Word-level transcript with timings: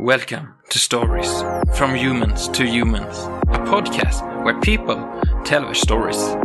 Welcome 0.00 0.54
to 0.70 0.78
Stories 0.78 1.42
from 1.74 1.94
Humans 1.94 2.48
to 2.48 2.62
Humans, 2.62 3.26
a 3.48 3.58
podcast 3.66 4.22
where 4.44 4.60
people 4.60 4.96
tell 5.44 5.62
their 5.62 5.74
stories. 5.74 6.36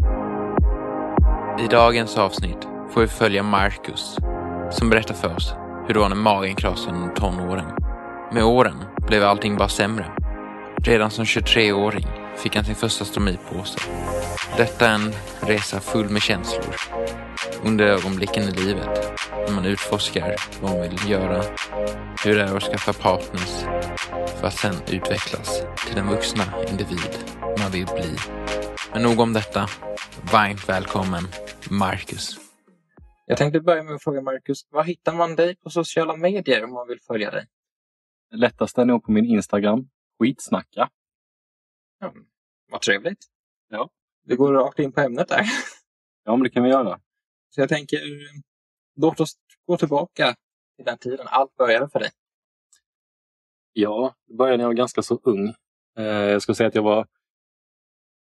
I 1.59 1.67
dagens 1.67 2.17
avsnitt 2.17 2.67
får 2.89 3.01
vi 3.01 3.07
följa 3.07 3.43
Marcus 3.43 4.17
som 4.71 4.89
berättar 4.89 5.13
för 5.13 5.35
oss 5.35 5.53
hur 5.87 5.93
det 5.93 5.99
var 5.99 6.09
när 6.09 6.15
magen 6.15 6.55
krossade 6.55 6.97
under 6.97 7.15
tonåren. 7.15 7.65
Med 8.31 8.43
åren 8.43 8.83
blev 9.07 9.23
allting 9.23 9.57
bara 9.57 9.69
sämre. 9.69 10.05
Redan 10.83 11.11
som 11.11 11.25
23-åring 11.25 12.07
fick 12.37 12.55
han 12.55 12.65
sin 12.65 12.75
första 12.75 13.05
stomipåse. 13.05 13.79
Detta 14.57 14.87
är 14.87 14.95
en 14.95 15.13
resa 15.41 15.79
full 15.79 16.09
med 16.09 16.21
känslor. 16.21 16.75
Under 17.63 17.85
ögonblicken 17.85 18.43
i 18.43 18.51
livet, 18.51 19.19
när 19.47 19.51
man 19.55 19.65
utforskar 19.65 20.35
vad 20.61 20.71
man 20.71 20.81
vill 20.81 21.09
göra, 21.09 21.43
hur 22.25 22.35
det 22.35 22.41
är 22.41 22.57
att 22.57 22.63
skaffa 22.63 22.93
partners, 22.93 23.63
för 24.39 24.47
att 24.47 24.57
sen 24.57 24.75
utvecklas 24.91 25.63
till 25.85 25.95
den 25.95 26.07
vuxna 26.07 26.43
individ 26.69 27.17
man 27.59 27.71
vill 27.71 27.85
bli. 27.85 28.15
Men 28.93 29.03
nog 29.03 29.19
om 29.19 29.33
detta. 29.33 29.67
Varmt 30.31 30.69
välkommen, 30.69 31.23
Marcus. 31.69 32.37
Jag 33.25 33.37
tänkte 33.37 33.59
börja 33.59 33.83
med 33.83 33.95
att 33.95 34.03
fråga 34.03 34.21
Marcus, 34.21 34.67
var 34.69 34.83
hittar 34.83 35.13
man 35.13 35.35
dig 35.35 35.55
på 35.55 35.69
sociala 35.69 36.15
medier 36.15 36.63
om 36.63 36.73
man 36.73 36.87
vill 36.87 36.99
följa 37.07 37.31
dig? 37.31 37.45
Det 38.31 38.37
lättaste 38.37 38.81
är 38.81 38.85
nog 38.85 39.03
på 39.03 39.11
min 39.11 39.25
Instagram, 39.25 39.89
skitsnacka. 40.19 40.89
Ja, 42.03 42.13
vad 42.71 42.81
trevligt. 42.81 43.25
Ja. 43.69 43.89
Vi 44.23 44.35
går 44.35 44.53
rakt 44.53 44.79
in 44.79 44.91
på 44.91 45.01
ämnet 45.01 45.27
där. 45.27 45.45
Ja, 46.23 46.35
men 46.35 46.43
det 46.43 46.49
kan 46.49 46.63
vi 46.63 46.69
göra. 46.69 46.99
Så 47.49 47.61
jag 47.61 47.69
tänker, 47.69 47.99
låt 48.95 49.19
oss 49.19 49.33
gå 49.65 49.77
tillbaka 49.77 50.35
till 50.75 50.85
den 50.85 50.97
tiden 50.97 51.27
allt 51.29 51.55
började 51.55 51.89
för 51.89 51.99
dig. 51.99 52.11
Ja, 53.73 54.15
det 54.27 54.33
började 54.33 54.57
när 54.57 54.63
jag 54.63 54.69
var 54.69 54.73
ganska 54.73 55.01
så 55.01 55.19
ung. 55.23 55.53
Eh, 55.97 56.03
jag 56.05 56.41
skulle 56.41 56.55
säga 56.55 56.67
att 56.67 56.75
jag 56.75 56.83
var 56.83 57.07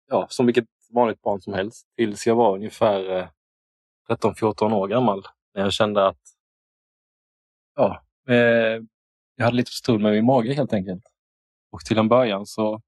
ja, 0.08 0.28
som 0.30 0.46
vilket 0.46 0.66
vanligt 0.90 1.22
barn 1.22 1.42
som 1.42 1.54
helst 1.54 1.88
tills 1.96 2.28
jag 2.28 2.36
var 2.36 2.56
ungefär 2.56 3.18
eh, 3.18 3.28
13-14 4.10 4.74
år 4.74 4.88
gammal. 4.88 5.24
När 5.54 5.62
jag 5.62 5.74
kände 5.74 6.08
att 6.08 6.22
ja, 7.76 8.04
eh, 8.28 8.84
jag 9.36 9.46
hade 9.46 9.58
lite 9.58 9.72
strul 9.72 10.02
med 10.02 10.12
min 10.12 10.26
mage 10.26 10.54
helt 10.54 10.74
enkelt. 10.74 11.04
Och 11.72 11.80
till 11.86 11.98
en 11.98 12.10
början 12.10 12.46
så 12.46 12.82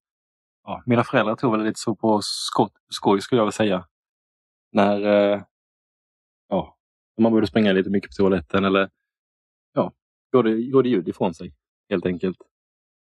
ja, 0.64 0.84
mina 0.86 1.04
föräldrar 1.04 1.36
tog 1.36 1.52
väl 1.52 1.64
lite 1.64 1.80
så 1.80 1.96
på 1.96 2.20
skott, 2.24 2.74
skoj 2.90 3.22
skulle 3.22 3.40
jag 3.40 3.46
vilja 3.46 3.52
säga. 3.52 3.88
När 4.72 5.06
eh, 5.06 5.44
ja, 6.48 6.78
man 7.22 7.32
började 7.32 7.48
springa 7.48 7.74
lite 7.74 7.90
mycket 7.90 8.10
på 8.10 8.14
toaletten 8.14 8.66
eller 8.66 8.90
ja, 9.74 9.94
gjorde, 10.34 10.50
gjorde 10.50 10.90
ljud 10.90 11.08
ifrån 11.08 11.34
sig 11.34 11.54
helt 11.90 12.06
enkelt. 12.06 12.38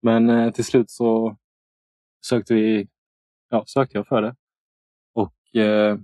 Men 0.02 0.30
eh, 0.30 0.52
till 0.52 0.66
slut 0.66 0.90
så 0.90 1.38
sökte 2.26 2.54
vi, 2.54 2.88
ja, 3.50 3.64
sökte 3.68 3.98
jag 3.98 4.08
för 4.08 4.22
det 4.22 4.36
och 5.14 5.56
eh, 5.62 5.98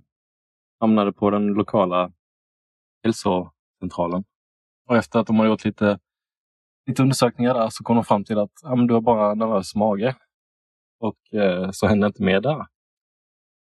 hamnade 0.79 1.13
på 1.13 1.29
den 1.29 1.47
lokala 1.47 2.11
hälsocentralen. 3.03 4.23
Och 4.87 4.97
efter 4.97 5.19
att 5.19 5.27
de 5.27 5.39
har 5.39 5.45
gjort 5.45 5.65
lite, 5.65 5.99
lite 6.87 7.01
undersökningar 7.01 7.53
där 7.53 7.69
så 7.69 7.83
kom 7.83 7.95
de 7.95 8.05
fram 8.05 8.23
till 8.23 8.39
att 8.39 8.51
ja, 8.61 8.75
men 8.75 8.87
du 8.87 8.93
har 8.93 9.01
bara 9.01 9.33
nervös 9.33 9.75
mage. 9.75 10.15
Och 10.99 11.33
eh, 11.33 11.71
så 11.71 11.87
hände 11.87 12.07
inte 12.07 12.23
mer 12.23 12.41
där. 12.41 12.65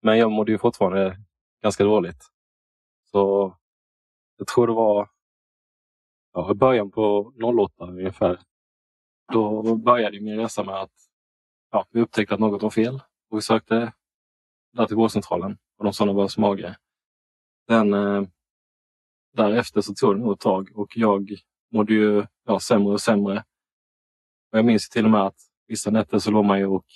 Men 0.02 0.18
jag 0.18 0.32
mådde 0.32 0.52
ju 0.52 0.58
fortfarande 0.58 1.16
ganska 1.62 1.84
dåligt. 1.84 2.24
Så 3.10 3.54
jag 4.36 4.46
tror 4.46 4.66
det 4.66 4.72
var 4.72 5.08
ja, 6.32 6.50
i 6.50 6.54
början 6.54 6.90
på 6.90 7.32
08 7.42 7.84
ungefär. 7.84 8.40
Då 9.32 9.76
började 9.76 10.20
min 10.20 10.36
resa 10.36 10.64
med 10.64 10.74
att 10.74 10.92
ja, 11.70 11.86
vi 11.90 12.00
upptäckte 12.00 12.34
att 12.34 12.40
något 12.40 12.62
var 12.62 12.70
fel 12.70 13.02
och 13.30 13.38
vi 13.38 13.42
sökte 13.42 13.92
där 14.72 14.86
till 14.86 14.96
vårdcentralen 14.96 15.58
och 15.78 15.84
de 15.84 15.92
sa 15.92 16.04
nervös 16.04 16.38
mage. 16.38 16.76
Sen 17.68 17.94
eh, 17.94 18.22
därefter 19.32 19.80
så 19.80 19.94
tog 19.94 20.14
det 20.14 20.20
nog 20.20 20.32
ett 20.32 20.40
tag 20.40 20.70
och 20.74 20.96
jag 20.96 21.30
mådde 21.72 21.94
ju 21.94 22.26
ja, 22.44 22.60
sämre 22.60 22.92
och 22.92 23.00
sämre. 23.00 23.44
Och 24.52 24.58
jag 24.58 24.64
minns 24.64 24.88
till 24.88 25.04
och 25.04 25.10
med 25.10 25.26
att 25.26 25.36
vissa 25.66 25.90
nätter 25.90 26.18
så 26.18 26.30
låg 26.30 26.44
man 26.44 26.58
ju 26.58 26.66
och 26.66 26.86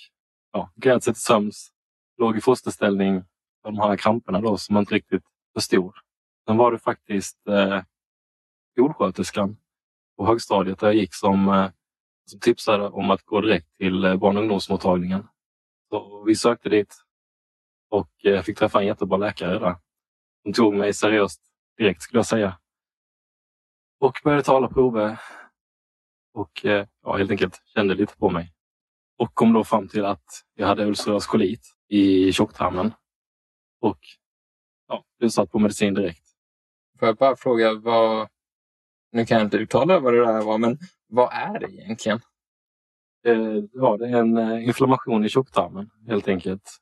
ja, 0.55 0.71
grät 0.75 1.03
sig 1.03 1.13
till 1.13 1.21
sömns, 1.21 1.71
låg 2.17 2.37
i 2.37 2.41
fosterställning 2.41 3.23
för 3.61 3.71
de 3.71 3.77
här 3.79 3.97
kramperna 3.97 4.41
då 4.41 4.57
som 4.57 4.73
man 4.73 4.81
inte 4.81 4.95
riktigt 4.95 5.23
förstod. 5.53 5.93
Sen 6.47 6.57
var 6.57 6.71
det 6.71 6.79
faktiskt 6.79 7.47
eh, 7.47 7.81
skolsköterskan 8.71 9.57
på 10.17 10.25
högstadiet 10.25 10.79
där 10.79 10.87
jag 10.87 10.95
gick 10.95 11.13
som, 11.13 11.49
eh, 11.49 11.69
som 12.25 12.39
tipsade 12.39 12.87
om 12.87 13.11
att 13.11 13.25
gå 13.25 13.41
direkt 13.41 13.77
till 13.77 14.05
eh, 14.05 14.15
barn 14.15 14.37
och 14.37 14.41
ungdomsmottagningen. 14.41 15.27
Så 15.89 16.23
vi 16.23 16.35
sökte 16.35 16.69
dit 16.69 16.95
och 17.89 18.25
eh, 18.25 18.41
fick 18.41 18.57
träffa 18.57 18.79
en 18.79 18.87
jättebra 18.87 19.17
läkare 19.17 19.59
där. 19.59 19.75
Hon 20.43 20.53
tog 20.53 20.75
mig 20.75 20.93
seriöst 20.93 21.41
direkt 21.77 22.01
skulle 22.01 22.19
jag 22.19 22.25
säga. 22.25 22.59
Och 23.99 24.19
började 24.23 24.43
tala 24.43 24.67
prover 24.67 25.19
och 26.33 26.65
eh, 26.65 26.87
ja, 27.03 27.17
helt 27.17 27.31
enkelt 27.31 27.61
kände 27.65 27.93
lite 27.95 28.17
på 28.17 28.29
mig. 28.29 28.54
Och 29.17 29.33
kom 29.33 29.53
då 29.53 29.63
fram 29.63 29.87
till 29.87 30.05
att 30.05 30.25
jag 30.55 30.67
hade 30.67 30.85
ulcerös 30.85 31.27
kolit 31.27 31.75
i 31.87 32.31
tjocktarmen. 32.31 32.93
Och 33.81 33.99
ja, 34.87 35.05
blev 35.19 35.29
satt 35.29 35.51
på 35.51 35.59
medicin 35.59 35.93
direkt. 35.93 36.25
Får 36.99 37.07
jag 37.07 37.17
bara 37.17 37.35
fråga, 37.35 37.73
vad... 37.73 38.29
nu 39.11 39.25
kan 39.25 39.37
jag 39.37 39.45
inte 39.45 39.57
uttala 39.57 39.99
vad 39.99 40.13
det 40.13 40.25
där 40.25 40.41
var, 40.41 40.57
men 40.57 40.77
vad 41.07 41.33
är 41.33 41.59
det 41.59 41.71
egentligen? 41.71 42.19
Eh, 43.25 43.63
ja, 43.73 43.97
det 43.97 44.05
är 44.05 44.15
en 44.15 44.37
eh, 44.37 44.65
inflammation 44.67 45.25
i 45.25 45.29
tjocktarmen 45.29 45.89
helt 46.07 46.27
enkelt. 46.27 46.77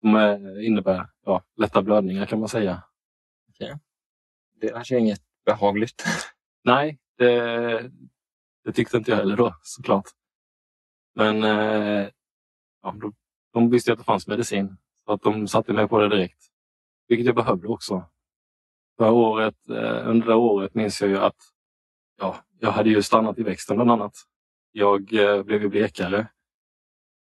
Som 0.00 0.16
eh, 0.16 0.66
innebär 0.66 1.06
ja, 1.24 1.44
lätta 1.56 1.82
blödningar 1.82 2.26
kan 2.26 2.40
man 2.40 2.48
säga. 2.48 2.82
Okay. 3.48 3.74
Det 4.60 4.66
är 4.66 4.72
kanske 4.72 4.98
inget 4.98 5.22
behagligt. 5.44 6.04
Nej, 6.64 6.98
det, 7.18 7.90
det 8.64 8.72
tyckte 8.72 8.96
inte 8.96 9.10
jag 9.10 9.18
heller 9.18 9.36
då 9.36 9.54
såklart. 9.62 10.04
Men 11.20 11.44
eh, 11.44 12.08
ja, 12.82 12.94
de, 13.00 13.12
de 13.52 13.70
visste 13.70 13.92
att 13.92 13.98
det 13.98 14.04
fanns 14.04 14.26
medicin. 14.26 14.76
Så 15.04 15.12
att 15.12 15.22
de 15.22 15.48
satte 15.48 15.72
mig 15.72 15.88
på 15.88 15.98
det 15.98 16.08
direkt. 16.08 16.44
Vilket 17.08 17.26
jag 17.26 17.34
behövde 17.34 17.68
också. 17.68 18.04
För 18.98 19.10
året, 19.10 19.68
eh, 19.68 20.08
under 20.08 20.26
det 20.26 20.34
året 20.34 20.74
minns 20.74 21.00
jag 21.00 21.10
ju 21.10 21.18
att 21.18 21.36
ja, 22.18 22.36
jag 22.58 22.70
hade 22.70 22.90
ju 22.90 23.02
stannat 23.02 23.38
i 23.38 23.42
växten 23.42 23.76
bland 23.76 23.90
annat. 23.90 24.12
Jag 24.72 25.12
eh, 25.12 25.42
blev 25.42 25.62
ju 25.62 25.68
blekare. 25.68 26.26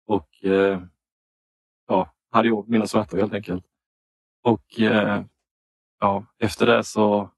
Och 0.08 0.46
eh, 0.46 0.82
ja, 1.88 2.14
hade 2.32 2.48
ju 2.48 2.64
mina 2.68 2.88
smärtor 2.88 3.18
helt 3.18 3.34
enkelt. 3.34 3.66
Och 4.44 4.80
eh, 4.80 5.24
ja, 6.00 6.26
efter 6.38 6.66
det 6.66 6.84
så 6.84 7.30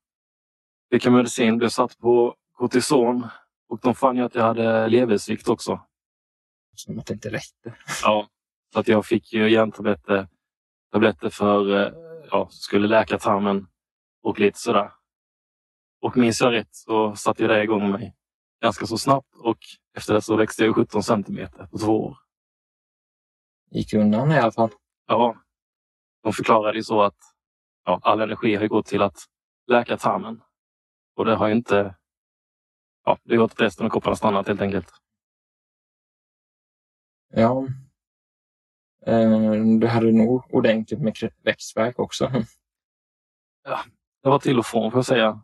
fick 0.92 1.06
jag 1.06 1.13
medicin, 1.13 1.58
blev 1.58 1.69
satt 1.69 1.98
på 1.98 2.36
kortison 2.52 3.28
och 3.69 3.80
de 3.80 3.96
fann 3.96 4.18
ju 4.18 4.24
att 4.24 4.36
jag 4.36 4.44
hade 4.44 4.88
leversvikt 4.88 5.50
också. 5.50 5.80
Som 6.81 7.00
att 7.00 7.06
det 7.06 7.13
inte 7.13 7.30
räckte. 7.30 7.74
Ja, 8.04 8.28
så 8.74 8.80
att 8.80 8.88
jag 8.88 9.06
fick 9.06 9.33
ju 9.33 9.50
järntabletter 9.50 10.28
tabletter 10.92 11.30
för, 11.30 11.75
eh, 11.78 11.94
ja, 12.31 12.48
skulle 12.51 12.88
läka 12.88 13.18
tarmen 13.18 13.68
och 14.24 14.39
lite 14.39 14.60
sådär. 14.60 14.92
Och 16.01 16.18
minns 16.18 16.42
jag 16.42 16.54
rätt 16.54 16.75
så 16.75 17.16
satte 17.16 17.48
det 17.48 17.63
igång 17.63 17.92
mig 17.92 18.16
ganska 18.62 18.86
så 18.86 18.98
snabbt 18.98 19.36
och 19.36 19.57
efter 19.98 20.13
det 20.13 20.22
så 20.22 20.36
växte 20.36 20.66
jag 20.66 20.75
17 20.75 21.04
centimeter 21.04 21.66
på 21.66 21.78
två 21.78 22.06
år. 22.06 22.18
Gick 23.72 23.94
undan 23.94 24.31
i 24.31 24.38
alla 24.38 24.51
fall. 24.51 24.69
Ja, 25.07 25.36
de 26.24 26.34
förklarade 26.34 26.77
ju 26.77 26.84
så 26.84 27.01
att 27.01 27.18
ja, 27.86 28.00
all 28.04 28.22
energi 28.22 28.56
har 28.56 28.68
gått 28.68 28.86
till 28.86 29.01
att 29.01 29.18
läka 29.68 29.98
tarmen. 29.98 30.42
Och 31.16 31.25
det 31.25 31.36
har 31.36 31.48
ju 31.48 31.54
inte... 31.54 31.95
Ja, 33.06 33.18
det 33.24 33.36
har 33.36 33.42
gått 33.42 33.51
att 33.51 33.62
resten 33.62 33.86
av 33.86 33.89
kroppen 33.89 34.10
har 34.10 34.16
stannat 34.16 34.48
helt 34.48 34.62
enkelt. 34.62 35.00
Ja. 37.33 37.68
Ehm, 39.06 39.80
du 39.80 39.88
hade 39.88 40.12
nog 40.12 40.44
ordentligt 40.50 41.01
med 41.01 41.31
växtverk 41.44 42.00
också. 42.00 42.31
Det 44.24 44.30
var 44.30 44.39
till 44.39 44.60
och 44.60 44.66
från 44.66 44.92
får 44.92 44.98
jag 44.98 45.06
säga. 45.06 45.44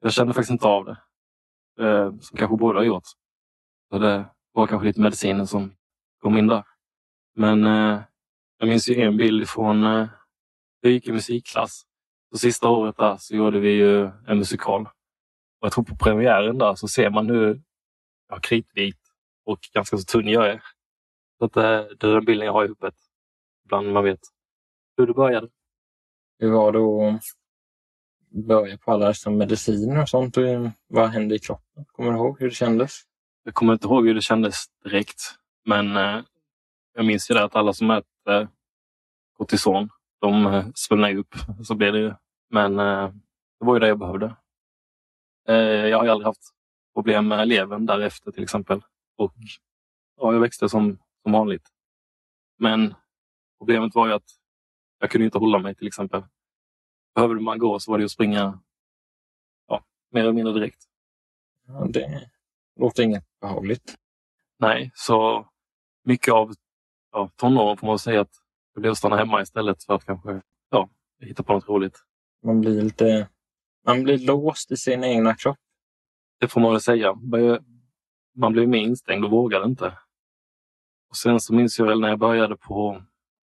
Jag 0.00 0.12
kände 0.12 0.34
faktiskt 0.34 0.50
inte 0.50 0.66
av 0.66 0.84
det. 0.84 0.98
Ehm, 1.80 2.20
som 2.20 2.38
kanske 2.38 2.56
båda 2.56 2.78
har 2.78 2.84
gjort. 2.84 3.06
Så 3.90 3.98
det 3.98 4.30
var 4.52 4.66
kanske 4.66 4.86
lite 4.86 5.00
medicinen 5.00 5.46
som 5.46 5.76
kom 6.22 6.38
in 6.38 6.46
där. 6.46 6.64
Men 7.34 7.64
eh, 7.64 8.00
jag 8.58 8.68
minns 8.68 8.88
ju 8.88 9.02
en 9.02 9.16
bild 9.16 9.48
från 9.48 9.84
eh, 9.84 10.08
jag 10.80 10.92
gick 10.92 11.08
i 11.08 11.12
musikklass. 11.12 11.82
Så 12.32 12.38
sista 12.38 12.68
året 12.68 12.96
där 12.96 13.16
så 13.16 13.36
gjorde 13.36 13.60
vi 13.60 13.70
ju 13.70 14.10
en 14.26 14.38
musikal. 14.38 14.82
Och 15.60 15.66
jag 15.66 15.72
tror 15.72 15.84
på 15.84 15.96
premiären 15.96 16.58
där 16.58 16.74
så 16.74 16.88
ser 16.88 17.10
man 17.10 17.30
hur 17.30 17.62
ja, 18.28 18.38
kritvit 18.40 18.98
och 19.44 19.58
ganska 19.72 19.96
så 19.96 20.04
tunn 20.04 20.28
jag 20.28 20.48
är. 20.48 20.62
Så 21.38 21.44
att, 21.44 21.56
eh, 21.56 21.62
det 21.62 22.06
är 22.06 22.14
den 22.14 22.24
bilden 22.24 22.46
jag 22.46 22.52
har 22.52 22.64
i 22.64 22.68
huvudet. 22.68 22.94
Ibland 23.64 23.92
man 23.92 24.04
vet 24.04 24.20
hur 24.96 25.06
det 25.06 25.14
började. 25.14 25.48
Hur 26.38 26.50
var 26.50 26.72
det 26.72 27.14
att 27.16 27.22
börja 28.46 28.78
på 28.78 28.92
alla 28.92 29.06
dessa 29.06 29.30
mediciner 29.30 30.02
och 30.02 30.08
sånt? 30.08 30.36
Och 30.36 30.42
vad 30.86 31.08
hände 31.08 31.34
i 31.34 31.38
kroppen? 31.38 31.84
Kommer 31.92 32.12
du 32.12 32.18
ihåg 32.18 32.40
hur 32.40 32.48
det 32.48 32.54
kändes? 32.54 32.92
Jag 33.42 33.54
kommer 33.54 33.72
inte 33.72 33.86
ihåg 33.86 34.06
hur 34.06 34.14
det 34.14 34.22
kändes 34.22 34.64
direkt. 34.84 35.20
Men 35.64 35.96
eh, 35.96 36.20
jag 36.94 37.04
minns 37.06 37.30
ju 37.30 37.34
det 37.34 37.44
att 37.44 37.56
alla 37.56 37.72
som 37.72 37.90
äter 37.90 38.06
eh, 38.28 38.48
kortison, 39.36 39.88
de 40.20 40.46
eh, 40.46 40.66
svullnar 40.74 41.16
upp. 41.16 41.34
Så 41.64 41.74
blev 41.74 41.92
det 41.92 41.98
ju. 41.98 42.14
Men 42.50 42.78
eh, 42.78 43.10
det 43.60 43.66
var 43.66 43.74
ju 43.74 43.80
det 43.80 43.88
jag 43.88 43.98
behövde. 43.98 44.36
Eh, 45.48 45.56
jag 45.56 45.98
har 45.98 46.04
ju 46.04 46.10
aldrig 46.10 46.26
haft 46.26 46.42
problem 46.94 47.28
med 47.28 47.48
levern 47.48 47.86
därefter 47.86 48.32
till 48.32 48.42
exempel. 48.42 48.80
Och 49.16 49.34
ja, 50.16 50.32
jag 50.32 50.40
växte 50.40 50.68
som, 50.68 50.98
som 51.26 51.32
vanligt. 51.32 51.68
Men 52.58 52.94
problemet 53.58 53.94
var 53.94 54.06
ju 54.06 54.12
att 54.12 54.30
jag 54.98 55.10
kunde 55.10 55.24
inte 55.24 55.38
hålla 55.38 55.58
mig 55.58 55.74
till 55.74 55.86
exempel. 55.86 56.22
Behövde 57.14 57.40
man 57.40 57.58
gå 57.58 57.78
så 57.78 57.90
var 57.90 57.98
det 57.98 58.04
att 58.04 58.10
springa 58.10 58.60
ja, 59.68 59.84
mer 60.10 60.20
eller 60.20 60.32
mindre 60.32 60.52
direkt. 60.52 60.84
Ja, 61.66 61.86
det 61.88 62.30
låter 62.76 63.02
inget 63.02 63.24
behagligt. 63.40 63.94
Nej, 64.58 64.90
så 64.94 65.46
mycket 66.04 66.34
av 66.34 66.54
ja, 67.12 67.30
tonåren 67.36 67.76
får 67.76 67.86
man 67.86 67.98
säga 67.98 68.20
att 68.20 68.32
det 68.74 68.80
blev 68.80 68.92
att 68.92 68.98
stanna 68.98 69.16
hemma 69.16 69.42
istället 69.42 69.84
för 69.84 69.94
att 69.94 70.04
kanske 70.04 70.42
ja, 70.70 70.88
hitta 71.20 71.42
på 71.42 71.52
något 71.52 71.68
roligt. 71.68 72.04
Man 72.42 72.60
blir 72.60 72.82
lite 72.82 73.28
man 73.84 74.02
blir 74.02 74.18
låst 74.18 74.70
i 74.72 74.76
sin 74.76 75.04
egna 75.04 75.34
kropp. 75.34 75.58
Det 76.40 76.48
får 76.48 76.60
man 76.60 76.72
väl 76.72 76.80
säga. 76.80 77.14
Man 78.34 78.52
blev 78.52 78.68
mer 78.68 78.78
instängd 78.78 79.24
och 79.24 79.30
vågade 79.30 79.64
inte. 79.64 79.98
Och 81.16 81.20
sen 81.20 81.40
så 81.40 81.54
minns 81.54 81.78
jag 81.78 81.86
väl 81.86 82.00
när 82.00 82.08
jag 82.08 82.18
började 82.18 82.56
på, 82.56 83.02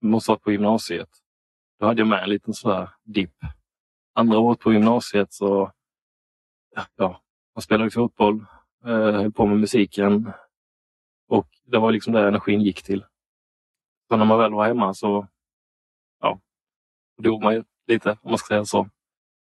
måste 0.02 0.36
på 0.36 0.52
gymnasiet. 0.52 1.08
Då 1.78 1.86
hade 1.86 2.00
jag 2.00 2.08
med 2.08 2.22
en 2.22 2.30
liten 2.30 2.54
sådär 2.54 2.90
dipp. 3.04 3.34
Andra 4.14 4.38
året 4.38 4.60
på 4.60 4.72
gymnasiet 4.72 5.32
så, 5.32 5.72
ja, 6.96 7.20
man 7.54 7.62
spelade 7.62 7.90
fotboll, 7.90 8.46
eh, 8.84 8.90
höll 8.92 9.32
på 9.32 9.46
med 9.46 9.58
musiken. 9.60 10.32
Och 11.28 11.48
det 11.64 11.78
var 11.78 11.92
liksom 11.92 12.12
där 12.12 12.28
energin 12.28 12.60
gick 12.60 12.82
till. 12.82 13.04
Så 14.08 14.16
när 14.16 14.24
man 14.24 14.38
väl 14.38 14.52
var 14.52 14.66
hemma 14.66 14.94
så, 14.94 15.26
ja, 16.20 16.40
dog 17.22 17.42
man 17.42 17.54
ju 17.54 17.64
lite 17.86 18.10
om 18.10 18.30
man 18.30 18.38
ska 18.38 18.46
säga 18.46 18.64
så. 18.64 18.88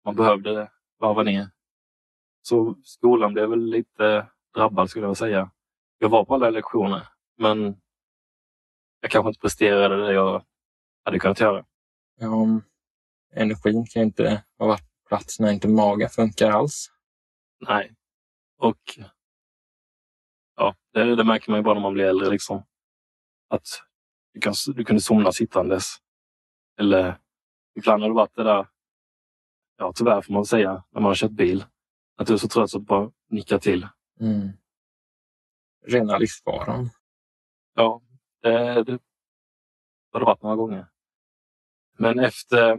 Man 0.05 0.17
behövde 0.17 0.70
varva 0.99 1.23
ner. 1.23 1.50
Så 2.43 2.75
skolan 2.82 3.32
blev 3.32 3.50
väl 3.50 3.64
lite 3.64 4.26
drabbad 4.55 4.91
skulle 4.91 5.06
jag 5.06 5.17
säga. 5.17 5.50
Jag 5.99 6.08
var 6.08 6.25
på 6.25 6.35
alla 6.35 6.50
lektioner, 6.50 7.08
men 7.38 7.81
jag 9.00 9.10
kanske 9.10 9.28
inte 9.28 9.40
presterade 9.40 10.06
det 10.06 10.12
jag 10.12 10.44
hade 11.04 11.19
kunnat 11.19 11.40
göra. 11.40 11.64
Ja, 12.20 12.60
energin 13.32 13.87
kan 13.87 14.02
inte 14.02 14.44
ha 14.58 14.66
varit 14.66 14.84
plats 15.08 15.40
när 15.40 15.52
inte 15.52 15.69
magen 15.69 16.08
funkar 16.08 16.50
alls. 16.50 16.90
Nej. 17.69 17.94
Och 18.58 18.98
ja, 20.56 20.75
det, 20.93 21.16
det 21.16 21.25
märker 21.25 21.50
man 21.50 21.58
ju 21.60 21.64
bara 21.64 21.75
när 21.75 21.81
man 21.81 21.93
blir 21.93 22.04
äldre. 22.04 22.31
Liksom. 22.31 22.66
Att 23.48 23.66
du, 24.32 24.40
kan, 24.40 24.54
du 24.75 24.84
kunde 24.84 25.02
somna 25.02 25.32
sittandes. 25.32 25.96
Eller 26.78 27.19
ibland 27.75 28.02
har 28.02 28.10
det 28.10 28.14
varit 28.14 28.34
det 28.34 28.44
där, 28.44 28.69
ja 29.76 29.93
tyvärr 29.96 30.22
får 30.22 30.32
man 30.32 30.44
säga, 30.44 30.84
när 30.90 31.00
man 31.00 31.10
har 31.10 31.14
kört 31.14 31.31
bil. 31.31 31.64
Att 32.16 32.26
du 32.26 32.32
är 32.32 32.38
så 32.38 32.48
trött 32.48 32.70
så 32.70 32.78
att 32.78 32.82
du 32.82 32.87
bara 32.87 33.10
nickar 33.31 33.58
till. 33.58 33.88
Mm. 34.20 34.48
Rena 35.87 36.19
livsfaran. 36.19 36.90
Ja, 37.75 38.02
det, 38.43 38.85
det 38.85 38.99
har 40.12 40.21
det 40.21 40.27
varit 40.27 40.43
några 40.43 40.56
gånger. 40.56 40.87
Men 41.99 42.19
efter, 42.19 42.79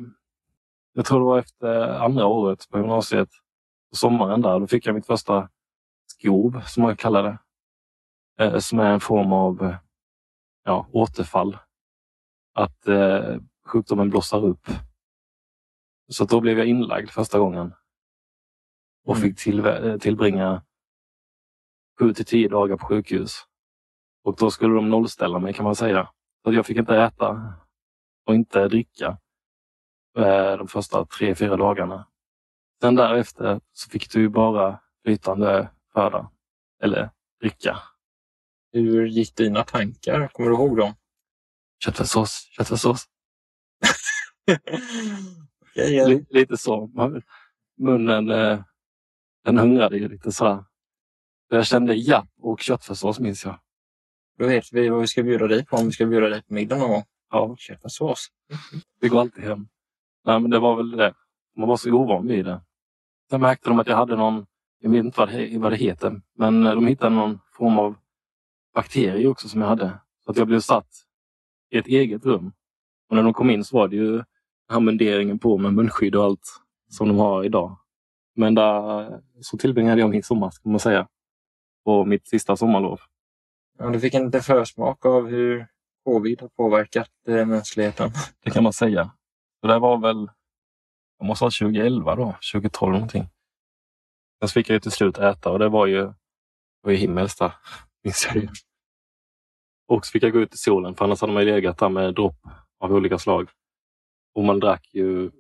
jag 0.94 1.06
tror 1.06 1.20
det 1.20 1.26
var 1.26 1.40
efter 1.40 2.00
andra 2.00 2.26
året 2.26 2.70
på 2.70 2.78
gymnasiet, 2.78 3.30
på 3.90 3.96
sommaren 3.96 4.42
där, 4.42 4.60
då 4.60 4.68
fick 4.68 4.86
jag 4.86 4.96
mitt 4.96 5.06
första 5.06 5.50
skov, 6.08 6.62
som 6.66 6.84
man 6.84 6.96
kallar 6.96 7.24
det. 7.24 7.38
Eh, 8.40 8.60
som 8.60 8.80
är 8.80 8.92
en 8.92 9.00
form 9.00 9.34
av 9.34 9.76
ja, 10.64 10.88
återfall. 10.92 11.58
Att 12.54 12.88
eh, 12.88 13.38
sjukdomen 13.66 14.10
blossar 14.10 14.46
upp. 14.46 14.68
Så 16.10 16.26
då 16.26 16.42
blev 16.42 16.58
jag 16.58 16.68
inlagd 16.68 17.10
första 17.10 17.40
gången. 17.40 17.74
Och 19.06 19.18
fick 19.18 19.40
till, 19.40 19.66
eh, 19.66 19.98
tillbringa 19.98 20.64
sju 22.00 22.14
till 22.14 22.26
tio 22.26 22.50
dagar 22.50 22.78
på 22.78 22.86
sjukhus. 22.86 23.47
Och 24.28 24.36
då 24.36 24.52
skulle 24.52 24.76
de 24.76 24.90
nollställa 24.90 25.40
mig 25.40 25.54
kan 25.54 25.66
man 25.66 25.76
säga. 25.76 26.10
Så 26.44 26.54
jag 26.54 26.66
fick 26.66 26.78
inte 26.78 26.96
äta 26.96 27.54
och 28.26 28.36
inte 28.36 28.68
dricka 28.68 29.18
eh, 30.18 30.58
de 30.58 30.68
första 30.68 31.06
tre, 31.06 31.36
fyra 31.36 31.58
dagarna. 31.58 32.08
Sen 32.82 32.96
därefter 32.96 33.62
så 33.72 33.90
fick 33.90 34.12
du 34.12 34.30
bara 34.30 34.80
flytande 35.04 35.70
föda 35.94 36.32
eller 36.84 37.10
dricka. 37.42 37.78
Hur 38.72 39.06
gick 39.06 39.36
dina 39.36 39.64
tankar? 39.64 40.28
Kommer 40.28 40.50
du 40.50 40.56
ihåg 40.56 40.78
dem? 40.78 40.94
Köttfärssås, 41.84 42.48
köttfärssås. 42.52 43.06
okay, 45.76 46.26
Lite 46.30 46.58
så. 46.58 46.90
Munnen 47.78 48.32
eh, 48.32 48.60
den 49.44 49.58
hungrade 49.58 49.98
ju 49.98 50.08
lite 50.08 50.32
sådär. 50.32 50.66
Jag 51.50 51.66
kände 51.66 51.96
japp 51.96 52.30
och 52.42 52.62
köttfärssås 52.62 53.20
minns 53.20 53.46
jag. 53.46 53.60
Då 54.38 54.48
vet 54.48 54.74
vi 54.74 54.90
vad 54.90 55.02
vi 55.02 55.08
ska 55.08 55.24
bjuda 55.24 55.48
dig 55.48 55.66
på 55.66 55.78
om 55.78 55.86
vi 55.86 55.92
ska 55.92 56.06
bjuda 56.06 56.30
dig 56.30 56.44
på 56.44 56.54
middag 56.54 56.78
någon 56.78 56.90
gång. 56.90 57.04
Ja. 57.32 57.56
Köttfärssås. 57.58 58.28
Vi 59.02 59.08
går 59.08 59.20
alltid 59.20 59.44
hem. 59.44 59.68
Nej, 60.26 60.40
men 60.40 60.52
det 60.52 60.60
var 60.60 60.76
väl 60.76 60.92
det. 60.92 61.14
Man 61.58 61.70
var 61.70 61.78
så 61.78 61.92
ovan 61.92 62.28
vid 62.28 62.46
det. 62.46 62.62
Sen 63.30 63.42
märkte 63.42 63.70
de 63.70 63.80
att 63.80 63.88
jag 63.88 63.96
hade 63.96 64.16
någon, 64.16 64.46
jag 64.80 64.90
vet 64.90 65.06
inte 65.06 65.20
vad 65.20 65.30
det, 65.30 65.58
vad 65.58 65.72
det 65.72 65.76
heter, 65.76 66.22
men 66.36 66.64
de 66.64 66.88
hittade 66.88 67.16
någon 67.16 67.40
form 67.54 67.80
av 67.80 67.96
bakterie 68.74 69.28
också 69.28 69.50
som 69.50 69.62
jag 69.62 69.68
hade. 69.68 70.00
Så 70.26 70.32
att 70.32 70.38
jag 70.38 70.48
blev 70.48 70.60
satt 70.60 70.88
i 71.70 71.78
ett 71.78 71.88
eget 71.88 72.26
rum. 72.26 72.52
Och 73.10 73.16
när 73.16 73.24
de 73.24 73.34
kom 73.34 73.50
in 73.50 73.64
så 73.64 73.78
var 73.78 73.88
det 73.88 73.96
ju 73.96 74.12
den 74.12 74.26
här 74.70 74.80
munderingen 74.80 75.40
på 75.40 75.58
med 75.58 75.74
munskydd 75.74 76.16
och 76.16 76.24
allt 76.24 76.62
som 76.90 77.08
de 77.08 77.18
har 77.18 77.44
idag. 77.44 77.78
Men 78.36 78.56
där 78.56 79.22
så 79.42 79.58
tillbringade 79.58 80.02
jag 80.02 80.10
min 80.10 80.24
sommar, 80.24 80.52
kan 80.64 80.72
man 80.72 80.80
säga. 80.80 81.08
På 81.86 82.06
mitt 82.06 82.28
sista 82.28 82.56
sommarlov. 82.56 83.00
Ja, 83.78 83.90
du 83.90 84.00
fick 84.00 84.14
en 84.14 84.26
liten 84.26 84.42
försmak 84.42 85.06
av 85.06 85.28
hur 85.28 85.68
covid 86.04 86.42
har 86.42 86.48
påverkat 86.48 87.12
eh, 87.28 87.46
mänskligheten. 87.46 88.12
Det 88.44 88.52
kan 88.52 88.64
man 88.64 88.74
säga. 88.74 89.12
Så 89.62 89.68
det 89.68 89.80
var 89.80 89.98
väl, 89.98 90.30
jag 91.18 91.28
måste 91.28 91.44
vara 91.44 91.52
2011 91.52 92.16
då, 92.16 92.36
2012 92.54 92.94
någonting. 92.94 93.28
Sen 94.40 94.50
fick 94.50 94.70
jag 94.70 94.74
ju 94.74 94.80
till 94.80 94.92
slut 94.92 95.18
äta 95.18 95.52
och 95.52 95.60
det 95.60 95.70
var 95.70 95.88
ju, 95.88 96.02
det 96.02 96.16
var 96.82 96.92
ju 96.92 96.98
himmelskt 96.98 97.40
där, 97.40 97.54
minns 98.04 98.26
jag 98.26 98.44
ju. 98.44 98.48
Och 99.88 100.06
så 100.06 100.12
fick 100.12 100.24
jag 100.24 100.34
gå 100.34 100.40
ut 100.40 100.54
i 100.54 100.58
solen 100.58 100.96
för 100.96 101.06
annars 101.06 101.22
hade 101.22 101.34
man 101.34 101.46
ju 101.46 101.52
legat 101.52 101.78
där 101.78 101.90
med 101.90 102.14
dropp 102.16 102.40
av 102.80 102.94
olika 102.94 103.18
slag. 103.18 103.50
Och 104.36 104.44
man 104.44 104.60
drack 104.60 104.90
ju 104.94 105.32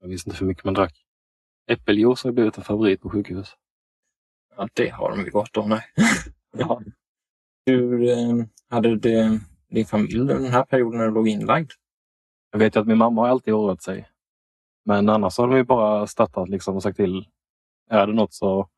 Jag 0.00 0.08
visste 0.08 0.30
inte 0.30 0.40
hur 0.40 0.46
mycket 0.46 0.64
man 0.64 0.74
drack. 0.74 1.04
Äppeljuice 1.70 2.24
har 2.24 2.32
blivit 2.32 2.58
en 2.58 2.64
favorit 2.64 3.00
på 3.00 3.10
sjukhus. 3.10 3.56
Ja, 4.56 4.68
det 4.72 4.88
har 4.88 5.10
de 5.10 5.20
ju 5.20 5.30
gott 5.30 5.56
om. 5.56 5.68
Nej. 5.68 5.82
ja. 6.52 6.82
Hur 7.68 8.08
eh, 8.08 8.46
hade 8.68 8.96
det, 8.96 9.40
din 9.70 9.86
familj 9.86 10.26
den 10.26 10.44
här 10.44 10.64
perioden 10.64 10.98
när 10.98 11.06
du 11.06 11.14
låg 11.14 11.28
inlagd? 11.28 11.70
Jag 12.50 12.58
vet 12.58 12.76
ju 12.76 12.80
att 12.80 12.86
min 12.86 12.98
mamma 12.98 13.22
har 13.22 13.28
alltid 13.28 13.54
oroat 13.54 13.82
sig. 13.82 14.08
Men 14.84 15.08
annars 15.08 15.38
har 15.38 15.48
de 15.48 15.56
ju 15.56 15.64
bara 15.64 16.06
stöttat 16.06 16.48
liksom 16.48 16.76
och 16.76 16.82
sagt 16.82 16.96
till. 16.96 17.28
Är 17.90 18.06
det 18.06 18.12
något 18.12 18.34
så 18.34 18.68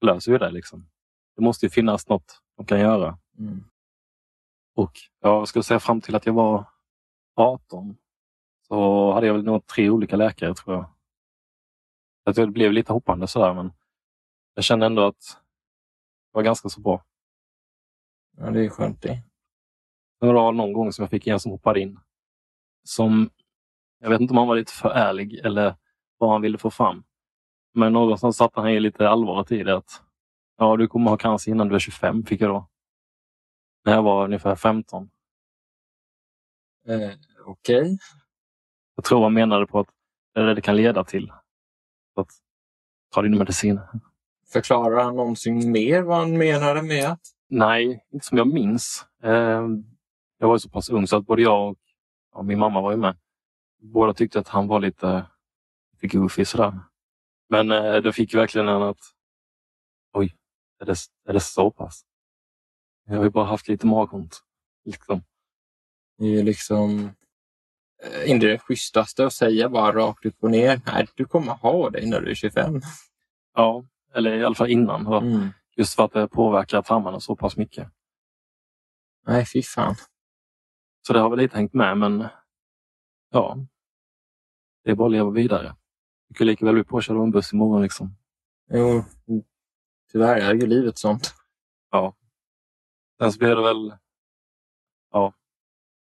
löser 0.00 0.32
vi 0.32 0.38
det. 0.38 0.50
Liksom. 0.50 0.88
Det 1.36 1.42
måste 1.42 1.66
ju 1.66 1.70
finnas 1.70 2.08
något 2.08 2.42
de 2.56 2.66
kan 2.66 2.80
göra. 2.80 3.18
Mm. 3.38 3.64
Och 4.74 4.92
jag 5.20 5.48
skulle 5.48 5.62
säga 5.62 5.80
fram 5.80 6.00
till 6.00 6.14
att 6.14 6.26
jag 6.26 6.32
var 6.32 6.64
18 7.34 7.96
så 8.68 9.12
hade 9.12 9.26
jag 9.26 9.34
väl 9.34 9.44
nog 9.44 9.66
tre 9.66 9.90
olika 9.90 10.16
läkare 10.16 10.54
tror 10.54 10.76
jag. 10.76 10.84
Att 12.24 12.36
det 12.36 12.46
blev 12.46 12.72
lite 12.72 12.92
hoppande 12.92 13.26
sådär 13.26 13.54
men 13.54 13.72
jag 14.54 14.64
kände 14.64 14.86
ändå 14.86 15.06
att 15.06 15.40
det 16.32 16.36
var 16.36 16.42
ganska 16.42 16.68
så 16.68 16.80
bra. 16.80 17.04
Ja, 18.36 18.50
det 18.50 18.64
är 18.64 18.68
skönt 18.68 19.02
det. 19.02 19.22
Det 20.20 20.26
var 20.32 20.52
någon 20.52 20.72
gång 20.72 20.92
som 20.92 21.02
jag 21.02 21.10
fick 21.10 21.26
en 21.26 21.40
som 21.40 21.52
hoppade 21.52 21.80
in. 21.80 21.98
Som, 22.84 23.30
jag 24.00 24.10
vet 24.10 24.20
inte 24.20 24.32
om 24.32 24.38
han 24.38 24.48
var 24.48 24.56
lite 24.56 24.72
för 24.72 24.88
ärlig 24.88 25.34
eller 25.34 25.74
vad 26.18 26.30
han 26.30 26.42
ville 26.42 26.58
få 26.58 26.70
fram. 26.70 27.04
Men 27.74 27.92
någonstans 27.92 28.36
satte 28.36 28.60
han 28.60 28.72
ju 28.72 28.80
lite 28.80 29.08
allvaret 29.08 29.52
i 29.52 29.62
det. 29.62 29.76
Att, 29.76 30.02
ja, 30.58 30.76
du 30.76 30.88
kommer 30.88 31.10
ha 31.10 31.16
cancer 31.16 31.50
innan 31.50 31.68
du 31.68 31.74
är 31.74 31.78
25, 31.78 32.24
fick 32.24 32.40
jag 32.40 32.50
då. 32.50 32.68
När 33.84 33.92
jag 33.92 34.02
var 34.02 34.24
ungefär 34.24 34.56
15. 34.56 35.10
Eh, 36.86 37.10
Okej. 37.46 37.80
Okay. 37.80 37.98
Jag 38.94 39.04
tror 39.04 39.22
han 39.22 39.34
menade 39.34 39.66
på 39.66 39.80
att 39.80 39.88
det 40.34 40.40
är 40.40 40.44
det 40.44 40.54
det 40.54 40.60
kan 40.60 40.76
leda 40.76 41.04
till. 41.04 41.32
Att, 42.16 42.30
ta 43.10 43.22
din 43.22 43.38
medicin. 43.38 43.80
Förklarar 44.52 45.04
han 45.04 45.16
någonsin 45.16 45.72
mer 45.72 46.02
vad 46.02 46.16
han 46.16 46.38
menade 46.38 46.82
med 46.82 47.10
att? 47.10 47.35
Nej, 47.48 48.04
inte 48.12 48.26
som 48.26 48.38
jag 48.38 48.48
minns. 48.48 49.06
Eh, 49.22 49.66
jag 50.38 50.48
var 50.48 50.58
så 50.58 50.68
pass 50.68 50.88
ung 50.88 51.06
så 51.06 51.16
att 51.16 51.26
både 51.26 51.42
jag 51.42 51.70
och, 51.70 51.78
och 52.32 52.44
min 52.44 52.58
mamma 52.58 52.80
var 52.80 52.90
ju 52.90 52.96
med. 52.96 53.16
Båda 53.78 54.14
tyckte 54.14 54.38
att 54.38 54.48
han 54.48 54.66
var 54.68 54.80
lite, 54.80 55.26
lite 55.92 56.16
goofy 56.16 56.44
sådär. 56.44 56.80
Men 57.48 57.70
eh, 57.70 57.96
det 57.96 58.12
fick 58.12 58.34
verkligen 58.34 58.68
en 58.68 58.82
att, 58.82 59.00
oj, 60.12 60.36
är 60.80 60.86
det, 60.86 60.96
är 61.28 61.32
det 61.32 61.40
så 61.40 61.70
pass? 61.70 62.04
Jag 63.04 63.16
har 63.16 63.24
ju 63.24 63.30
bara 63.30 63.44
haft 63.44 63.68
lite 63.68 63.86
magont. 63.86 64.42
Liksom. 64.84 65.22
Det 66.18 66.24
är 66.24 66.30
ju 66.30 66.42
liksom 66.42 67.10
eh, 68.02 68.30
inte 68.30 68.46
det 68.46 68.58
schysstaste 68.58 69.26
att 69.26 69.32
säga 69.32 69.68
bara 69.68 69.92
rakt 69.92 70.26
upp 70.26 70.36
och 70.40 70.50
ner. 70.50 70.80
Nej, 70.86 71.06
du 71.14 71.24
kommer 71.24 71.52
ha 71.52 71.90
det 71.90 72.06
när 72.06 72.20
du 72.20 72.30
är 72.30 72.34
25. 72.34 72.80
Ja, 73.54 73.84
eller 74.14 74.36
i 74.36 74.44
alla 74.44 74.54
fall 74.54 74.70
innan. 74.70 75.06
Mm. 75.06 75.48
Just 75.76 75.94
för 75.94 76.04
att 76.04 76.12
det 76.12 76.28
påverkar 76.28 76.82
tarmarna 76.82 77.20
så 77.20 77.36
pass 77.36 77.56
mycket. 77.56 77.88
Nej, 79.26 79.46
fy 79.46 79.62
fan. 79.62 79.94
Så 81.06 81.12
det 81.12 81.20
har 81.20 81.30
väl 81.30 81.38
lite 81.38 81.56
hängt 81.56 81.74
med, 81.74 81.98
men 81.98 82.28
ja. 83.30 83.56
Det 84.84 84.90
är 84.90 84.94
bara 84.94 85.06
att 85.06 85.12
leva 85.12 85.30
vidare. 85.30 85.76
Du 86.28 86.34
kan 86.34 86.46
lika 86.46 86.64
väl 86.64 86.74
bli 86.74 86.84
påkörd 86.84 87.16
av 87.16 87.22
en 87.22 87.30
buss 87.30 87.52
imorgon. 87.52 87.82
Liksom. 87.82 88.16
Jo, 88.70 89.04
tyvärr 90.12 90.36
är 90.36 90.54
ju 90.54 90.66
livet 90.66 90.98
sånt. 90.98 91.34
Ja. 91.90 92.16
Sen 93.18 93.32
så 93.32 93.38
blev 93.38 93.56
det 93.56 93.62
väl... 93.62 93.94
Ja. 95.12 95.34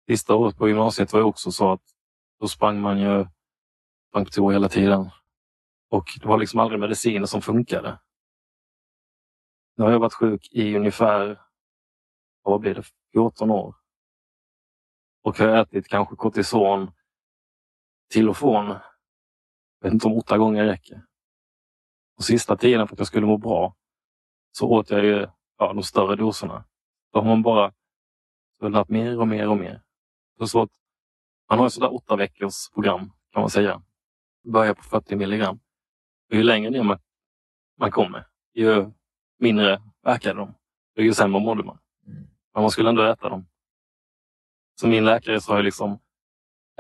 Sista 0.09 0.35
året 0.35 0.57
på 0.57 0.69
gymnasiet 0.69 1.13
var 1.13 1.21
ju 1.21 1.27
också 1.27 1.53
så 1.53 1.73
att 1.73 1.83
då 2.41 2.49
sprang 2.49 2.81
man 2.81 3.01
ju 3.01 3.27
sprang 4.09 4.25
på 4.25 4.31
toa 4.31 4.53
hela 4.53 4.69
tiden. 4.69 5.11
Och 5.91 6.05
det 6.21 6.29
var 6.29 6.39
liksom 6.39 6.61
aldrig 6.61 6.81
mediciner 6.81 7.27
som 7.27 7.43
funkade. 7.43 7.99
Nu 9.79 9.85
har 9.85 9.91
jag 9.91 9.99
varit 9.99 10.15
sjuk 10.15 10.49
i 10.53 10.77
ungefär, 10.77 11.41
vad 12.43 12.61
blir 12.61 12.75
det, 12.75 12.83
14 13.13 13.51
år. 13.51 13.75
Och 15.23 15.39
har 15.39 15.49
ätit 15.49 15.89
kanske 15.89 16.17
kortison 16.17 16.91
till 18.11 18.29
och 18.29 18.37
från. 18.37 18.67
Jag 18.69 18.81
vet 19.83 19.93
inte 19.93 20.07
om 20.07 20.13
åtta 20.13 20.39
gånger 20.39 20.65
räcker. 20.65 21.07
Och 22.17 22.25
sista 22.25 22.57
tiden 22.57 22.89
för 22.89 22.95
att 22.95 22.99
jag 22.99 23.07
skulle 23.07 23.27
må 23.27 23.39
bra 23.39 23.77
så 24.51 24.71
åt 24.71 24.91
jag 24.91 25.05
ju 25.05 25.27
ja, 25.59 25.73
de 25.73 25.83
större 25.83 26.17
doserna. 26.17 26.65
Då 27.13 27.19
har 27.19 27.27
man 27.27 27.43
bara 27.43 27.73
svullnat 28.59 28.89
mer 28.89 29.21
och 29.21 29.29
mer 29.29 29.49
och 29.49 29.57
mer. 29.57 29.83
Så 30.47 30.63
att 30.63 30.71
man 31.51 31.59
har 31.59 31.67
ett 31.67 31.73
sådär 31.73 31.95
åtta 31.95 32.17
veckors 32.17 32.71
program 32.75 33.13
kan 33.33 33.41
man 33.41 33.51
säga. 33.51 33.83
Börjar 34.45 34.75
på 34.75 34.83
40 34.83 35.17
milligram. 35.17 35.61
Och 36.31 36.37
ju 36.37 36.43
längre 36.43 36.71
ner 36.71 36.83
man, 36.83 36.99
man 37.77 37.91
kommer, 37.91 38.27
ju 38.55 38.98
mindre 39.38 39.83
verkade 40.02 40.38
de. 40.38 40.54
Ju 40.97 41.14
sämre 41.14 41.40
mådde 41.40 41.64
man. 41.64 41.78
Men 42.54 42.62
man 42.62 42.71
skulle 42.71 42.88
ändå 42.88 43.02
äta 43.02 43.28
dem. 43.28 43.47
Så 44.80 44.88
min 44.88 45.04
läkare 45.04 45.40
sa 45.40 45.57
ju 45.57 45.62
liksom, 45.62 45.99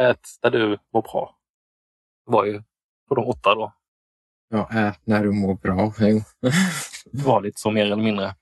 ät 0.00 0.28
där 0.42 0.50
du 0.50 0.78
mår 0.92 1.02
bra. 1.02 1.38
Det 2.26 2.32
var 2.32 2.44
ju 2.44 2.62
på 3.08 3.14
de 3.14 3.24
åtta 3.24 3.54
då. 3.54 3.72
Ja, 4.48 4.68
ät 4.72 5.06
när 5.06 5.22
du 5.22 5.32
mår 5.32 5.54
bra. 5.54 5.92
Jo. 6.00 6.20
det 7.12 7.22
var 7.22 7.42
lite 7.42 7.60
så 7.60 7.70
mer 7.70 7.84
eller 7.84 7.96
mindre. 7.96 8.36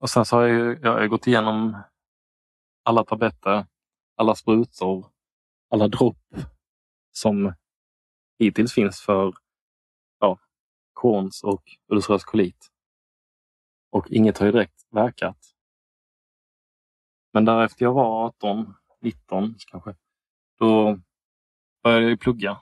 Och 0.00 0.10
sen 0.10 0.24
så 0.24 0.36
har 0.36 0.42
jag, 0.42 0.58
ju, 0.58 0.78
jag 0.82 0.92
har 0.92 1.06
gått 1.06 1.26
igenom 1.26 1.82
alla 2.84 3.04
tabletter, 3.04 3.66
alla 4.16 4.34
sprutor, 4.34 5.06
alla 5.70 5.88
dropp 5.88 6.34
som 7.12 7.54
hittills 8.38 8.72
finns 8.72 9.00
för 9.00 9.34
ja, 10.20 10.38
Crohns 11.00 11.42
och 11.42 11.62
ulcerös 11.88 12.24
kolit. 12.24 12.68
Och 13.90 14.10
inget 14.10 14.38
har 14.38 14.46
ju 14.46 14.52
direkt 14.52 14.86
verkat. 14.90 15.38
Men 17.32 17.44
därefter 17.44 17.84
jag 17.84 17.92
var 17.92 18.26
18, 18.26 18.74
19 19.00 19.54
kanske, 19.66 19.94
då 20.58 20.98
började 21.82 22.08
jag 22.08 22.20
plugga. 22.20 22.60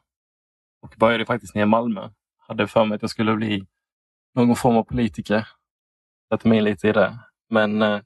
Och 0.83 0.95
började 0.99 1.27
faktiskt 1.27 1.55
nere 1.55 1.63
i 1.63 1.67
Malmö. 1.67 2.11
Hade 2.39 2.69
för 2.69 2.85
mig 2.85 2.97
att 2.97 3.03
jag 3.03 3.11
skulle 3.11 3.37
bli 3.37 3.67
någon 4.35 4.57
form 4.57 4.77
av 4.77 4.83
politiker. 4.83 5.49
Satte 6.29 6.49
mig 6.49 6.59
in 6.59 6.65
lite 6.65 6.89
i 6.89 6.93
det. 6.93 7.19
Men 7.49 7.83
eh, 7.83 8.01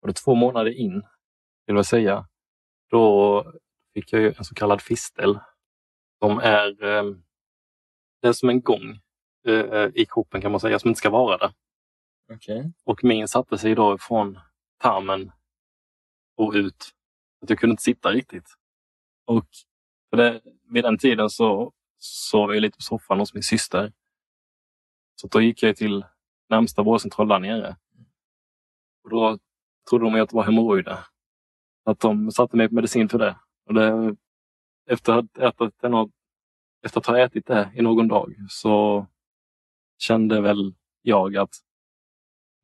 var 0.00 0.08
det 0.08 0.12
två 0.12 0.34
månader 0.34 0.70
in, 0.70 1.02
vill 1.66 1.76
jag 1.76 1.86
säga, 1.86 2.28
då 2.90 3.44
fick 3.94 4.12
jag 4.12 4.38
en 4.38 4.44
så 4.44 4.54
kallad 4.54 4.82
fistel. 4.82 5.38
Som 6.18 6.38
är, 6.38 6.84
eh, 6.84 7.04
det 8.22 8.28
är 8.28 8.32
som 8.32 8.48
en 8.48 8.60
gång 8.62 9.00
eh, 9.46 9.54
eh 9.54 9.90
i 9.94 10.06
kroppen 10.06 10.40
kan 10.40 10.50
man 10.50 10.60
säga, 10.60 10.78
som 10.78 10.88
inte 10.88 10.98
ska 10.98 11.10
vara 11.10 11.36
där. 11.36 11.52
Okay. 12.34 12.70
Och 12.84 13.04
min 13.04 13.28
satte 13.28 13.58
sig 13.58 13.74
då 13.74 13.98
från 13.98 14.38
tarmen 14.78 15.32
och 16.36 16.52
ut. 16.52 16.90
Att 17.42 17.50
jag 17.50 17.58
kunde 17.58 17.72
inte 17.72 17.82
sitta 17.82 18.10
riktigt. 18.10 18.54
Och 19.24 19.46
för 20.10 20.16
det, 20.16 20.40
vid 20.68 20.84
den 20.84 20.98
tiden 20.98 21.30
så 21.30 21.72
sov 21.98 22.54
jag 22.54 22.60
lite 22.60 22.76
på 22.76 22.82
soffan 22.82 23.18
hos 23.18 23.34
min 23.34 23.42
syster. 23.42 23.92
Så 25.20 25.26
då 25.26 25.40
gick 25.40 25.62
jag 25.62 25.76
till 25.76 26.04
närmsta 26.48 26.82
vårdcentral 26.82 27.28
där 27.28 27.38
nere. 27.38 27.76
Och 29.04 29.10
då 29.10 29.38
trodde 29.90 30.04
de 30.04 30.20
att 30.20 30.30
det 30.30 30.36
var 30.36 30.44
hemorrojder. 30.44 30.98
Att 31.84 32.00
de 32.00 32.30
satte 32.30 32.56
mig 32.56 32.68
på 32.68 32.74
medicin 32.74 33.08
för 33.08 33.18
det. 33.18 33.36
Och 33.66 33.74
det 33.74 34.16
efter, 34.86 35.12
att 35.12 35.38
ätit 35.38 35.80
det, 35.80 36.08
efter 36.82 37.00
att 37.00 37.06
ha 37.06 37.18
ätit 37.18 37.46
det 37.46 37.72
i 37.74 37.82
någon 37.82 38.08
dag 38.08 38.34
så 38.48 39.06
kände 39.98 40.40
väl 40.40 40.74
jag 41.02 41.36
att 41.36 41.54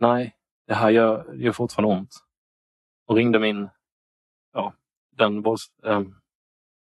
nej, 0.01 0.37
det 0.67 0.75
här 0.75 0.91
gör, 0.91 1.35
gör 1.35 1.53
fortfarande 1.53 1.97
ont. 1.97 2.15
Och 3.07 3.17
ringde 3.17 3.39
min, 3.39 3.69
ja, 4.53 4.75
den 5.11 5.45
ähm, 5.85 6.15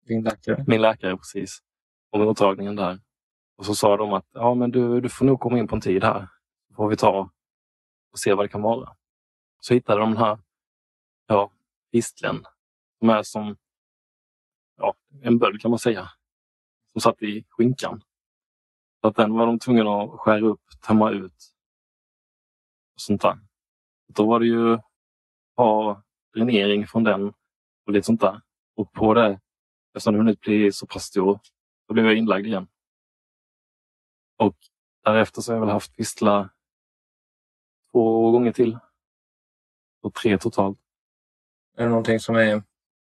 Din 0.06 0.22
läkare? 0.22 0.64
Min 0.66 0.80
läkare, 0.82 1.16
precis. 1.16 1.62
På 2.10 2.18
mottagningen 2.18 2.76
där. 2.76 3.00
Och 3.56 3.66
så 3.66 3.74
sa 3.74 3.96
de 3.96 4.12
att 4.12 4.26
ja, 4.32 4.54
men 4.54 4.70
du, 4.70 5.00
du 5.00 5.08
får 5.08 5.24
nog 5.24 5.40
komma 5.40 5.58
in 5.58 5.68
på 5.68 5.74
en 5.74 5.80
tid 5.80 6.04
här. 6.04 6.28
Så 6.68 6.74
får 6.74 6.88
vi 6.88 6.96
ta 6.96 7.30
och 8.12 8.18
se 8.18 8.34
vad 8.34 8.44
det 8.44 8.48
kan 8.48 8.62
vara. 8.62 8.96
Så 9.60 9.74
hittade 9.74 10.00
de 10.00 10.10
den 10.10 10.22
här 10.22 10.38
ja, 11.26 11.50
fisteln. 11.92 12.44
Som 12.98 13.10
är 13.10 13.22
som 13.22 13.56
ja, 14.76 14.94
en 15.22 15.38
böld 15.38 15.60
kan 15.60 15.70
man 15.70 15.78
säga. 15.78 16.08
Som 16.92 17.00
satt 17.00 17.22
i 17.22 17.44
skinkan. 17.48 18.02
Så 19.00 19.08
att 19.08 19.16
den 19.16 19.34
var 19.34 19.46
de 19.46 19.58
tvungna 19.58 20.02
att 20.02 20.20
skära 20.20 20.46
upp, 20.46 20.62
tömma 20.86 21.10
ut. 21.10 21.51
Och 22.94 23.00
sånt 23.00 23.22
där. 23.22 23.38
Då 24.08 24.26
var 24.26 24.40
det 24.40 24.46
ju 24.46 24.78
ha 25.56 26.02
dränering 26.34 26.86
från 26.86 27.04
den 27.04 27.32
och 27.86 27.92
lite 27.92 28.06
sånt 28.06 28.20
där. 28.20 28.40
Och 28.76 28.92
på 28.92 29.14
det, 29.14 29.40
eftersom 29.94 30.14
den 30.14 30.20
hunnit 30.20 30.40
bli 30.40 30.72
så 30.72 30.86
pass 30.86 31.04
stor, 31.04 31.40
då 31.88 31.94
blev 31.94 32.06
jag 32.06 32.16
inlagd 32.16 32.46
igen. 32.46 32.66
Och 34.38 34.56
därefter 35.04 35.42
så 35.42 35.52
har 35.52 35.56
jag 35.56 35.60
väl 35.66 35.72
haft 35.72 35.98
vissla 35.98 36.50
två 37.92 38.30
gånger 38.30 38.52
till. 38.52 38.78
Och 40.02 40.14
tre 40.14 40.38
totalt. 40.38 40.78
Är 41.76 41.82
det 41.82 41.88
någonting 41.88 42.20
som 42.20 42.36
är 42.36 42.62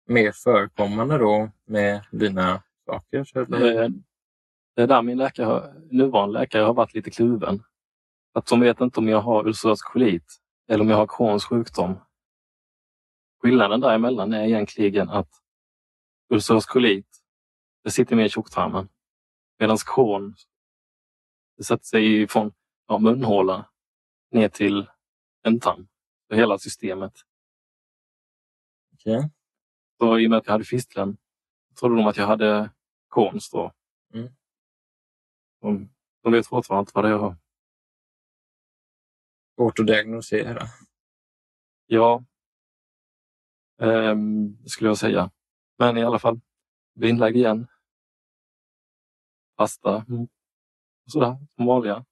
mer 0.07 0.33
förekommande 0.33 1.19
då 1.19 1.51
med 1.65 2.07
dina 2.13 2.63
saker? 2.87 3.19
Eh, 3.55 3.89
det 4.75 4.83
är 4.83 4.87
där 4.87 5.03
min 5.03 5.19
läkare, 5.19 5.75
nuvarande 5.91 6.39
läkare 6.39 6.63
har 6.63 6.75
varit 6.75 6.95
lite 6.95 7.11
kluven. 7.11 7.63
Att 8.37 8.47
de 8.47 8.61
vet 8.61 8.81
inte 8.81 9.01
om 9.01 9.09
jag 9.09 9.21
har 9.21 9.47
ulcerös 9.47 9.83
kolit 9.83 10.41
eller 10.69 10.85
om 10.85 10.89
jag 10.89 10.97
har 10.97 11.07
Crohns 11.07 11.45
sjukdom. 11.45 11.99
Skillnaden 13.43 13.81
däremellan 13.81 14.33
är 14.33 14.45
egentligen 14.45 15.09
att 15.09 15.31
ulcerös 16.29 16.67
kolit, 16.67 17.23
det 17.85 17.91
sitter 17.91 18.17
mer 18.17 18.25
i 18.25 18.29
tjocktarmen. 18.29 18.89
Medan 19.59 19.77
Crohn, 19.87 20.35
det 21.57 21.65
sätter 21.65 21.85
sig 21.85 22.29
från 22.29 22.53
ja, 22.87 22.99
munhåla 22.99 23.71
ner 24.31 24.49
till 24.49 24.91
ändtarm. 25.45 25.89
För 26.29 26.37
hela 26.37 26.59
systemet. 26.59 27.13
Okej. 28.93 29.31
Så 29.99 30.19
i 30.19 30.27
och 30.27 30.31
med 30.31 30.39
att 30.39 30.47
jag 30.47 30.53
hade 30.53 30.65
fistlen 30.65 31.17
trodde 31.81 31.97
de 31.97 32.07
att 32.07 32.17
jag 32.17 32.27
hade 32.27 32.71
Crohns 33.11 33.51
då. 33.51 33.73
Mm. 34.15 34.29
De, 35.61 35.89
de 36.23 36.33
vet 36.33 36.47
fortfarande 36.47 36.81
inte 36.81 36.93
vad 36.95 37.05
det 37.05 37.09
är 37.09 37.13
jag 37.13 37.19
har. 37.19 37.46
Svårt 39.57 39.79
att 39.79 39.87
diagnosera. 39.87 40.67
Ja, 41.87 42.25
ehm, 43.81 44.67
skulle 44.67 44.91
jag 44.91 44.99
säga. 44.99 45.31
Men 45.79 45.97
i 45.97 46.05
alla 46.05 46.19
fall, 46.19 46.41
blev 46.95 47.11
inlagd 47.11 47.37
igen. 47.37 47.67
Fasta. 49.57 50.05
Mm. 50.09 50.23
Och 51.05 51.11
sådär, 51.13 51.37
som 51.57 51.67
vanliga. 51.67 52.05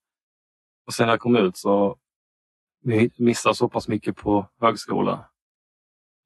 Och 0.85 0.93
sen 0.93 1.05
när 1.05 1.13
jag 1.13 1.19
kom 1.19 1.35
ut 1.35 1.57
så 1.57 1.99
missade 3.17 3.55
så 3.55 3.69
pass 3.69 3.87
mycket 3.87 4.15
på 4.15 4.49
högskola. 4.59 5.29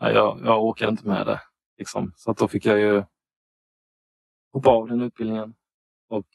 Nej, 0.02 0.14
jag, 0.14 0.42
jag 0.46 0.64
orkade 0.64 0.92
inte 0.92 1.08
med 1.08 1.28
det. 1.28 1.42
Liksom. 1.78 2.14
Så 2.16 2.32
att 2.32 2.38
då 2.38 2.48
fick 2.48 2.66
jag 2.66 2.80
ju 2.80 3.04
hoppa 4.54 4.70
av 4.70 4.88
den 4.88 5.02
utbildningen 5.02 5.56
och 6.08 6.26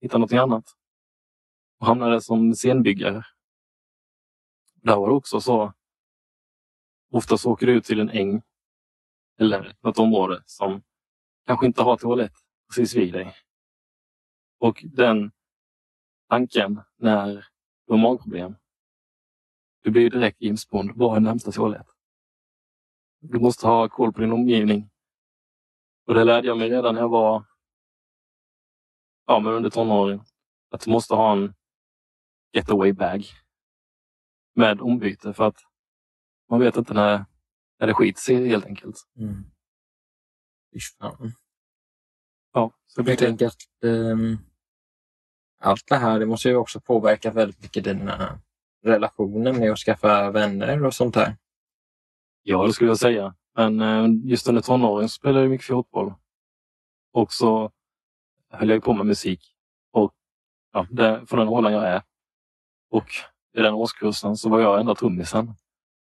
hitta 0.00 0.18
något 0.18 0.32
annat. 0.32 0.64
Och 1.80 1.86
hamnade 1.86 2.20
som 2.20 2.54
scenbyggare. 2.54 3.24
Där 4.82 4.96
var 4.96 5.08
det 5.08 5.14
också 5.14 5.40
så. 5.40 5.72
Oftast 7.10 7.46
åker 7.46 7.66
du 7.66 7.72
ut 7.72 7.84
till 7.84 8.00
en 8.00 8.10
äng 8.10 8.42
eller 9.38 9.76
något 9.80 9.98
område 9.98 10.42
som 10.46 10.82
kanske 11.46 11.66
inte 11.66 11.82
har 11.82 11.96
toalett 11.96 12.32
precis 12.68 12.94
vid 12.94 13.12
dig. 13.12 13.34
Och 14.58 14.84
den 14.84 15.32
tanken 16.28 16.82
när 16.96 17.48
du 17.86 17.92
har 17.92 17.98
magproblem. 17.98 18.56
Du 19.82 19.90
blir 19.90 20.10
direkt 20.10 20.40
inspånd. 20.40 20.90
Var 20.96 21.16
är 21.16 21.20
närmsta 21.20 21.52
toalett? 21.52 21.86
Du 23.20 23.38
måste 23.38 23.66
ha 23.66 23.88
koll 23.88 24.12
på 24.12 24.20
din 24.20 24.32
omgivning. 24.32 24.90
Och 26.06 26.14
det 26.14 26.24
lärde 26.24 26.46
jag 26.46 26.58
mig 26.58 26.70
redan 26.70 26.94
när 26.94 27.00
jag 27.00 27.08
var 27.08 27.44
ja, 29.26 29.38
men 29.40 29.52
under 29.52 29.70
tonåren. 29.70 30.20
Att 30.70 30.80
du 30.80 30.90
måste 30.90 31.14
ha 31.14 31.32
en 31.32 31.54
getaway 32.52 32.92
bag 32.92 33.24
med 34.58 34.80
ombyte 34.80 35.32
för 35.32 35.44
att 35.44 35.56
man 36.50 36.60
vet 36.60 36.76
inte 36.76 36.94
när, 36.94 37.24
när 37.78 37.86
det 37.86 37.94
skiter 37.94 38.20
sig 38.20 38.48
helt 38.48 38.66
enkelt. 38.66 38.96
Mm. 39.18 39.44
Fan. 40.98 41.32
Ja, 42.52 42.72
så 42.86 43.02
Jag 43.06 43.18
tänker 43.18 43.46
att 43.46 43.84
ehm, 43.84 44.38
allt 45.60 45.86
det 45.88 45.96
här 45.96 46.18
det 46.18 46.26
måste 46.26 46.48
ju 46.48 46.56
också 46.56 46.80
påverka 46.80 47.30
väldigt 47.30 47.62
mycket 47.62 47.84
dina 47.84 48.40
relationer 48.84 49.52
med 49.52 49.72
att 49.72 49.78
skaffa 49.78 50.30
vänner 50.30 50.84
och 50.84 50.94
sånt 50.94 51.14
där. 51.14 51.36
Ja, 52.42 52.66
det 52.66 52.72
skulle 52.72 52.90
jag 52.90 52.98
säga. 52.98 53.34
Men 53.54 53.80
eh, 53.80 54.06
just 54.24 54.48
under 54.48 54.62
tonåren 54.62 55.08
spelade 55.08 55.40
jag 55.40 55.50
mycket 55.50 55.66
fotboll. 55.66 56.14
Och 57.12 57.32
så 57.32 57.72
höll 58.50 58.70
jag 58.70 58.82
på 58.82 58.92
med 58.92 59.06
musik. 59.06 59.54
Och 59.92 60.14
ja, 60.72 60.86
det, 60.90 61.26
från 61.26 61.38
den 61.38 61.48
rollen 61.48 61.72
jag 61.72 61.84
är. 61.84 62.02
Och 62.90 63.08
i 63.58 63.62
den 63.62 63.74
årskursen 63.74 64.36
så 64.36 64.48
var 64.48 64.60
jag 64.60 64.80
enda 64.80 64.94
trummisen. 64.94 65.54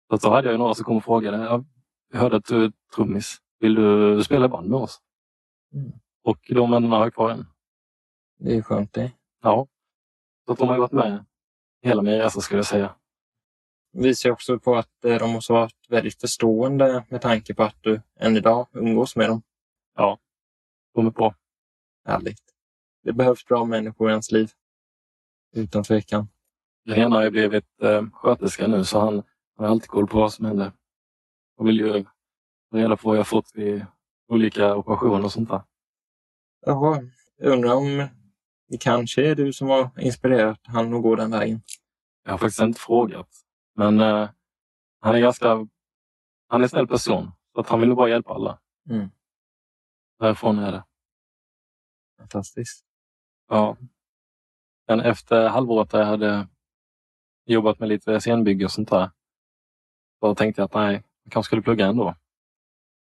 Så 0.10 0.18
då 0.18 0.30
hade 0.30 0.52
jag 0.52 0.60
några 0.60 0.74
som 0.74 0.86
kom 0.86 0.98
och 0.98 1.04
frågade. 1.04 1.38
Ja, 1.38 1.64
jag 2.12 2.20
hörde 2.20 2.36
att 2.38 2.46
du 2.46 2.66
är 2.66 2.72
trummis. 2.96 3.38
Vill 3.60 3.76
du 3.76 4.24
spela 4.24 4.46
i 4.46 4.50
band 4.50 4.70
med 4.70 4.80
oss? 4.80 5.02
Mm. 5.74 5.92
Och 6.24 6.40
de 6.50 6.72
vännerna 6.72 6.96
har 6.96 7.04
jag 7.04 7.14
kvar 7.14 7.30
än. 7.30 7.46
Det 8.40 8.56
är 8.56 8.62
skönt 8.62 8.94
det. 8.94 9.12
Ja. 9.42 9.68
Så 10.46 10.52
att 10.52 10.60
de 10.60 10.68
har 10.68 10.78
varit 10.78 10.92
med 10.92 11.26
hela 11.82 12.02
min 12.02 12.14
resa 12.14 12.42
skulle 12.42 12.58
jag 12.60 12.66
säga. 12.66 12.96
Det 13.94 14.04
visar 14.04 14.30
ju 14.30 14.34
också 14.34 14.60
på 14.60 14.76
att 14.76 15.06
eh, 15.06 15.16
de 15.16 15.32
måste 15.32 15.54
ha 15.54 15.60
varit 15.60 15.90
väldigt 15.90 16.22
förstående 16.22 17.06
med 17.10 17.22
tanke 17.22 17.54
på 17.54 17.64
att 17.64 17.78
du 17.82 18.02
än 18.20 18.38
idag 18.38 18.68
umgås 18.74 19.16
med 19.16 19.30
dem. 19.30 19.42
Kommer 20.94 21.12
på. 21.12 21.36
Härligt. 22.06 22.42
Det 23.04 23.14
behövs 23.14 23.46
bra 23.46 23.66
människor 23.66 24.10
i 24.10 24.12
ens 24.12 24.32
liv. 24.32 24.52
Utan 25.56 25.84
tvekan. 25.84 26.28
Den 26.86 26.98
ena 26.98 27.16
har 27.16 27.24
ju 27.24 27.30
blivit 27.30 27.82
eh, 27.82 28.06
sköterska 28.14 28.68
nu 28.68 28.86
så 28.86 29.00
han, 29.00 29.14
han 29.58 29.66
har 29.66 29.68
alltid 29.68 29.90
koll 29.90 30.08
på 30.08 30.18
vad 30.18 30.34
som 30.34 30.46
händer. 30.46 30.72
Och 31.58 31.68
vill 31.68 31.80
ju 31.80 32.06
reda 32.74 32.98
på 32.98 33.10
vad 33.10 33.18
jag 33.18 33.28
fått 33.28 33.52
vid 33.54 33.86
olika 34.28 34.76
operationer 34.76 35.24
och 35.24 35.32
sånt 35.32 35.50
där. 35.50 35.62
Jaha, 36.66 37.02
jag 37.38 37.54
undrar 37.54 37.74
om 37.74 38.08
det 38.68 38.78
kanske 38.78 39.28
är 39.28 39.36
du 39.36 39.54
som 39.54 39.70
har 39.70 39.90
inspirerat 40.00 40.60
han 40.64 40.94
att 40.94 41.02
gå 41.02 41.16
den 41.16 41.32
vägen. 41.32 41.62
Jag 42.24 42.32
har 42.32 42.38
faktiskt 42.38 42.62
inte 42.62 42.80
frågat. 42.80 43.30
Men 43.76 44.00
eh, 44.00 44.30
han 45.00 45.16
är 45.16 45.20
ganska... 45.20 45.68
Han 46.48 46.62
är 46.62 46.64
en 46.64 46.70
snäll 46.70 46.88
person. 46.88 47.32
Så 47.54 47.60
att 47.60 47.70
han 47.70 47.80
vill 47.80 47.96
bara 47.96 48.10
hjälpa 48.10 48.34
alla. 48.34 48.60
Mm. 48.90 49.10
Därifrån 50.20 50.60
är 50.60 50.72
det. 50.72 50.84
Fantastiskt. 52.18 52.86
Ja. 53.50 53.78
Men 54.88 55.00
efter 55.00 55.50
halvåret 55.50 55.90
där 55.90 56.00
jag 56.00 56.06
hade 56.06 56.48
jobbat 57.54 57.80
med 57.80 57.90
lite 57.90 58.20
scenbygge 58.20 58.66
och 58.66 58.72
sånt 58.72 58.90
där. 58.90 59.12
Då 60.22 60.36
tänkte 60.36 60.62
jag 60.62 60.66
att 60.66 60.74
nej, 60.74 61.04
jag 61.24 61.32
kanske 61.32 61.48
skulle 61.48 61.62
plugga 61.62 61.88
ändå. 61.88 62.16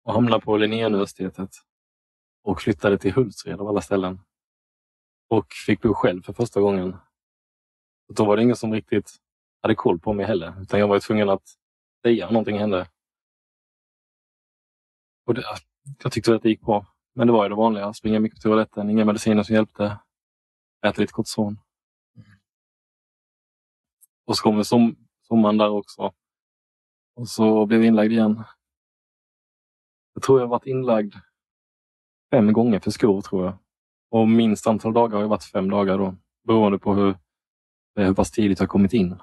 Och 0.05 0.13
hamnade 0.13 0.45
på 0.45 0.57
Linnéuniversitetet. 0.57 1.51
Och 2.43 2.61
flyttade 2.61 2.99
till 2.99 3.13
Hultsfred 3.13 3.61
av 3.61 3.69
alla 3.69 3.81
ställen. 3.81 4.21
Och 5.29 5.53
fick 5.67 5.83
bo 5.83 5.95
själv 5.95 6.23
för 6.23 6.33
första 6.33 6.61
gången. 6.61 6.97
Och 8.09 8.15
då 8.15 8.25
var 8.25 8.37
det 8.37 8.43
ingen 8.43 8.57
som 8.57 8.73
riktigt 8.73 9.17
hade 9.63 9.75
koll 9.75 9.99
på 9.99 10.13
mig 10.13 10.27
heller. 10.27 10.63
Utan 10.63 10.81
jag 10.81 10.89
var 10.89 11.01
tvungen 11.01 11.29
att 11.29 11.57
säga 12.03 12.31
någonting 12.31 12.59
hände. 12.59 12.89
Och 15.27 15.35
det, 15.35 15.43
jag 16.03 16.13
tyckte 16.13 16.35
att 16.35 16.43
det 16.43 16.49
gick 16.49 16.61
bra. 16.61 16.87
Men 17.15 17.27
det 17.27 17.33
var 17.33 17.45
ju 17.45 17.49
det 17.49 17.55
vanliga. 17.55 17.93
Springa 17.93 18.21
mycket 18.21 18.43
på 18.43 18.49
toaletten, 18.49 18.91
inga 18.91 19.05
mediciner 19.05 19.43
som 19.43 19.55
hjälpte. 19.55 19.99
Äta 20.87 21.01
lite 21.01 21.13
kortison. 21.13 21.59
Och 24.27 24.37
så 24.37 24.43
kommer 24.43 24.63
som, 24.63 24.97
sommaren 25.23 25.59
där 25.59 25.71
också. 25.71 26.13
Och 27.17 27.29
så 27.29 27.67
blev 27.67 27.81
jag 27.81 27.89
inlagd 27.89 28.13
igen. 28.13 28.45
Jag 30.15 30.23
tror 30.23 30.41
jag 30.41 30.47
varit 30.47 30.67
inlagd 30.67 31.15
fem 32.31 32.53
gånger 32.53 32.81
för 32.81 32.91
skor 32.91 33.21
tror 33.21 33.45
jag. 33.45 33.59
Och 34.11 34.29
minst 34.29 34.67
antal 34.67 34.93
dagar 34.93 35.15
har 35.15 35.23
jag 35.23 35.29
varit 35.29 35.45
fem 35.45 35.71
dagar 35.71 35.99
då. 35.99 36.15
Beroende 36.47 36.79
på 36.79 36.95
hur, 36.95 37.09
eh, 37.99 38.07
hur 38.07 38.15
pass 38.15 38.31
tidigt 38.31 38.61
jag 38.61 38.69
kommit 38.69 38.93
in. 38.93 39.17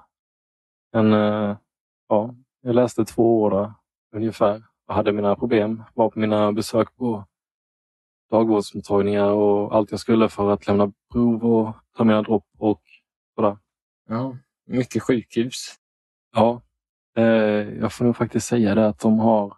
Men 0.93 1.13
eh, 1.13 1.57
ja, 2.07 2.35
jag 2.61 2.75
läste 2.75 3.05
två 3.05 3.41
år 3.41 3.51
där, 3.51 3.73
ungefär. 4.15 4.63
Jag 4.87 4.93
hade 4.93 5.11
mina 5.11 5.35
problem. 5.35 5.83
Var 5.93 6.09
på 6.09 6.19
mina 6.19 6.51
besök 6.51 6.95
på 6.95 7.25
dagvårdsmottagningar 8.29 9.31
och 9.31 9.75
allt 9.75 9.91
jag 9.91 9.99
skulle 9.99 10.29
för 10.29 10.51
att 10.51 10.67
lämna 10.67 10.91
prov 11.11 11.45
och 11.45 11.75
ta 11.97 12.03
mina 12.03 12.21
dropp 12.21 12.47
och 12.57 12.81
sådär. 13.35 13.57
Ja, 14.09 14.37
mycket 14.65 15.03
sjukhus. 15.03 15.75
Ja, 16.31 16.61
eh, 17.17 17.23
jag 17.79 17.93
får 17.93 18.05
nog 18.05 18.17
faktiskt 18.17 18.47
säga 18.47 18.75
det 18.75 18.87
att 18.87 18.99
de 18.99 19.19
har, 19.19 19.57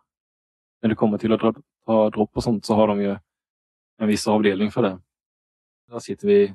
när 0.81 0.89
det 0.89 0.95
kommer 0.95 1.17
till 1.17 1.33
att 1.33 1.39
dra, 1.39 1.53
ta 1.85 2.09
dropp 2.09 2.37
och 2.37 2.43
sånt 2.43 2.65
så 2.65 2.75
har 2.75 2.87
de 2.87 3.01
ju 3.01 3.17
en 3.97 4.07
viss 4.07 4.27
avdelning 4.27 4.71
för 4.71 4.81
det. 4.81 4.99
Där 5.87 5.99
sitter 5.99 6.27
vi 6.27 6.53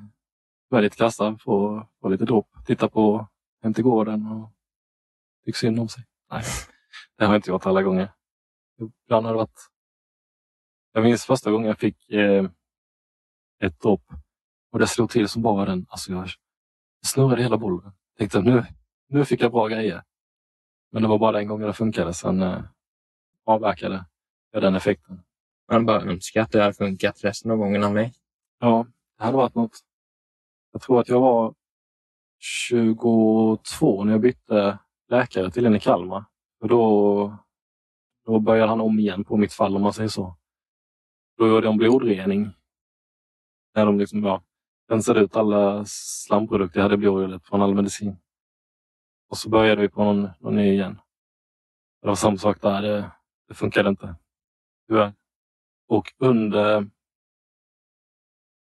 väldigt 0.71 0.97
kassa, 0.97 1.39
får, 1.41 1.87
får 2.01 2.11
lite 2.11 2.25
dropp, 2.25 2.49
tittar 2.67 2.89
på 2.89 3.29
Hem 3.63 3.75
till 3.75 3.85
gården 3.85 4.27
och 4.27 4.51
tycker 5.45 5.59
synd 5.59 5.81
om 5.81 5.89
sig. 5.89 6.05
Nej, 6.31 6.43
det 7.17 7.25
har 7.25 7.33
jag 7.33 7.39
inte 7.39 7.51
gjort 7.51 7.67
alla 7.67 7.83
gånger. 7.83 8.13
Ibland 9.05 9.27
har 9.27 9.33
det 9.33 9.39
varit... 9.39 9.71
Jag 10.93 11.05
minns 11.05 11.25
första 11.25 11.51
gången 11.51 11.67
jag 11.67 11.79
fick 11.79 12.11
eh, 12.11 12.51
ett 13.61 13.81
dropp 13.81 14.05
och 14.71 14.79
det 14.79 14.87
slog 14.87 15.11
till 15.11 15.29
som 15.29 15.43
bara 15.43 15.65
den. 15.65 15.87
Alltså 15.89 16.13
jag 16.13 16.29
snurrade 17.07 17.43
hela 17.43 17.59
bollen. 17.59 17.93
Tänkte 18.19 18.41
nu, 18.41 18.65
nu 19.09 19.25
fick 19.25 19.43
jag 19.43 19.53
bra 19.53 19.69
grejer. 19.69 20.03
Men 20.93 21.03
det 21.03 21.09
var 21.09 21.19
bara 21.19 21.33
den 21.33 21.49
gången 21.49 21.67
det 21.67 21.73
funkade. 21.73 22.15
Sen 22.15 22.43
eh, 22.43 22.63
avverkade 23.45 24.05
jag 24.53 24.63
den 24.63 24.75
effekten. 24.75 25.23
Man 25.73 25.87
bara 25.87 26.03
önskar 26.03 26.43
att 26.43 26.53
det 26.53 26.63
hade 26.63 26.75
funkat 26.75 27.25
resten 27.25 27.51
av 27.51 27.57
gångerna 27.57 27.91
med. 27.91 28.13
Ja, 28.59 28.87
det 29.19 29.25
hade 29.25 29.37
varit 29.37 29.55
något. 29.55 29.79
Jag 30.73 30.83
tror 30.83 31.01
att 31.01 31.09
jag 31.09 31.21
var 31.21 31.55
22 32.39 34.05
när 34.05 34.13
jag 34.13 34.21
bytte 34.21 34.79
läkare 35.09 35.51
till 35.51 35.67
en 35.67 35.77
i 35.77 35.81
Kalmar. 35.81 36.25
Och 36.61 36.69
då, 36.69 37.39
då 38.27 38.41
började 38.41 38.69
han 38.69 38.81
om 38.81 38.99
igen 38.99 39.25
på 39.25 39.37
mitt 39.37 39.53
fall 39.53 39.77
om 39.77 39.83
man 39.83 39.93
säger 39.93 40.09
så. 40.09 40.37
Då 41.37 41.49
gjorde 41.49 41.67
de 41.67 41.77
blodrening. 41.77 42.51
När 43.75 43.87
de 43.87 43.99
liksom, 43.99 44.25
ja, 44.25 44.43
rensade 44.89 45.21
ut 45.21 45.37
alla 45.37 45.85
slamprodukter 45.87 46.79
jag 46.79 46.83
hade 46.83 46.95
i 46.95 46.99
blodrullet 46.99 47.45
från 47.45 47.63
all 47.63 47.75
medicin. 47.75 48.17
Och 49.29 49.39
så 49.39 49.49
började 49.49 49.83
vi 49.83 49.89
på 49.89 50.05
någon, 50.05 50.29
någon 50.41 50.57
ny 50.57 50.73
igen. 50.73 51.01
Det 52.03 52.09
var 52.09 52.15
samma 52.15 52.37
sak 52.37 52.61
där. 52.61 52.83
Det, 52.83 53.11
det 53.49 53.55
funkade 53.55 53.89
inte. 53.89 54.17
Tyvärr. 54.89 55.13
Och 55.89 56.13
under, 56.19 56.91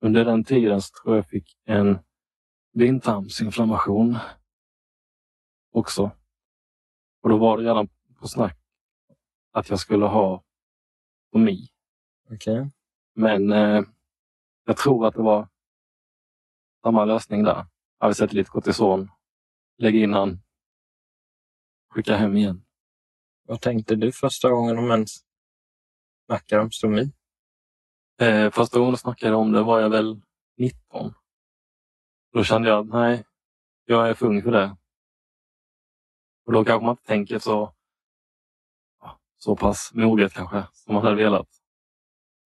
under 0.00 0.24
den 0.24 0.44
tiden 0.44 0.82
så 0.82 1.02
tror 1.02 1.16
jag 1.16 1.28
fick 1.28 1.58
en 1.64 1.98
blindtarmsinflammation 2.72 4.18
också. 5.72 6.10
Och 7.22 7.28
då 7.28 7.38
var 7.38 7.58
det 7.58 7.64
redan 7.64 7.88
på 8.20 8.28
snack 8.28 8.58
att 9.52 9.70
jag 9.70 9.78
skulle 9.78 10.06
ha 10.06 10.42
stomi. 11.28 11.68
Okej. 12.30 12.70
Men 13.14 13.52
eh, 13.52 13.82
jag 14.64 14.76
tror 14.76 15.06
att 15.06 15.14
det 15.14 15.22
var 15.22 15.48
samma 16.84 17.04
lösning 17.04 17.42
där. 17.42 17.66
Jag 18.00 18.08
vill 18.08 18.14
sätta 18.14 18.32
lite 18.32 18.50
kortison, 18.50 19.10
lägga 19.78 19.98
in 19.98 20.12
han, 20.12 20.38
skicka 21.90 22.16
hem 22.16 22.36
igen. 22.36 22.64
Vad 23.46 23.60
tänkte 23.60 23.94
du 23.94 24.12
första 24.12 24.50
gången 24.50 24.76
de 24.76 24.90
ens 24.90 25.10
snackade 26.26 26.62
om 26.62 26.70
stomi? 26.70 27.12
Eh, 28.20 28.50
första 28.50 28.78
gången 28.78 28.92
jag 28.92 29.00
snackade 29.00 29.36
om 29.36 29.52
det 29.52 29.62
var 29.62 29.80
jag 29.80 29.90
väl 29.90 30.20
19. 30.58 31.14
Då 32.32 32.44
kände 32.44 32.68
jag 32.68 32.78
att 32.78 32.92
nej, 32.92 33.24
jag 33.84 34.08
är 34.08 34.14
för 34.14 34.26
ung 34.26 34.42
för 34.42 34.50
det. 34.50 34.76
Och 36.46 36.52
då 36.52 36.64
kanske 36.64 36.84
man 36.84 36.92
inte 36.92 37.06
tänker 37.06 37.38
så, 37.38 37.74
så 39.36 39.56
pass 39.56 39.90
moget 39.94 40.32
kanske 40.32 40.66
som 40.72 40.94
man 40.94 41.04
hade 41.04 41.16
velat. 41.16 41.48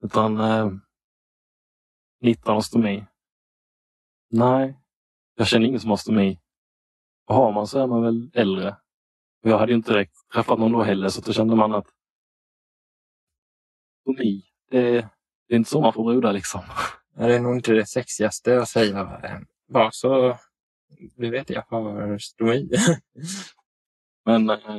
Utan 0.02 0.40
eh, 0.40 0.70
19 2.20 2.56
och 2.56 2.64
stomi. 2.64 3.04
Nej, 4.30 4.78
jag 5.34 5.46
känner 5.46 5.66
ingen 5.66 5.80
som 5.80 5.90
har 5.90 5.96
stomi. 5.96 6.40
Och 7.26 7.34
har 7.34 7.52
man 7.52 7.66
så 7.66 7.78
är 7.78 7.86
man 7.86 8.02
väl 8.02 8.30
äldre. 8.34 8.76
Och 9.44 9.50
jag 9.50 9.58
hade 9.58 9.72
ju 9.72 9.76
inte 9.76 9.92
direkt 9.92 10.14
träffat 10.34 10.58
någon 10.58 10.72
då 10.72 10.82
heller 10.82 11.08
så 11.08 11.20
då 11.20 11.32
kände 11.32 11.56
man 11.56 11.74
att 11.74 11.86
stomi, 14.00 14.44
det, 14.70 14.90
det 15.48 15.54
är 15.54 15.56
inte 15.56 15.70
så 15.70 15.80
man 15.80 15.92
får 15.92 16.04
brudar 16.04 16.32
liksom. 16.32 16.60
Det 17.16 17.34
är 17.34 17.40
nog 17.40 17.56
inte 17.56 17.72
det 17.72 17.86
sexigaste 17.86 18.60
att 18.62 18.68
säga. 18.68 19.20
Bara 19.68 19.90
så 19.90 20.38
du 21.16 21.30
vet, 21.30 21.50
jag 21.50 21.64
har 21.68 22.18
stomi. 22.18 22.70
Men 24.24 24.50
eh, 24.50 24.78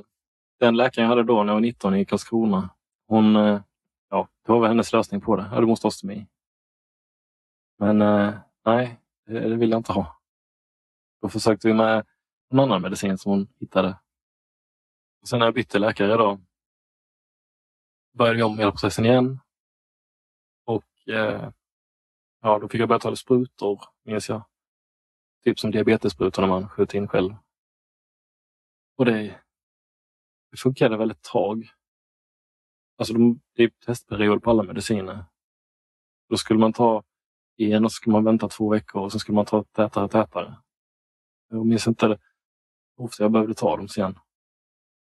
den 0.59 0.77
läkaren 0.77 1.03
jag 1.03 1.09
hade 1.09 1.23
då 1.23 1.43
när 1.43 1.49
jag 1.53 1.55
var 1.55 1.61
19 1.61 1.95
i 1.95 2.05
Karlskrona, 2.05 2.69
hon, 3.07 3.35
eh, 3.35 3.61
ja, 4.09 4.27
det 4.45 4.51
var 4.51 4.59
väl 4.59 4.69
hennes 4.69 4.93
lösning 4.93 5.21
på 5.21 5.35
det. 5.35 5.49
Ja, 5.51 5.59
du 5.59 5.67
måste 5.67 5.87
ha 5.87 5.91
stomi. 5.91 6.27
Men 7.79 8.01
eh, 8.01 8.33
nej, 8.65 8.99
Eh, 9.29 9.49
det, 9.49 9.55
vill 9.55 9.69
jag 9.69 9.79
inte 9.79 9.93
ha. 9.93 10.21
Då 11.21 11.29
försökte 11.29 11.67
vi 11.67 11.73
med 11.73 12.05
en 12.49 12.59
annan 12.59 12.81
medicin 12.81 13.17
som 13.17 13.31
hon 13.31 13.47
hittade. 13.59 13.99
Och 15.21 15.27
sen 15.27 15.39
när 15.39 15.45
jag 15.45 15.53
bytte 15.53 15.79
läkare 15.79 16.17
då 16.17 16.39
började 18.13 18.37
vi 18.37 18.43
om 18.43 18.59
hela 18.59 18.71
processen 18.71 19.05
igen. 19.05 19.39
Och 20.65 21.09
eh, 21.09 21.49
ja, 22.41 22.59
då 22.59 22.69
fick 22.69 22.81
jag 22.81 22.89
börja 22.89 22.99
ta 22.99 23.15
sprutor, 23.15 23.81
minns 24.03 24.29
jag. 24.29 24.45
Typ 25.43 25.59
som 25.59 25.71
diabetessprutor 25.71 26.41
när 26.41 26.49
man 26.49 26.69
skjuter 26.69 26.97
in 26.97 27.07
själv. 27.07 27.35
Och 28.97 29.05
det, 29.05 29.41
det 30.51 30.57
funkade 30.57 30.97
väl 30.97 31.11
ett 31.11 31.21
tag. 31.23 31.69
Alltså 32.97 33.13
de, 33.13 33.41
det 33.55 33.63
är 33.63 33.69
testperiod 33.69 34.43
på 34.43 34.49
alla 34.49 34.63
mediciner. 34.63 35.25
Då 36.29 36.37
skulle 36.37 36.59
man 36.59 36.73
ta 36.73 37.03
en 37.59 37.85
och 37.85 37.91
så 37.91 37.95
skulle 37.95 38.11
man 38.11 38.23
vänta 38.23 38.47
två 38.47 38.69
veckor 38.69 39.01
och 39.01 39.11
så 39.11 39.19
skulle 39.19 39.35
man 39.35 39.45
ta 39.45 39.63
tätare 39.63 40.03
och 40.03 40.11
tätare. 40.11 40.55
Jag 41.49 41.65
minns 41.65 41.87
inte 41.87 42.07
hur 42.07 42.17
ofta 42.97 43.23
jag 43.23 43.31
behövde 43.31 43.53
ta 43.53 43.77
dem 43.77 43.87
sen. 43.87 44.19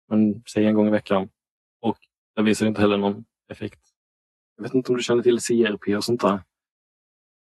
Men 0.08 0.42
säg 0.42 0.66
en 0.66 0.74
gång 0.74 0.88
i 0.88 0.90
veckan. 0.90 1.28
Och 1.80 1.98
det 2.36 2.42
visade 2.42 2.68
inte 2.68 2.80
heller 2.80 2.96
någon 2.96 3.24
effekt. 3.48 3.80
Jag 4.56 4.62
vet 4.62 4.74
inte 4.74 4.92
om 4.92 4.96
du 4.96 5.02
känner 5.02 5.22
till 5.22 5.40
CRP 5.40 5.96
och 5.96 6.04
sånt 6.04 6.20
där. 6.20 6.42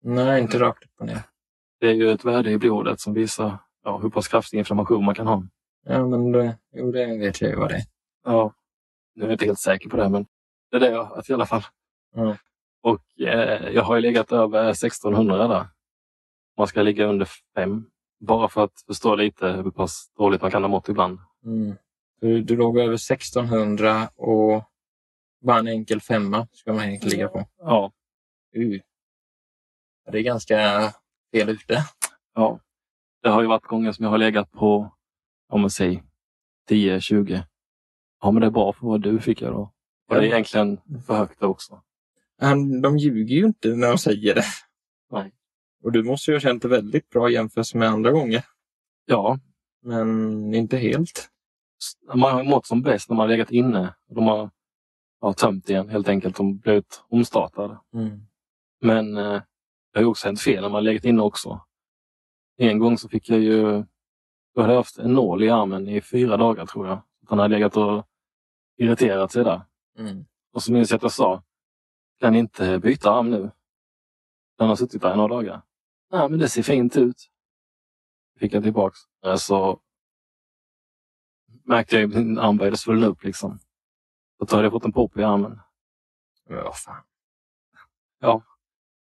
Nej, 0.03 0.43
inte 0.43 0.59
rakt 0.59 0.85
upp 0.85 1.01
och 1.01 1.07
ner. 1.07 1.23
Det 1.81 1.87
är 1.87 1.95
ju 1.95 2.11
ett 2.11 2.25
värde 2.25 2.51
i 2.51 2.59
blodet 2.59 3.01
som 3.01 3.15
visar 3.15 3.59
ja, 3.85 3.99
hur 3.99 4.11
pass 4.11 4.29
kraftig 4.29 4.59
inflammation 4.59 5.05
man 5.05 5.15
kan 5.15 5.27
ha. 5.27 5.43
Ja, 5.85 6.07
men 6.07 6.33
det, 6.33 6.59
jo, 6.73 6.93
det 6.93 7.19
vet 7.19 7.41
jag 7.41 7.51
ju 7.51 7.57
vad 7.57 7.69
det 7.69 7.77
är. 7.77 7.83
Ja, 8.25 8.55
nu 9.15 9.23
är 9.23 9.27
jag 9.27 9.35
inte 9.35 9.45
helt 9.45 9.59
säker 9.59 9.89
på 9.89 9.97
det, 9.97 10.09
men 10.09 10.27
det 10.71 10.77
är 10.77 10.81
det 10.81 10.91
jag 10.91 11.17
vet 11.17 11.31
i 11.31 11.35
alla 11.35 11.47
fall. 11.47 11.63
Ja. 12.15 12.37
Och 12.83 13.21
eh, 13.21 13.69
jag 13.73 13.83
har 13.83 13.97
ju 13.97 14.01
legat 14.03 14.33
över 14.33 14.71
1600 14.71 15.49
där. 15.49 15.67
Man 16.59 16.67
ska 16.67 16.83
ligga 16.83 17.07
under 17.07 17.29
5. 17.55 17.85
Bara 18.21 18.49
för 18.49 18.65
att 18.65 18.83
förstå 18.87 19.15
lite 19.15 19.49
hur 19.49 19.71
pass 19.71 20.11
dåligt 20.19 20.43
man 20.43 20.51
kan 20.51 20.63
ha 20.63 20.69
mått 20.69 20.89
ibland. 20.89 21.19
Mm. 21.45 21.77
Du, 22.21 22.43
du 22.43 22.57
låg 22.57 22.79
över 22.79 22.95
1600 22.95 24.09
och 24.17 24.65
bara 25.41 25.59
en 25.59 25.69
enkel 25.69 26.01
femma 26.01 26.49
ska 26.53 26.73
man 26.73 26.85
egentligen 26.85 27.11
ligga 27.11 27.29
på. 27.29 27.45
Ja, 27.59 27.93
Uh. 28.57 28.81
Det 30.13 30.19
är 30.19 30.23
ganska 30.23 30.57
fel 31.33 31.49
ute. 31.49 31.85
ja. 32.35 32.61
Det 33.23 33.29
har 33.29 33.43
ju 33.43 33.49
varit 33.49 33.65
gånger 33.65 33.93
som 33.93 34.05
jag 34.05 34.11
har 34.11 34.19
legat 34.19 34.53
på, 34.53 34.97
om 35.49 35.61
man 35.61 35.71
säger 35.71 36.03
10-20. 36.71 37.43
Ja, 38.21 38.31
men 38.31 38.41
det 38.41 38.47
är 38.47 38.51
bra 38.51 38.73
för 38.73 38.87
vad 38.87 39.01
du 39.01 39.21
fick 39.21 39.43
jag 39.43 39.53
då. 39.53 39.73
Och 40.09 40.15
det 40.15 40.21
är 40.21 40.23
egentligen 40.23 40.81
för 41.07 41.17
högt 41.17 41.43
också. 41.43 41.83
Han, 42.41 42.81
de 42.81 42.99
ljuger 42.99 43.35
ju 43.35 43.47
inte 43.47 43.69
när 43.69 43.89
de 43.89 43.99
säger 43.99 44.35
det. 44.35 44.45
Nej. 45.13 45.33
Och 45.85 45.93
du 45.93 46.03
måste 46.03 46.31
ju 46.31 46.35
ha 46.35 46.41
känt 46.41 46.63
det 46.63 46.69
väldigt 46.69 47.11
bra 47.11 47.31
jämfört 47.31 47.75
med 47.75 47.89
andra 47.89 48.11
gånger. 48.11 48.45
Ja, 49.07 49.39
Men 49.83 50.55
inte 50.55 50.77
helt. 50.77 51.29
man 52.15 52.33
har 52.33 52.45
mått 52.45 52.67
som 52.67 52.83
bäst 52.83 53.09
när 53.09 53.17
man 53.17 53.25
har 53.25 53.29
legat 53.37 53.51
inne. 53.51 53.95
De 54.09 54.27
har 54.27 54.51
ja, 55.21 55.33
tömt 55.33 55.71
igen 55.71 55.89
helt 55.89 56.09
enkelt. 56.09 56.37
De 56.37 56.59
blivit 56.59 57.03
omstartade. 57.09 57.79
Mm. 57.95 58.21
Men 58.81 59.17
eh, 59.17 59.43
det 59.93 59.99
har 59.99 60.01
ju 60.01 60.07
också 60.07 60.27
hänt 60.29 60.41
fel 60.41 60.55
när 60.55 60.69
man 60.69 60.73
har 60.73 60.83
legat 60.83 61.05
inne 61.05 61.23
också. 61.23 61.61
En 62.57 62.79
gång 62.79 62.99
så 62.99 63.09
fick 63.09 63.29
jag 63.29 63.41
ju, 63.41 63.63
då 64.55 64.61
hade 64.61 64.73
jag 64.73 64.81
haft 64.81 64.99
en 64.99 65.13
nål 65.13 65.43
i 65.43 65.51
armen 65.51 65.89
i 65.89 66.01
fyra 66.01 66.37
dagar 66.37 66.67
tror 66.67 66.87
jag. 66.87 67.03
Han 67.27 67.39
hade 67.39 67.55
legat 67.55 67.77
och 67.77 68.07
irriterat 68.77 69.33
sig 69.33 69.45
där. 69.45 69.63
Mm. 69.99 70.25
Och 70.53 70.63
så 70.63 70.73
minns 70.73 70.91
jag 70.91 70.97
att 70.97 71.03
jag 71.03 71.13
sa, 71.13 71.43
kan 72.21 72.35
inte 72.35 72.79
byta 72.79 73.11
arm 73.11 73.31
nu? 73.31 73.51
Den 74.59 74.69
har 74.69 74.77
suttit 74.77 75.03
där 75.03 75.15
i 75.15 75.17
några 75.17 75.35
dagar. 75.35 75.63
Nej, 76.11 76.29
men 76.29 76.39
det 76.39 76.49
ser 76.49 76.63
fint 76.63 76.97
ut. 76.97 77.31
Fick 78.39 78.53
jag 78.53 78.63
tillbaks. 78.63 78.99
Så 79.39 79.81
märkte 81.65 81.97
jag 81.97 82.11
att 82.11 82.17
min 82.17 82.39
arm 82.39 82.57
började 82.57 82.77
svullna 82.77 83.07
upp 83.07 83.25
liksom. 83.25 83.59
Så 84.49 84.57
hade 84.57 84.67
jag 84.67 84.73
fått 84.73 84.85
en 84.85 84.93
pop 84.93 85.19
i 85.19 85.23
armen. 85.23 85.61
Men 86.49 86.65
vad 86.65 86.77
fan. 86.77 87.05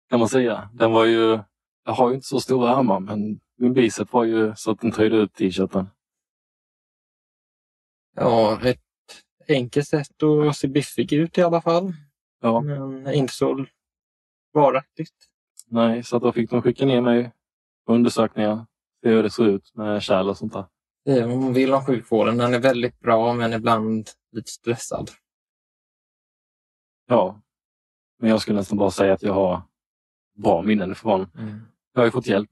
kan 0.09 0.19
man 0.19 0.29
säga. 0.29 0.71
Den 0.75 0.93
var 0.93 1.05
ju, 1.05 1.41
jag 1.85 1.93
har 1.93 2.09
ju 2.09 2.15
inte 2.15 2.27
så 2.27 2.41
stora 2.41 2.77
armar 2.77 3.01
men 3.01 3.41
min 3.57 3.73
bicep 3.73 4.13
var 4.13 4.25
ju 4.25 4.55
så 4.57 4.71
att 4.71 4.81
den 4.81 4.93
töjde 4.93 5.17
ut 5.17 5.35
t-shirten. 5.35 5.91
Ja, 8.15 8.61
ett 8.63 8.81
enkelt 9.49 9.89
sätt 9.89 10.23
att 10.23 10.57
se 10.57 10.69
biffig 10.69 11.13
ut 11.13 11.39
i 11.39 11.43
alla 11.43 11.61
fall. 11.61 11.93
Ja, 12.43 12.61
Men 12.61 13.15
inte 13.15 13.33
så 13.33 13.67
varaktigt. 14.53 15.15
nej, 15.67 16.03
så 16.03 16.17
att 16.17 16.23
då 16.23 16.33
fick 16.33 16.51
de 16.51 16.63
skicka 16.63 16.87
ner 16.87 17.01
mig 17.01 17.33
på 17.87 17.95
undersökningar. 17.95 18.67
Se 19.03 19.09
hur 19.09 19.23
det 19.23 19.31
såg 19.31 19.47
ut 19.47 19.75
med 19.75 20.03
kärl 20.03 20.29
och 20.29 20.37
sånt 20.39 20.53
där. 20.53 20.65
Det 21.05 21.27
man 21.27 21.53
vill 21.53 21.75
om 21.75 21.85
sjukvården. 21.85 22.37
Den 22.39 22.55
är 22.55 22.59
väldigt 22.61 23.01
bra 23.01 23.33
men 23.33 23.53
ibland 23.53 24.09
lite 24.33 24.51
stressad. 24.51 25.11
Ja, 27.07 27.41
men 28.19 28.31
jag 28.31 28.41
skulle 28.41 28.57
nästan 28.59 28.79
bara 28.79 28.91
säga 28.91 29.13
att 29.15 29.23
jag 29.23 29.33
har 29.35 29.63
bra 30.35 30.63
minnen 30.63 30.95
från. 30.95 31.27
Jag 31.93 32.01
har 32.01 32.05
ju 32.05 32.11
fått 32.11 32.27
hjälp. 32.27 32.51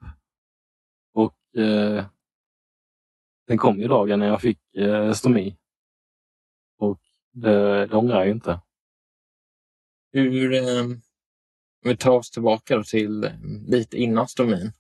Och 1.15 1.57
eh, 1.61 2.05
den 3.47 3.59
kom 3.59 3.81
ju 3.81 3.89
dagen 3.89 4.19
när 4.19 4.27
jag 4.27 4.41
fick 4.41 4.75
eh, 4.75 5.13
stomi. 5.13 5.57
Och 6.79 7.01
det, 7.33 7.87
det 7.87 7.97
ångrar 7.97 8.17
jag 8.17 8.27
ju 8.27 8.33
inte. 8.33 8.61
Hur, 10.13 10.55
eh, 10.55 10.85
vi 11.83 11.97
tar 11.97 12.11
oss 12.11 12.31
tillbaka 12.31 12.83
till 12.83 13.25
eh, 13.25 13.33
lite 13.67 13.97
innan 13.97 14.29
stomin. 14.29 14.73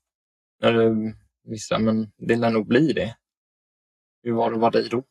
När 0.60 0.72
du 0.72 1.14
visste, 1.44 1.78
men 1.78 2.12
det 2.16 2.36
lär 2.36 2.50
nog 2.50 2.66
bli 2.66 2.92
det. 2.92 3.16
Hur 4.22 4.32
var 4.32 4.50
det 4.50 4.56
att 4.56 4.60
vara 4.60 4.70
dig 4.70 4.88
då? 4.88 5.04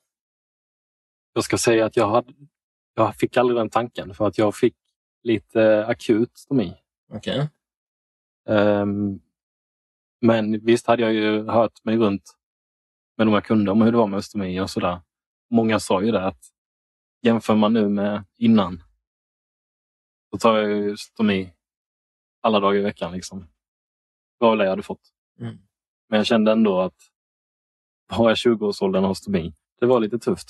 Jag 1.34 1.44
ska 1.44 1.58
säga 1.58 1.86
att 1.86 1.98
jag, 1.98 2.10
hade, 2.10 2.34
jag 2.96 3.16
fick 3.16 3.38
aldrig 3.38 3.58
den 3.58 3.70
tanken 3.70 4.14
för 4.14 4.28
att 4.28 4.38
jag 4.38 4.56
fick 4.56 4.76
lite 5.24 5.86
akut 5.86 6.38
stomi. 6.38 6.78
Okej. 7.14 7.50
Ehm, 8.50 9.20
men 10.22 10.66
visst 10.66 10.88
hade 10.88 11.02
jag 11.02 11.14
ju 11.14 11.48
hört 11.48 11.84
mig 11.84 11.98
runt 11.98 12.36
med 13.18 13.28
de 13.28 13.34
jag 13.34 13.46
kunde 13.46 13.72
om 13.72 13.82
hur 13.82 13.92
det 13.92 13.98
var 13.98 14.08
med 14.08 14.26
stomi 14.26 14.60
och 14.60 14.70
sådär. 14.70 15.02
Många 15.50 15.80
sa 15.80 16.02
ju 16.02 16.12
det 16.12 16.26
att 16.26 16.44
jämför 17.22 17.56
man 17.56 17.74
nu 17.74 17.90
med 17.90 18.24
innan 18.38 18.84
så 20.32 20.38
tar 20.38 20.58
jag 20.58 20.70
ju 20.70 20.98
stomi 20.98 21.54
alla 22.42 22.60
dagar 22.60 22.80
i 22.80 22.84
veckan. 22.84 23.12
Liksom. 23.12 23.48
var 24.38 24.50
väl 24.50 24.58
det 24.58 24.64
jag 24.64 24.72
hade 24.72 24.84
fått. 24.84 25.14
Mm. 25.40 25.58
Men 26.10 26.18
jag 26.18 26.26
kände 26.26 26.52
ändå 26.52 26.82
att 26.82 26.96
har 28.10 28.30
jag 28.30 28.36
20-årsåldern 28.36 29.06
och 29.06 29.18
stomi, 29.18 29.54
det 29.80 29.86
var 29.86 30.00
lite 30.00 30.20
tufft. 30.20 30.50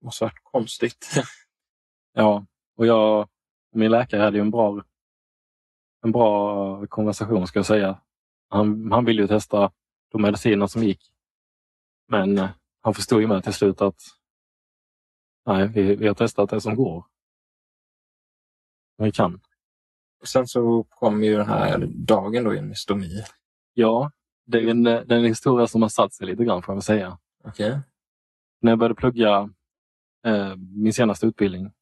Det 0.00 0.04
måste 0.04 0.24
varit 0.24 0.40
konstigt. 0.42 1.06
Ja, 2.12 2.46
och 2.76 2.86
jag 2.86 3.28
och 3.72 3.78
min 3.78 3.90
läkare 3.90 4.22
hade 4.22 4.36
ju 4.36 4.40
en 4.40 4.50
bra, 4.50 4.84
en 6.04 6.12
bra 6.12 6.86
konversation 6.86 7.46
ska 7.46 7.58
jag 7.58 7.66
säga. 7.66 8.00
Han, 8.48 8.92
han 8.92 9.04
ville 9.04 9.22
ju 9.22 9.28
testa 9.28 9.72
de 10.12 10.22
mediciner 10.22 10.66
som 10.66 10.82
gick. 10.82 11.12
Men 12.08 12.38
eh, 12.38 12.50
han 12.80 12.94
förstod 12.94 13.20
ju 13.20 13.26
med 13.26 13.44
till 13.44 13.52
slut 13.52 13.80
att 13.80 14.00
nej, 15.46 15.68
vi, 15.68 15.96
vi 15.96 16.08
har 16.08 16.14
testat 16.14 16.50
det 16.50 16.60
som 16.60 16.76
går. 16.76 17.04
Vi 18.98 19.12
kan. 19.12 19.40
Och 20.20 20.28
sen 20.28 20.46
så 20.46 20.86
kom 20.90 21.24
ju 21.24 21.36
den 21.36 21.46
här 21.46 21.86
dagen 21.86 22.44
då 22.44 22.50
med 22.50 22.76
stomi. 22.76 23.22
Ja, 23.74 24.10
det 24.46 24.58
är 24.58 24.68
en, 24.68 24.82
det 24.82 24.92
är 24.92 25.12
en 25.12 25.24
historia 25.24 25.66
som 25.66 25.82
har 25.82 25.88
satt 25.88 26.12
sig 26.14 26.26
lite 26.26 26.44
grann 26.44 26.62
får 26.62 26.72
jag 26.72 26.76
väl 26.76 26.82
säga. 26.82 27.18
Okej. 27.44 27.80
När 28.60 28.72
jag 28.72 28.78
började 28.78 28.94
plugga 28.94 29.50
eh, 30.26 30.56
min 30.56 30.92
senaste 30.92 31.26
utbildning 31.26 31.72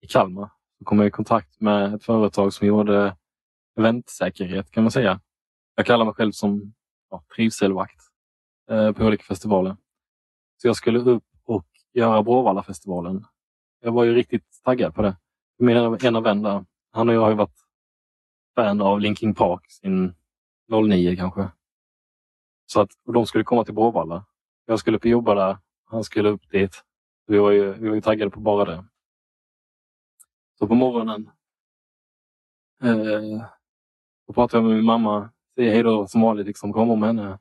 i 0.00 0.06
Kalmar 0.06 0.50
så 0.78 0.84
kom 0.84 0.98
jag 0.98 1.06
i 1.06 1.10
kontakt 1.10 1.60
med 1.60 1.94
ett 1.94 2.04
företag 2.04 2.52
som 2.52 2.66
gjorde 2.66 3.16
eventsäkerhet 3.78 4.70
kan 4.70 4.84
man 4.84 4.90
säga. 4.90 5.20
Jag 5.74 5.86
kallar 5.86 6.04
mig 6.04 6.14
själv 6.14 6.32
som 6.32 6.74
ja, 7.10 7.24
trivselvakt 7.36 8.00
eh, 8.70 8.92
på 8.92 9.04
olika 9.04 9.22
festivaler. 9.22 9.76
Så 10.56 10.68
jag 10.68 10.76
skulle 10.76 10.98
upp 10.98 11.24
och 11.44 11.66
göra 11.92 12.22
Bråvalla-festivalen. 12.22 13.24
Jag 13.80 13.92
var 13.92 14.04
ju 14.04 14.14
riktigt 14.14 14.60
taggad 14.64 14.94
på 14.94 15.02
det. 15.02 15.16
Min 15.58 15.76
ena 16.02 16.20
vän 16.20 16.42
där, 16.42 16.64
han 16.90 17.08
och 17.08 17.14
jag 17.14 17.20
har 17.20 17.30
ju 17.30 17.36
varit 17.36 17.66
fan 18.54 18.80
av 18.80 19.00
Linkin 19.00 19.34
Park 19.34 19.70
sin 19.70 20.14
09 20.68 21.16
kanske. 21.16 21.50
Så 22.66 22.80
att 22.80 22.90
och 23.06 23.12
de 23.12 23.26
skulle 23.26 23.44
komma 23.44 23.64
till 23.64 23.74
Bråvalla. 23.74 24.26
Jag 24.66 24.78
skulle 24.78 24.96
upp 24.96 25.04
och 25.04 25.10
jobba 25.10 25.34
där. 25.34 25.58
Han 25.84 26.04
skulle 26.04 26.28
upp 26.28 26.50
dit. 26.50 26.84
Vi 27.26 27.38
var 27.38 27.50
ju, 27.50 27.72
vi 27.72 27.88
var 27.88 27.94
ju 27.94 28.00
taggade 28.00 28.30
på 28.30 28.40
bara 28.40 28.64
det. 28.64 28.84
Så 30.58 30.66
på 30.66 30.74
morgonen 30.74 31.30
eh, 32.82 33.46
då 34.26 34.32
pratade 34.32 34.62
jag 34.62 34.68
med 34.68 34.76
min 34.76 34.84
mamma. 34.84 35.30
Säger 35.54 35.72
hej 35.72 35.82
då 35.82 36.06
som 36.06 36.20
vanligt, 36.20 36.46
liksom, 36.46 36.72
kommer 36.72 36.96
med 36.96 37.08
henne. 37.08 37.38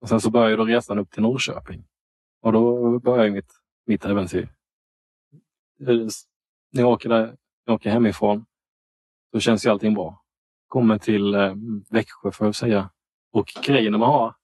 Och 0.00 0.08
sen 0.08 0.20
så 0.20 0.30
började 0.30 0.50
jag 0.50 0.58
då 0.58 0.64
resan 0.64 0.98
upp 0.98 1.10
till 1.10 1.22
Norrköping. 1.22 1.84
Och 2.40 2.52
då 2.52 2.98
började 2.98 3.30
mitt, 3.30 3.52
mitt 3.86 4.04
äventyr. 4.04 4.54
Eh, 5.80 6.06
när 6.70 6.82
jag 6.82 6.90
åker, 6.90 7.08
där, 7.08 7.26
när 7.26 7.36
jag 7.64 7.74
åker 7.74 7.90
hemifrån 7.90 8.46
så 9.32 9.40
känns 9.40 9.66
ju 9.66 9.70
allting 9.70 9.94
bra. 9.94 10.24
Kommer 10.66 10.98
till 10.98 11.34
eh, 11.34 11.54
Växjö 11.90 12.30
får 12.32 12.46
jag 12.46 12.54
säga. 12.54 12.90
Och 13.32 13.46
grejerna 13.64 13.98
man 13.98 14.08
har. 14.08 14.34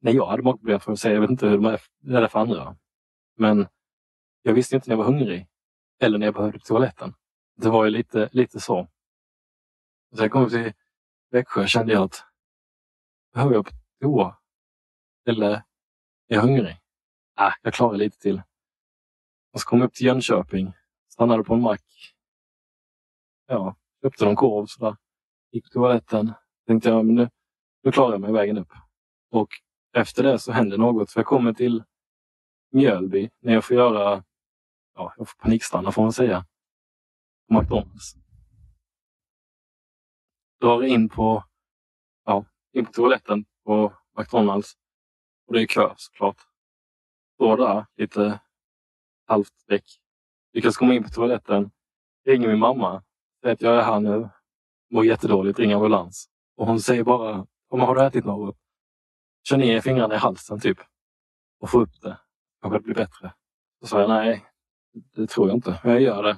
Nej, 0.00 0.14
jag 0.16 0.26
hade 0.26 0.42
magproblem 0.42 0.80
för 0.80 0.92
att 0.92 0.98
säga. 0.98 1.14
Jag 1.14 1.20
vet 1.20 1.30
inte 1.30 1.46
hur 1.46 1.56
de 1.56 1.64
är- 1.66 1.80
det 2.00 2.18
är 2.18 2.28
för 2.28 2.38
andra. 2.38 2.76
Men 3.36 3.66
jag 4.42 4.54
visste 4.54 4.74
inte 4.76 4.88
när 4.90 4.92
jag 4.96 5.04
var 5.04 5.12
hungrig. 5.12 5.48
Eller 6.00 6.18
när 6.18 6.26
jag 6.26 6.34
behövde 6.34 6.58
toaletten. 6.58 7.14
Det 7.56 7.68
var 7.70 7.84
ju 7.84 7.90
lite, 7.90 8.28
lite 8.32 8.60
så. 8.60 8.88
Sen 10.16 10.30
kom 10.30 10.42
jag 10.42 10.50
till 10.50 10.72
Växjö 11.30 11.66
kände 11.66 11.92
jag 11.92 12.02
att 12.02 12.24
behöver 13.34 13.54
jag 13.54 13.64
på 13.66 13.72
toa? 14.00 14.36
Eller 15.26 15.50
är 15.50 15.62
jag 16.28 16.42
hungrig? 16.42 16.76
Ah, 17.34 17.52
jag 17.62 17.74
klarar 17.74 17.96
lite 17.96 18.18
till. 18.18 18.42
Och 19.52 19.60
så 19.60 19.66
kom 19.68 19.78
jag 19.78 19.86
upp 19.86 19.94
till 19.94 20.06
Jönköping. 20.06 20.72
Stannade 21.12 21.44
på 21.44 21.54
en 21.54 21.60
mack. 21.60 22.14
Ja, 23.46 23.76
köpte 24.02 24.24
någon 24.24 24.36
korv 24.36 24.66
sådär. 24.66 24.96
Gick 25.50 25.64
på 25.64 25.70
toaletten. 25.70 26.32
Tänkte 26.66 26.88
jag, 26.88 27.06
men 27.06 27.14
nu, 27.14 27.30
nu 27.82 27.92
klarar 27.92 28.12
jag 28.12 28.20
mig 28.20 28.32
vägen 28.32 28.58
upp. 28.58 28.72
Och 29.30 29.48
efter 29.92 30.22
det 30.22 30.38
så 30.38 30.52
hände 30.52 30.76
något. 30.76 31.10
För 31.10 31.20
jag 31.20 31.26
kommer 31.26 31.52
till 31.52 31.84
Mjölby 32.70 33.30
när 33.40 33.52
jag 33.52 33.64
får 33.64 33.76
göra, 33.76 34.24
ja, 34.94 35.14
jag 35.16 35.28
får 35.28 35.38
panikstanna 35.38 35.92
får 35.92 36.02
man 36.02 36.12
säga. 36.12 36.46
På 37.48 37.60
McDonalds. 37.60 38.14
Drar 40.60 40.82
in 40.82 41.08
på, 41.08 41.44
ja, 42.24 42.44
in 42.72 42.86
på 42.86 42.92
toaletten 42.92 43.44
på 43.64 43.92
McDonalds. 44.18 44.72
Och 45.46 45.54
det 45.54 45.62
är 45.62 45.66
kö 45.66 45.94
såklart. 45.96 46.36
Står 47.34 47.56
där 47.56 47.86
lite 47.96 48.40
halvt 49.26 49.64
väck. 49.66 50.01
Lyckas 50.52 50.76
komma 50.76 50.94
in 50.94 51.02
på 51.02 51.08
toaletten. 51.08 51.70
Ringer 52.26 52.48
min 52.48 52.58
mamma. 52.58 53.02
Säger 53.42 53.54
att 53.54 53.62
jag 53.62 53.76
är 53.76 53.82
här 53.82 54.00
nu. 54.00 54.28
Mår 54.90 55.06
jättedåligt. 55.06 55.58
Ringer 55.58 55.76
ambulans. 55.76 56.28
Och 56.56 56.66
hon 56.66 56.80
säger 56.80 57.04
bara, 57.04 57.46
har 57.70 57.94
du 57.94 58.02
ätit 58.02 58.24
något? 58.24 58.56
Kör 59.48 59.56
ner 59.56 59.80
fingrarna 59.80 60.14
i 60.14 60.18
halsen 60.18 60.60
typ. 60.60 60.78
Och 61.60 61.70
få 61.70 61.80
upp 61.80 62.00
det. 62.02 62.18
Kanske 62.60 62.78
det 62.78 62.82
blir 62.82 62.94
bättre. 62.94 63.32
Så 63.80 63.86
sa 63.86 64.00
jag 64.00 64.08
nej, 64.08 64.44
det 65.14 65.26
tror 65.26 65.48
jag 65.48 65.56
inte. 65.56 65.80
Men 65.84 65.92
jag 65.92 66.02
gör 66.02 66.22
det. 66.22 66.36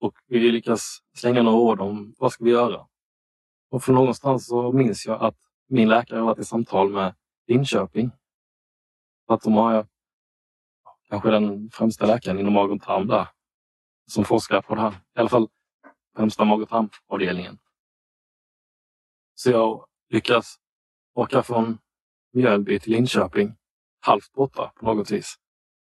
Och 0.00 0.14
vi 0.26 0.52
lyckas 0.52 0.98
slänga 1.14 1.42
några 1.42 1.58
ord 1.58 1.80
om 1.80 2.14
vad 2.18 2.32
ska 2.32 2.44
vi 2.44 2.50
göra. 2.50 2.86
Och 3.70 3.82
från 3.82 3.94
någonstans 3.94 4.46
så 4.46 4.72
minns 4.72 5.06
jag 5.06 5.22
att 5.22 5.36
min 5.68 5.88
läkare 5.88 6.18
har 6.18 6.26
varit 6.26 6.38
i 6.38 6.44
samtal 6.44 6.90
med 6.92 7.14
Linköping. 7.46 8.10
Att 9.26 9.42
de 9.42 9.52
har 9.54 9.86
kanske 11.08 11.30
den 11.30 11.70
främsta 11.70 12.06
läkaren 12.06 12.38
inom 12.38 12.52
mag 12.52 12.70
och 12.70 12.82
tarm 12.82 13.06
där. 13.06 13.28
Som 14.06 14.24
forskar 14.24 14.62
på 14.62 14.74
det 14.74 14.80
här. 14.80 14.92
I 14.92 15.18
alla 15.18 15.28
fall 15.28 15.48
främsta 16.16 16.44
mag 16.44 16.62
och 16.62 16.68
tarmavdelningen. 16.68 17.58
Så 19.34 19.50
jag 19.50 19.86
lyckas 20.08 20.56
åka 21.14 21.42
från 21.42 21.78
Mjölby 22.32 22.78
till 22.80 22.92
Linköping 22.92 23.56
halvt 24.00 24.32
borta 24.32 24.72
på 24.76 24.94
något 24.94 25.10
vis. 25.10 25.36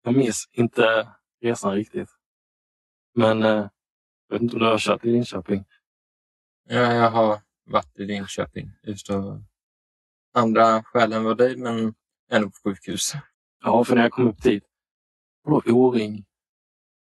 Jag 0.04 0.15
minns 0.15 0.49
inte 0.52 1.08
resan 1.41 1.76
riktigt. 1.76 2.10
Men 3.15 3.43
eh, 3.43 3.67
jag 4.28 4.36
vet 4.36 4.41
inte 4.41 4.56
om 4.56 4.60
du 4.60 4.65
har 4.65 4.78
kört 4.78 5.06
i 5.06 5.12
Linköping? 5.12 5.65
Ja, 6.69 6.93
jag 6.93 7.12
har 7.12 7.41
varit 7.65 7.99
i 7.99 8.06
Linköping 8.06 8.71
just 8.84 9.10
av 9.10 9.43
andra 10.34 10.84
skäl 10.84 11.13
än 11.13 11.23
vad 11.23 11.38
dig, 11.38 11.58
men 11.58 11.93
ändå 12.32 12.49
på 12.49 12.56
sjukhus. 12.63 13.13
Ja, 13.63 13.84
för 13.84 13.95
när 13.95 14.02
jag 14.02 14.12
kom 14.12 14.28
upp 14.28 14.41
dit. 14.41 14.63
Vadå 15.43 15.62
O-ring? 15.65 16.25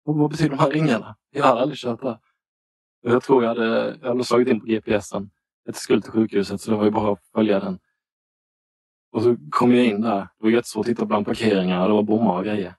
Vad, 0.02 0.30
betyder 0.30 0.50
de 0.50 0.58
här 0.58 0.70
ringarna? 0.70 1.16
Jag 1.30 1.44
har 1.44 1.56
aldrig 1.56 1.78
kört. 1.78 2.02
Och 2.02 2.18
Jag 3.02 3.22
tror 3.22 3.42
jag 3.42 3.48
hade, 3.48 3.98
jag 4.00 4.08
hade 4.08 4.24
slagit 4.24 4.48
in 4.48 4.60
på 4.60 4.66
GPSen. 4.66 5.30
Jag 5.64 5.76
skulle 5.76 6.02
till 6.02 6.10
sjukhuset, 6.10 6.60
så 6.60 6.70
det 6.70 6.76
var 6.76 6.84
ju 6.84 6.90
bara 6.90 7.12
att 7.12 7.26
följa 7.34 7.60
den. 7.60 7.78
Och 9.12 9.22
så 9.22 9.36
kom 9.50 9.74
jag 9.74 9.86
in 9.86 10.00
där. 10.00 10.20
Det 10.20 10.28
var 10.38 10.50
jättesvårt 10.50 10.86
att 10.86 10.90
hitta 10.90 11.04
bland 11.04 11.26
parkeringar. 11.26 11.88
Det 11.88 11.94
var 11.94 12.02
bommar 12.02 12.38
och 12.38 12.44
grejer. 12.44 12.74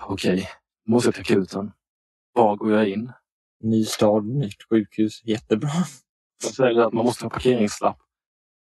Okej, 0.00 0.48
måste 0.86 1.08
jag 1.08 1.14
till 1.14 1.36
akuten. 1.36 1.72
Var 2.32 2.56
går 2.56 2.72
jag 2.72 2.88
in? 2.88 3.12
Ny 3.60 3.84
stad, 3.84 4.26
nytt 4.26 4.62
sjukhus. 4.68 5.24
Jättebra. 5.24 5.70
Så 6.42 6.52
säger 6.52 6.74
det 6.74 6.86
att 6.86 6.92
man 6.92 7.04
måste 7.04 7.24
ha 7.24 7.30
parkeringslapp 7.30 7.98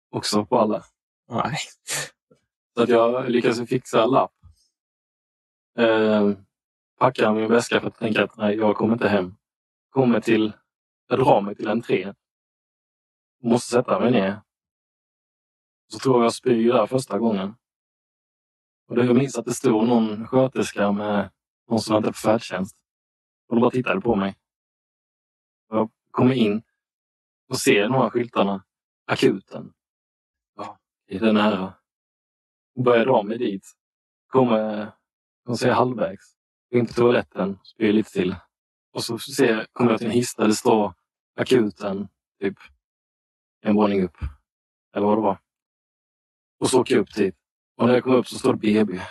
också 0.10 0.45
på 0.45 0.60
alla. 0.60 0.84
Nej. 1.30 1.58
Så 2.76 2.84
att 2.84 2.89
jag 2.89 3.30
lyckades 3.30 3.69
fixa 3.69 4.04
en 4.04 4.10
lapp. 4.10 4.34
Eh, 5.78 6.32
packar 7.00 7.34
min 7.34 7.48
väska 7.52 7.80
för 7.80 7.88
att 7.88 8.00
tänka 8.00 8.24
att 8.24 8.38
nej, 8.38 8.56
jag 8.56 8.76
kommer 8.76 8.94
inte 8.94 9.10
hem. 9.10 9.36
Kommer 9.90 10.20
till, 10.20 10.54
jag 11.08 11.20
drar 11.20 11.42
mig 11.42 11.56
till 11.56 11.68
entrén. 11.68 12.16
Måste 13.44 13.72
sätta 13.72 14.00
mig 14.00 14.12
ner. 14.12 14.42
Så 15.88 16.00
tror 16.00 16.16
jag 16.16 16.24
jag 16.24 16.34
spyr 16.34 16.74
där 16.74 16.86
första 16.86 17.20
gången. 17.20 17.56
Och 18.88 18.96
då 18.96 19.04
jag 19.04 19.16
minns 19.16 19.38
att 19.38 19.46
det 19.46 19.54
stod 19.54 19.88
någon 19.88 20.28
sköterska 20.28 20.92
med 20.92 21.32
någon 21.70 21.80
som 21.80 21.94
väntade 21.94 22.13
på 22.13 22.18
färdtjänst. 22.18 22.78
Och 23.48 23.56
de 23.56 23.62
bara 23.62 23.72
tittade 23.72 24.02
på 24.02 24.16
mig. 24.16 24.36
Och 25.70 25.78
jag 25.78 25.92
kommer 26.12 26.34
in 26.34 26.63
och 27.50 27.58
ser 27.58 27.84
de 27.84 27.94
här 27.94 28.10
skyltarna. 28.10 28.63
Akuten. 29.06 29.74
Ja, 30.56 30.80
det 31.08 31.18
är 31.18 31.34
nära. 31.34 31.74
Börjar 32.86 33.06
dra 33.06 33.24
mig 33.24 33.38
dit. 33.38 33.74
Kommer, 34.28 34.92
jag 35.52 35.60
säger 35.60 35.74
halvvägs. 35.74 36.36
Går 36.72 36.80
in 36.80 36.88
på 36.88 36.94
toaletten, 36.94 37.60
spyr 37.64 37.94
lite 37.94 38.12
till. 38.12 38.36
Och 38.94 39.04
så 39.04 39.20
ser, 39.20 39.68
kommer 39.74 39.92
jag 39.92 39.98
till 39.98 40.08
en 40.08 40.14
hiss 40.14 40.36
där 40.36 40.48
det 40.48 40.54
står 40.54 40.94
akuten, 41.36 42.08
typ 42.40 42.58
en 43.62 43.76
våning 43.76 44.04
upp. 44.04 44.18
Eller 44.96 45.06
vad 45.06 45.18
det 45.18 45.22
var. 45.22 45.40
Och 46.60 46.70
så 46.70 46.82
åker 46.82 46.96
jag 46.96 47.02
upp 47.02 47.16
dit. 47.16 47.36
Och 47.78 47.88
när 47.88 47.94
jag 47.94 48.04
kommer 48.04 48.18
upp 48.18 48.28
så 48.28 48.40
står 48.40 48.54
det 48.54 48.60
BB. 48.60 49.02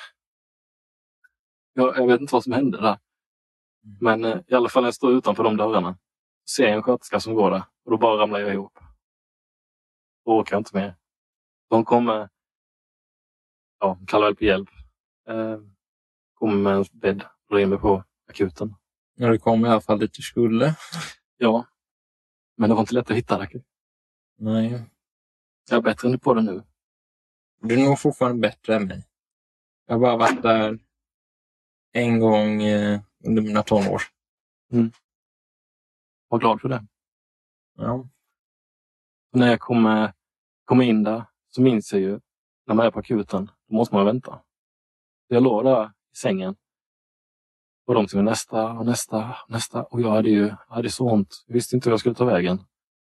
Jag, 1.73 1.97
jag 1.97 2.07
vet 2.07 2.21
inte 2.21 2.33
vad 2.33 2.45
som 2.45 2.53
hände 2.53 2.81
där. 2.81 2.99
Men 4.01 4.25
eh, 4.25 4.41
i 4.47 4.55
alla 4.55 4.69
fall 4.69 4.83
när 4.83 4.87
jag 4.87 4.95
står 4.95 5.13
utanför 5.13 5.45
de 5.45 5.57
dörrarna 5.57 5.99
ser 6.51 6.65
jag 6.65 6.77
en 6.77 6.83
sköterska 6.83 7.21
som 7.21 7.35
går 7.35 7.51
där. 7.51 7.63
Och 7.85 7.91
då 7.91 7.99
bara 7.99 8.23
ramlar 8.23 8.41
jag 8.41 8.53
ihop. 8.53 8.79
Då 10.25 10.39
orkar 10.39 10.57
jag 10.57 10.61
inte 10.61 10.77
mer. 10.77 10.97
De 11.71 11.85
kommer 11.85 12.29
ja, 13.79 13.99
kallar 14.07 14.27
väl 14.27 14.37
på 14.37 14.45
hjälp. 14.45 14.69
Eh, 15.29 15.59
kommer 16.37 16.57
med 16.57 16.77
en 16.77 16.85
bädd 16.93 17.23
och 17.23 17.55
drar 17.55 17.59
in 17.59 17.69
mig 17.69 17.79
på 17.79 18.05
akuten. 18.29 18.75
Ja, 19.15 19.29
du 19.29 19.39
kom 19.39 19.67
i 19.67 19.69
alla 19.69 19.81
fall 19.81 19.99
dit 19.99 20.15
du 20.15 20.23
skulle. 20.23 20.77
Ja, 21.37 21.67
men 22.57 22.69
det 22.69 22.75
var 22.75 22.81
inte 22.81 22.95
lätt 22.95 23.11
att 23.11 23.17
hitta 23.17 23.39
det. 23.39 23.63
Nej. 24.39 24.85
Jag 25.71 25.77
är 25.77 25.83
bättre 25.83 26.19
på 26.19 26.35
det 26.35 26.43
nu. 26.43 26.63
Du 27.61 27.81
är 27.81 27.85
nog 27.89 27.99
fortfarande 27.99 28.41
bättre 28.41 28.77
än 28.77 28.87
mig. 28.87 29.09
Jag 29.87 29.95
har 29.95 30.01
bara 30.01 30.17
varit 30.17 30.43
där 30.43 30.79
en 31.93 32.21
gång 32.21 32.63
eh, 32.63 33.01
under 33.25 33.43
mina 33.43 33.63
tonår. 33.63 34.03
Var 36.29 36.39
glad 36.39 36.61
för 36.61 36.69
det. 36.69 36.87
Ja. 37.77 38.09
när 39.33 39.51
jag 39.51 39.61
kommer, 39.61 40.13
kommer 40.65 40.85
in 40.85 41.03
där 41.03 41.25
så 41.49 41.63
minns 41.63 41.93
jag 41.93 42.03
ju 42.03 42.21
när 42.67 42.75
man 42.75 42.87
är 42.87 42.91
på 42.91 42.99
akuten, 42.99 43.51
då 43.69 43.75
måste 43.75 43.95
man 43.95 44.07
vänta. 44.07 44.43
Jag 45.27 45.43
låg 45.43 45.65
där 45.65 45.93
sängen 46.17 46.57
och 47.87 47.95
de 47.95 48.07
tog 48.07 48.25
nästa 48.25 48.73
och 48.73 48.87
nästa 48.87 49.37
och 49.45 49.51
nästa 49.51 49.83
och 49.83 50.01
jag 50.01 50.11
hade 50.11 50.31
ju 50.31 50.47
jag 50.47 50.75
hade 50.75 50.91
så 50.91 51.11
ont. 51.11 51.45
Jag 51.47 51.55
visste 51.55 51.77
inte 51.77 51.89
hur 51.89 51.93
jag 51.93 52.01
skulle 52.01 52.15
ta 52.15 52.25
vägen. 52.25 52.57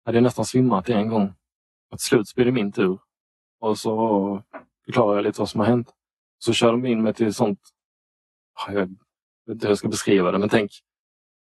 Jag 0.04 0.10
hade 0.10 0.22
nästan 0.22 0.46
svimmat 0.46 0.90
en 0.90 1.10
gång. 1.10 1.34
Och 1.92 1.98
till 1.98 2.06
slut 2.06 2.28
så 2.28 2.36
blev 2.36 2.46
det 2.46 2.52
min 2.52 2.72
tur. 2.72 3.00
Och 3.60 3.80
så 3.80 4.44
förklarade 4.86 5.18
jag 5.18 5.24
lite 5.24 5.40
vad 5.40 5.50
som 5.50 5.60
har 5.60 5.68
hänt. 5.68 5.94
Så 6.38 6.54
kör 6.54 6.72
de 6.72 6.86
in 6.86 7.04
mig 7.04 7.14
till 7.14 7.28
ett 7.28 7.36
sånt, 7.36 7.60
jag 8.68 8.74
vet 8.74 8.90
inte 9.50 9.66
hur 9.66 9.72
jag 9.72 9.78
ska 9.78 9.88
beskriva 9.88 10.32
det, 10.32 10.38
men 10.38 10.50
tänk, 10.50 10.72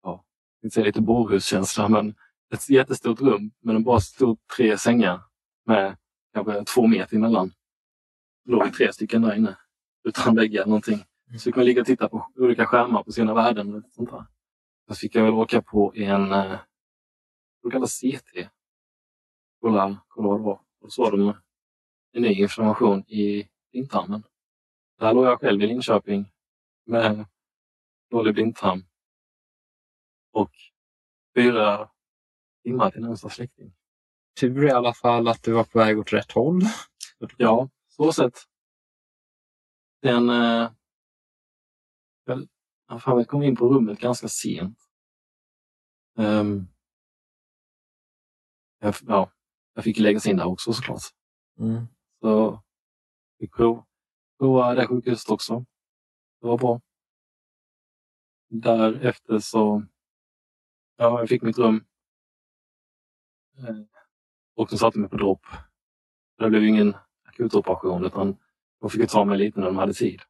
ja, 0.04 0.26
det 0.62 0.78
är 0.78 0.84
lite 0.84 1.02
bårhuskänsla, 1.02 1.90
men 1.90 2.16
ett 2.54 2.70
jättestort 2.70 3.22
rum 3.22 3.52
men 3.60 3.76
det 3.76 3.82
bara 3.82 4.00
stod 4.00 4.40
tre 4.58 4.78
sängar 4.78 5.22
med 5.66 5.98
kanske 6.34 6.64
två 6.64 6.88
meter 6.88 7.16
emellan. 7.16 7.54
Det 8.46 8.52
låg 8.52 8.74
tre 8.74 8.94
stycken 8.94 9.22
där 9.22 9.36
inne 9.36 9.58
utan 10.04 10.36
väggar 10.36 10.66
någonting. 10.66 11.04
Så 11.34 11.40
fick 11.40 11.56
man 11.56 11.66
ligga 11.66 11.82
och 11.82 11.88
titta 11.88 12.10
på 12.10 12.28
olika 12.36 12.66
skärmar 12.66 13.04
på 13.04 13.12
sina 13.12 13.34
värden. 13.34 13.76
Och 13.76 13.92
sånt 13.92 14.12
där. 14.12 14.26
Så 14.88 14.96
fick 14.96 15.16
jag 15.16 15.24
väl 15.24 15.34
åka 15.34 15.62
på 15.62 15.94
en, 15.96 16.32
eh, 16.32 16.60
vad 17.62 17.74
kallas 17.74 18.00
CT. 18.00 18.50
Kolla, 19.62 19.98
kolla 20.08 20.28
vad 20.28 20.40
det 20.40 20.44
var. 20.44 20.62
Och 20.82 20.94
så 20.94 21.04
var 21.04 21.12
de 21.12 21.34
en 22.12 22.22
ny 22.22 22.34
inflammation 22.34 23.00
i 23.08 23.50
blindtarmen. 23.72 24.24
Där 25.00 25.14
låg 25.14 25.26
jag 25.26 25.40
själv 25.40 25.62
i 25.62 25.68
Linköping 25.68 26.32
med 26.86 27.26
dålig 28.10 28.34
blindtarm. 28.34 28.84
Och 30.32 30.52
fyra 31.36 31.90
timmar 32.64 32.92
till 32.92 33.02
närmsta 33.02 33.30
släkting. 33.30 33.74
Tur 34.40 34.68
i 34.68 34.72
alla 34.72 34.94
fall 34.94 35.28
att 35.28 35.44
du 35.44 35.52
var 35.52 35.64
på 35.64 35.80
väg 35.80 36.00
åt 36.00 36.14
rätt 36.14 36.32
håll. 36.32 36.62
Ja, 37.38 37.70
så 37.88 38.14
sett. 38.14 38.40
Den... 40.02 40.30
Jag, 42.24 42.48
fan, 43.02 43.18
jag 43.18 43.28
kom 43.28 43.44
in 43.44 43.56
på 43.56 43.68
rummet 43.68 44.00
ganska 44.00 44.28
sent. 44.28 44.78
Ehm, 46.18 46.68
jag, 48.80 48.96
ja, 49.08 49.32
jag 49.74 49.84
fick 49.84 50.00
läggas 50.00 50.26
in 50.26 50.38
där 50.38 50.46
också 50.46 50.74
såklart. 50.74 51.02
Mm. 51.60 51.88
Så 52.22 52.62
fick 53.40 53.54
prov, 53.54 53.86
prova 54.40 54.74
det 54.76 54.88
sjukhuset 54.88 55.30
också. 55.30 55.66
Det 56.42 56.48
var 56.48 56.58
bra. 56.58 56.82
Därefter 58.50 59.40
så... 59.40 59.84
Ja, 60.98 61.20
jag 61.20 61.30
fick 61.30 61.42
mitt 61.42 61.58
rum. 61.58 61.86
Eh, 63.58 63.76
och 64.56 64.68
de 64.70 64.78
satte 64.78 65.00
mig 65.00 65.10
på 65.10 65.18
dropp. 65.18 65.46
Det 66.38 66.50
blev 66.50 66.66
ingen 66.66 66.96
akutoperation 67.24 68.06
utan 68.06 68.38
de 68.80 68.90
fick 68.90 69.10
ta 69.10 69.26
mig 69.26 69.38
lite 69.38 69.60
när 69.60 69.68
de 69.68 69.78
hade 69.78 69.94
tid. 69.94 70.22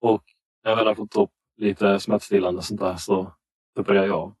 Och 0.00 0.24
när 0.62 0.70
jag 0.70 0.76
väl 0.76 0.86
hade 0.86 0.96
fått 0.96 1.16
upp 1.16 1.30
lite 1.56 2.00
smärtstillande 2.00 2.58
och 2.58 2.64
sånt 2.64 2.80
där 2.80 2.96
så 2.96 3.34
tuppade 3.76 4.06
jag 4.06 4.10
av 4.10 4.34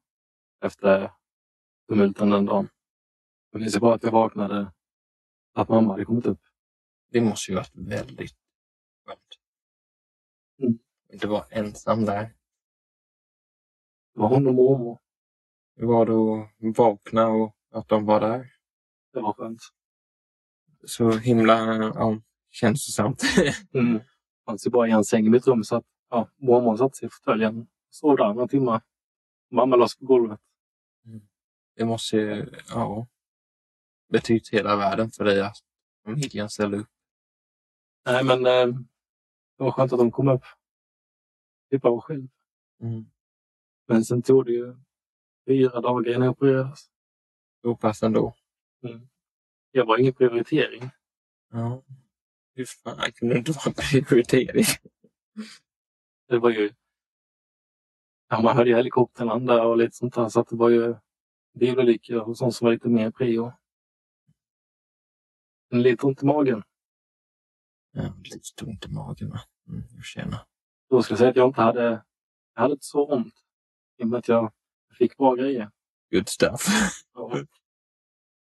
efter 0.64 1.12
tumulten 1.88 2.30
den 2.30 2.46
dagen. 2.46 2.68
Jag 3.50 3.60
minns 3.60 3.78
bara 3.78 3.94
att 3.94 4.02
jag 4.02 4.10
vaknade 4.10 4.72
att 5.54 5.68
mamma 5.68 5.92
hade 5.92 6.04
kommit 6.04 6.26
upp. 6.26 6.40
Det 7.10 7.20
måste 7.20 7.50
ju 7.50 7.56
varit 7.56 7.74
väldigt 7.74 8.36
skönt. 9.06 9.38
Mm. 10.62 10.78
Inte 11.12 11.26
vara 11.26 11.44
ensam 11.50 12.04
där. 12.04 12.22
Det 14.14 14.20
var 14.20 14.28
hon 14.28 14.46
och 14.46 14.54
mormor. 14.54 14.98
Hur 15.76 15.86
var 15.86 16.06
det 16.06 16.68
att 16.68 16.78
vakna 16.78 17.28
och 17.28 17.56
att 17.70 17.88
de 17.88 18.04
var 18.06 18.20
där? 18.20 18.52
Det 19.12 19.20
var 19.20 19.32
skönt. 19.32 19.60
Så 20.86 21.10
himla 21.10 21.76
ja, 21.76 22.20
känslosamt. 22.50 23.22
Mm. 23.74 24.00
Fanns 24.46 24.66
ju 24.66 24.70
bara 24.70 24.88
en 24.88 25.04
säng 25.04 25.26
i 25.26 25.30
mitt 25.30 25.46
rum 25.46 25.64
så 25.64 25.76
att 25.76 25.84
ja, 26.10 26.28
mormor 26.36 26.76
satte 26.76 26.96
sig 26.96 27.06
i 27.06 27.10
fåtöljen 27.10 27.60
och 27.60 27.66
sov 27.90 28.16
där 28.16 28.34
några 28.34 28.48
timmar. 28.48 28.82
Mamma 29.50 29.76
lades 29.76 29.96
på 29.96 30.04
golvet. 30.04 30.40
Det 31.76 31.84
måste 31.84 32.16
ju, 32.16 32.46
ja, 32.68 33.06
betytt 34.08 34.48
hela 34.48 34.76
världen 34.76 35.10
för 35.10 35.24
dig 35.24 35.40
att 35.40 35.56
familjen 36.04 36.50
ställde 36.50 36.76
upp. 36.76 36.88
Nej 38.06 38.24
men 38.24 38.46
eh, 38.46 38.66
det 39.56 39.64
var 39.64 39.70
skönt 39.70 39.92
att 39.92 39.98
de 39.98 40.10
kom 40.10 40.28
upp. 40.28 40.44
Slippa 41.68 41.90
vara 41.90 42.00
själv. 42.00 42.28
Mm. 42.80 43.04
Men 43.88 44.04
sen 44.04 44.22
tog 44.22 44.46
det 44.46 44.52
ju 44.52 44.76
fyra 45.46 45.80
dagar 45.80 46.10
innan 46.10 46.22
jag 46.22 46.30
opererades. 46.30 46.90
Så 47.62 47.76
pass 47.76 48.02
ändå. 48.02 48.34
Jag 49.70 49.86
var 49.86 49.98
ingen 49.98 50.12
prioritering. 50.12 50.90
Ja. 51.52 51.82
Hur 52.54 52.64
fan 52.64 53.12
kunde 53.12 53.34
det 53.34 53.38
inte 53.38 53.52
vara 53.52 53.64
en 53.66 54.04
prioritering? 54.04 54.64
Det 56.30 56.38
var 56.38 56.50
ju... 56.50 56.72
Ja, 58.28 58.40
man 58.42 58.56
hörde 58.56 58.70
ju 58.70 58.76
helikoptern 58.76 59.26
landa 59.26 59.64
och 59.64 59.76
lite 59.76 59.96
sånt 59.96 60.14
där. 60.14 60.28
Så 60.28 60.40
att 60.40 60.48
det 60.48 60.56
var 60.56 60.68
ju 60.68 60.96
bilolyckor 61.58 62.20
och 62.20 62.36
sånt 62.36 62.54
som 62.54 62.64
var 62.64 62.72
lite 62.72 62.88
mer 62.88 63.10
prio. 63.10 63.52
Men 65.70 65.82
lite 65.82 66.06
ont 66.06 66.22
i 66.22 66.26
magen. 66.26 66.62
Ja, 67.90 68.14
lite 68.24 68.64
ont 68.64 68.86
i 68.86 68.88
magen 68.88 69.30
va? 69.30 69.40
Mm, 69.68 69.82
jag 69.94 70.04
känner. 70.04 70.38
Då 70.90 71.02
skulle 71.02 71.12
jag 71.12 71.18
säga 71.18 71.30
att 71.30 71.36
jag 71.36 71.48
inte 71.48 71.62
hade... 71.62 72.04
Jag 72.54 72.62
hade 72.62 72.72
inte 72.72 72.86
så 72.86 73.06
ont. 73.06 73.34
I 73.96 74.02
och 74.02 74.08
med 74.08 74.18
att 74.18 74.28
jag 74.28 74.52
fick 74.98 75.16
bra 75.16 75.34
grejer. 75.34 75.70
Good 76.10 76.28
stuff. 76.28 76.66
Ja. 77.14 77.44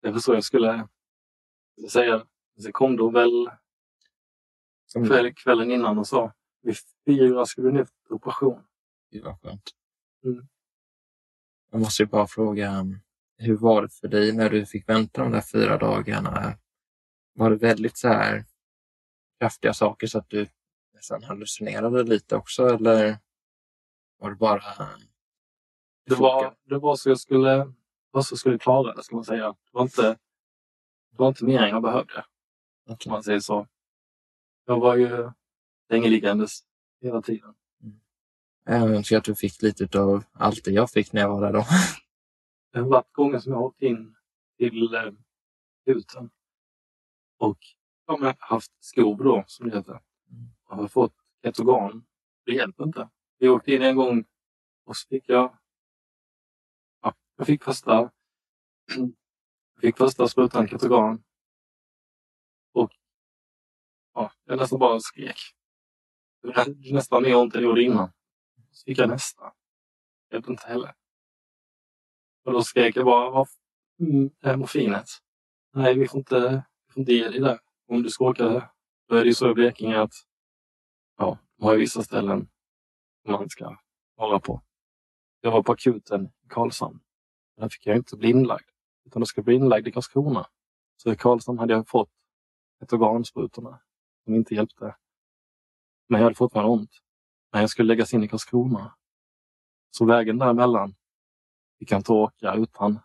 Det 0.02 0.12
var 0.12 0.20
så 0.20 0.34
jag 0.34 0.44
skulle, 0.44 0.88
skulle 1.72 1.90
säga. 1.90 2.28
Så 2.60 2.72
kom 2.72 2.96
då 2.96 3.10
väl 3.10 3.50
kväll, 5.08 5.34
kvällen 5.34 5.72
innan 5.72 6.00
och 6.00 6.08
sa 6.08 6.34
vid 6.64 6.78
fyra 7.06 7.46
ska 7.46 7.62
du 7.62 7.72
ner 7.72 7.86
för 7.86 8.16
operation. 8.16 8.64
Gud 9.12 9.24
vad 9.24 9.42
skönt. 9.42 9.72
Mm. 10.24 10.48
Jag 11.72 11.82
måste 11.82 12.04
ju 12.04 12.08
bara 12.08 12.28
fråga, 12.28 12.80
um, 12.80 13.00
hur 13.38 13.58
var 13.58 13.82
det 13.82 13.90
för 13.90 14.08
dig 14.08 14.32
när 14.32 14.50
du 14.50 14.66
fick 14.66 14.90
vänta 14.90 15.22
de 15.22 15.32
där 15.32 15.42
fyra 15.42 15.78
dagarna? 15.78 16.58
Var 17.34 17.50
det 17.50 17.56
väldigt 17.56 17.98
så 17.98 18.08
här 18.08 18.46
kraftiga 19.40 19.74
saker 19.74 20.08
så 20.08 20.18
att 20.18 20.30
du 20.30 20.48
nästan 20.94 21.24
hallucinerade 21.24 22.04
lite 22.04 22.36
också 22.36 22.68
eller 22.68 23.18
var 24.18 24.30
det 24.30 24.36
bara... 24.36 24.64
Det 26.06 26.16
var, 26.16 26.56
det 26.64 26.78
var 26.78 26.96
så 26.96 27.10
jag 27.10 27.20
skulle, 27.20 27.58
det 27.58 27.74
var 28.12 28.22
så 28.22 28.38
skulle 28.38 28.60
klara 28.60 28.96
det, 28.96 29.04
ska 29.04 29.16
man 29.16 29.26
säga. 29.26 29.48
Det 29.48 29.70
var 29.72 29.82
inte, 29.82 30.02
det 31.12 31.18
var 31.18 31.28
inte 31.28 31.46
mer 31.46 31.62
än 31.62 31.70
jag 31.70 31.82
behövde, 31.82 32.26
om 32.90 32.98
man 33.08 33.24
säger 33.24 33.40
så. 33.40 33.68
Jag 34.66 34.80
var 34.80 34.96
ju 34.96 35.32
längeliggandes 35.94 36.64
hela 37.02 37.22
tiden. 37.22 37.54
Jag 38.66 38.96
önskar 38.96 39.18
att 39.18 39.24
du 39.24 39.36
fick 39.36 39.62
lite 39.62 40.00
av 40.00 40.24
allt 40.32 40.66
det 40.66 40.72
jag 40.72 40.92
fick 40.92 41.14
när 41.14 41.22
jag 41.22 41.30
var 41.30 41.42
där 41.42 41.54
då. 41.54 41.66
Det 42.72 42.80
har 42.80 42.90
varit 42.90 43.14
gånger 43.14 43.40
som 43.40 43.52
jag 43.52 43.60
har 43.60 43.66
åkt 43.66 43.82
in 43.82 44.16
till 44.58 44.96
eh, 44.96 45.12
huten 45.86 46.30
och 47.38 47.58
ja, 48.08 48.18
men 48.18 48.34
haft 48.40 48.72
skov 48.80 49.18
då, 49.18 49.44
som 49.48 49.70
det 49.70 49.78
heter. 49.78 50.00
Jag 50.70 50.76
har 50.76 50.88
fått 50.88 51.14
organ. 51.60 52.06
Det 52.46 52.52
hjälper 52.52 52.84
inte. 52.84 53.10
Vi 53.38 53.50
åkte 53.50 53.74
in 53.74 53.82
en 53.82 53.96
gång 53.96 54.26
och 54.86 54.98
så 54.98 55.08
fick 55.08 55.30
jag... 55.30 55.58
Ja, 57.02 57.14
jag 57.38 57.48
fick 57.48 57.64
första... 57.64 58.12
Jag 59.74 59.82
fick 59.82 59.98
första 59.98 60.28
sprutan 60.28 60.68
Ketorgan. 60.68 61.24
Och 62.72 62.92
ja, 64.14 64.32
jag 64.44 64.58
nästan 64.58 64.80
bara 64.80 65.00
skrek. 65.00 65.38
Det 66.44 66.94
nästan 66.94 67.24
mer 67.24 67.36
ont 67.36 67.56
än 67.56 67.62
det 67.62 67.68
gjorde 67.68 67.84
innan. 67.84 68.12
Så 68.72 68.86
fick 68.86 68.98
jag 68.98 69.10
nästa. 69.10 69.44
Det 70.30 70.36
hjälpte 70.36 70.52
inte 70.52 70.68
heller. 70.68 70.94
Och 72.46 72.54
då 72.54 72.64
skrek 72.64 72.96
jag 72.96 73.06
bara, 73.06 73.30
vad 73.30 73.48
mm, 74.00 74.30
är 74.42 74.58
morfinet? 74.58 75.06
Nej, 75.74 75.98
vi 75.98 76.08
får 76.08 76.18
inte, 76.18 76.64
vi 76.88 76.94
får 76.94 77.00
inte 77.00 77.14
ge 77.14 77.30
dig 77.30 77.40
det. 77.40 77.60
Om 77.88 78.04
du 78.04 78.10
ska 78.10 78.26
åka 78.26 78.50
det. 78.50 78.70
Då 79.08 79.16
är 79.16 79.22
det 79.22 79.28
ju 79.28 79.34
så 79.34 79.52
i 79.52 79.54
Blekinge 79.54 80.02
att 80.02 80.14
ja, 81.18 81.38
de 81.58 81.66
har 81.66 81.74
ju 81.74 81.80
vissa 81.80 82.04
ställen 82.04 82.50
man 83.28 83.50
ska 83.50 83.78
vara 84.16 84.40
på. 84.40 84.62
Jag 85.42 85.52
var 85.52 85.64
på 85.64 85.72
akuten 85.72 86.26
i 86.26 86.48
Karlshamn. 86.48 87.00
Där 87.58 87.70
fick 87.70 87.86
jag 87.86 87.98
inte 87.98 88.18
bli 88.18 88.30
inlagd. 88.30 88.70
Utan 89.06 89.20
då 89.20 89.26
ska 89.26 89.40
jag 89.40 89.46
bli 89.46 89.56
inlagd 89.56 89.88
i 89.88 89.92
Karlskrona. 89.92 90.48
Så 90.96 91.12
i 91.12 91.16
Karlshamn 91.16 91.60
hade 91.60 91.74
jag 91.74 91.88
fått 91.88 92.10
ett 92.84 92.94
organsprutorna 92.94 93.80
som 94.24 94.36
inte 94.36 94.56
hjälpte. 94.56 94.96
Men 96.10 96.20
jag 96.20 96.26
hade 96.26 96.36
fortfarande 96.36 96.72
ont. 96.72 96.92
Men 97.52 97.62
jag 97.62 97.70
skulle 97.70 97.88
läggas 97.88 98.14
in 98.14 98.24
i 98.24 98.28
Karlskrona. 98.28 98.96
Så 99.92 100.06
vägen 100.06 100.38
däremellan 100.38 100.96
fick 101.80 101.92
jag 101.92 102.00
inte 102.00 102.12
åka 102.12 102.54
utan 102.54 103.00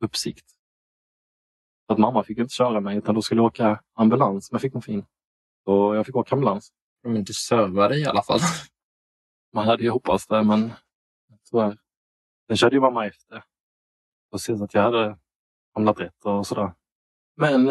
uppsikt. 0.00 0.50
Att 1.86 1.98
mamma 1.98 2.24
fick 2.24 2.38
inte 2.38 2.54
köra 2.54 2.80
mig 2.80 2.96
utan 2.96 3.14
då 3.14 3.22
skulle 3.22 3.38
jag 3.38 3.46
åka 3.46 3.82
ambulans 3.94 4.52
med 4.52 4.60
fickmorfin. 4.60 5.06
Så 5.64 5.94
jag 5.94 6.06
fick 6.06 6.16
åka 6.16 6.34
ambulans. 6.34 6.72
De 7.02 7.16
inte 7.16 7.34
servar 7.34 7.88
dig 7.88 8.00
i 8.00 8.06
alla 8.06 8.22
fall. 8.22 8.40
Man 9.52 9.66
hade 9.66 9.82
ju 9.82 9.90
hoppats 9.90 10.26
det 10.26 10.42
men 10.42 10.72
tyvärr. 11.50 11.78
Sen 12.46 12.56
körde 12.56 12.76
ju 12.76 12.80
mamma 12.80 13.06
efter. 13.06 13.44
Och 14.30 14.40
se 14.40 14.52
att 14.52 14.74
jag 14.74 14.82
hade 14.82 15.18
hamnat 15.74 16.00
rätt 16.00 16.24
och 16.24 16.46
sådär. 16.46 16.74
Men 17.36 17.68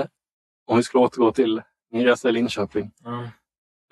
om 0.66 0.78
vi 0.78 0.84
skulle 0.84 1.04
återgå 1.04 1.32
till 1.32 1.62
min 1.90 2.06
resa 2.06 2.30
i 2.30 2.32
Linköping. 2.32 2.92
Ja. 3.04 3.30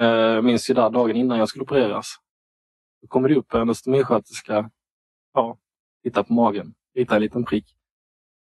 Eh, 0.02 0.08
Jag 0.08 0.44
minns 0.44 0.70
ju 0.70 0.74
där 0.74 0.90
dagen 0.90 1.16
innan 1.16 1.40
jag 1.40 1.50
skulle 1.50 1.64
opereras. 1.64 2.16
Då 3.02 3.08
kommer 3.08 3.30
det 3.30 3.36
upp 3.36 3.54
en 3.54 3.70
östomisköterska. 3.70 4.72
Ja, 5.34 5.58
titta 6.04 6.24
på 6.24 6.34
magen, 6.34 6.74
rita 6.96 7.16
en 7.16 7.22
liten 7.22 7.46
prick. 7.46 7.76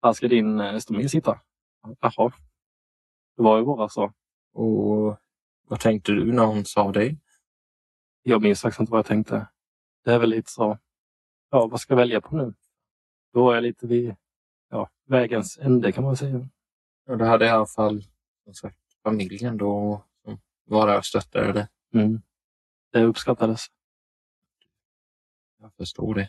Här 0.02 0.12
ska 0.12 0.28
din 0.28 0.60
eh, 0.60 0.74
östomi 0.74 1.08
sitta. 1.08 1.40
Jaha. 2.00 2.32
Det 3.36 3.42
var 3.42 3.58
ju 3.58 3.64
bara 3.64 3.88
så. 3.88 4.12
Och 4.52 5.16
vad 5.68 5.80
tänkte 5.80 6.12
du 6.12 6.32
när 6.32 6.44
hon 6.44 6.64
sa 6.64 6.92
det? 6.92 7.16
Jag 8.22 8.42
minns 8.42 8.62
faktiskt 8.62 8.80
inte 8.80 8.92
vad 8.92 8.98
jag 8.98 9.06
tänkte. 9.06 9.46
Det 10.04 10.12
är 10.12 10.18
väl 10.18 10.30
lite 10.30 10.50
så. 10.50 10.78
Ja, 11.50 11.66
vad 11.66 11.80
ska 11.80 11.92
jag 11.92 11.98
välja 11.98 12.20
på 12.20 12.36
nu? 12.36 12.54
Då 13.32 13.44
var 13.44 13.54
jag 13.54 13.62
lite 13.62 13.86
vid 13.86 14.16
ja, 14.70 14.88
vägens 15.06 15.58
ände 15.58 15.92
kan 15.92 16.04
man 16.04 16.16
säga. 16.16 16.48
Och 17.08 17.18
du 17.18 17.24
hade 17.24 17.46
i 17.46 17.48
alla 17.48 17.66
fall 17.66 18.02
som 18.44 18.54
sagt, 18.54 18.78
familjen 19.02 19.56
då 19.56 20.04
som 20.70 20.76
var 20.76 20.86
där 20.86 20.98
och 20.98 21.06
stöttade 21.06 21.52
dig. 21.52 21.66
Mm. 21.94 22.22
Det 22.92 23.04
uppskattades. 23.04 23.66
Jag 25.60 25.70
förstår 25.78 26.14
det. 26.14 26.28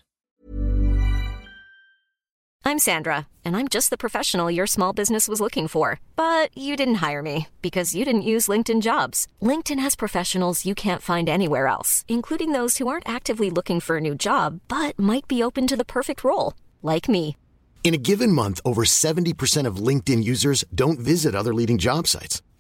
I'm 2.64 2.80
Sandra, 2.80 3.26
and 3.46 3.56
I'm 3.58 3.68
just 3.68 3.90
the 3.90 3.98
professional 3.98 4.56
your 4.56 4.68
small 4.68 4.94
business 4.96 5.28
was 5.28 5.40
looking 5.40 5.68
for. 5.68 6.00
But 6.16 6.50
you 6.58 6.76
didn't 6.76 7.10
hire 7.10 7.22
me 7.22 7.48
because 7.62 7.98
you 7.98 8.06
didn't 8.06 8.36
use 8.36 8.52
LinkedIn 8.52 8.82
jobs. 8.82 9.28
LinkedIn 9.42 9.80
has 9.80 9.96
professionals 9.96 10.66
you 10.66 10.76
can't 10.76 11.02
find 11.02 11.30
anywhere 11.30 11.68
else, 11.68 12.06
including 12.08 12.54
those 12.54 12.78
who 12.78 12.88
aren't 12.88 13.16
actively 13.16 13.50
looking 13.50 13.80
for 13.82 13.98
a 13.98 14.02
new 14.02 14.16
job 14.16 14.60
but 14.68 14.98
might 14.98 15.28
be 15.28 15.44
open 15.44 15.68
to 15.68 15.78
the 15.78 15.86
perfect 15.86 16.24
role, 16.24 16.54
like 16.82 17.10
me. 17.12 17.36
In 17.84 17.96
a 17.96 18.04
given 18.10 18.32
month, 18.32 18.62
over 18.64 18.84
70% 18.86 19.68
of 19.68 19.88
LinkedIn 19.88 20.24
users 20.24 20.64
don't 20.74 21.00
visit 21.00 21.36
other 21.36 21.54
leading 21.54 21.78
job 21.78 22.08
sites. 22.08 22.42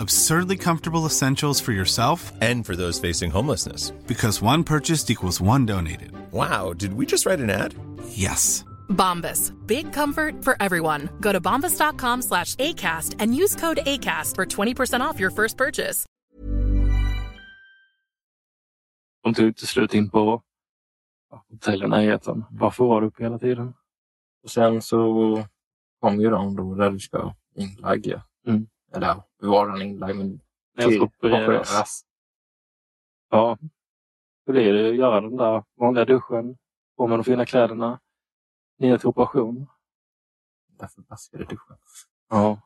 Absurdly 0.00 0.56
comfortable 0.56 1.06
essentials 1.06 1.60
for 1.60 1.72
yourself 1.72 2.32
And 2.40 2.66
for 2.66 2.76
those 2.76 3.00
facing 3.00 3.30
homelessness. 3.30 3.90
because 4.06 4.42
one 4.42 4.64
purchased 4.64 5.10
equals 5.10 5.40
one 5.40 5.66
donated. 5.66 6.10
Wow, 6.32 6.72
did 6.74 6.92
we 6.94 7.06
just 7.06 7.26
write 7.26 7.40
an 7.40 7.50
ad? 7.50 7.74
Yes. 8.10 8.64
Bombas. 8.88 9.52
Big 9.66 9.92
comfort 9.92 10.44
for 10.44 10.56
everyone. 10.60 11.08
Go 11.20 11.32
to 11.32 11.40
bombas.com 11.40 12.22
slash 12.22 12.54
ACAST 12.56 13.16
and 13.20 13.34
use 13.34 13.54
code 13.56 13.80
ACAST 13.86 14.34
for 14.34 14.46
20% 14.46 15.00
off 15.00 15.20
your 15.20 15.30
first 15.30 15.56
purchase. 15.56 16.04
De 19.24 19.34
tog 19.34 19.56
till 19.56 19.66
slut 19.66 19.94
in 19.94 20.10
på 20.10 20.42
ja, 21.30 21.44
hotell 21.50 21.82
i 21.82 21.86
närheten. 21.88 22.44
Varför 22.50 22.84
var 22.84 23.00
du 23.00 23.06
uppe 23.06 23.22
hela 23.22 23.38
tiden? 23.38 23.74
Och 24.44 24.50
sen 24.50 24.82
så 24.82 25.44
kom 26.00 26.20
ju 26.20 26.30
de 26.30 26.56
då 26.56 26.74
där 26.74 26.90
du 26.90 26.98
ska 26.98 27.34
inlagga. 27.54 28.22
Mm. 28.46 28.66
Eller 28.94 29.06
ja, 29.06 29.14
du 29.14 29.22
var 29.46 29.66
redan 29.66 29.82
inlagd 29.82 30.16
men 30.16 30.40
jag 30.72 30.94
ska 30.94 31.02
opereras. 31.02 32.04
Ja, 33.30 33.58
då 34.46 34.52
blir 34.52 34.72
det 34.72 34.88
att 34.88 34.96
göra 34.96 35.20
den 35.20 35.36
där 35.36 35.64
vanliga 35.74 36.04
duschen, 36.04 36.58
på 36.96 37.06
med 37.06 37.18
de 37.18 37.24
fina 37.24 37.46
kläderna, 37.46 38.00
ner 38.78 38.98
till 38.98 39.08
operation. 39.08 39.66
Den 40.66 40.88
förbaskade 40.88 41.44
duschen. 41.44 41.76
Ja. 42.28 42.60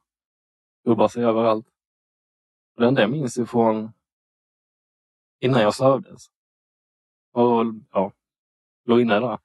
Gubbar 0.84 1.08
sig 1.08 1.24
överallt. 1.24 1.66
Och 2.76 2.84
enda 2.84 3.00
jag 3.00 3.10
minns 3.10 3.38
ifrån 3.38 3.92
innan 5.40 5.60
jag 5.60 5.74
sövdes 5.74 6.30
och 7.32 7.64
ja, 7.92 8.12
låg 8.84 9.00
inne 9.00 9.20
där. 9.20 9.38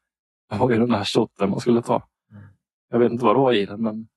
Det 0.50 0.58
var 0.58 0.72
ju 0.72 0.78
den 0.78 0.90
där 0.90 1.04
shotten 1.04 1.50
man 1.50 1.60
skulle 1.60 1.82
ta. 1.82 2.08
Mm. 2.32 2.44
Jag 2.90 3.00
vet 3.00 3.12
inte 3.12 3.26
vad 3.26 3.36
det 3.36 3.40
var 3.40 3.54
i 3.54 3.66
den 3.66 3.82
men 3.82 4.08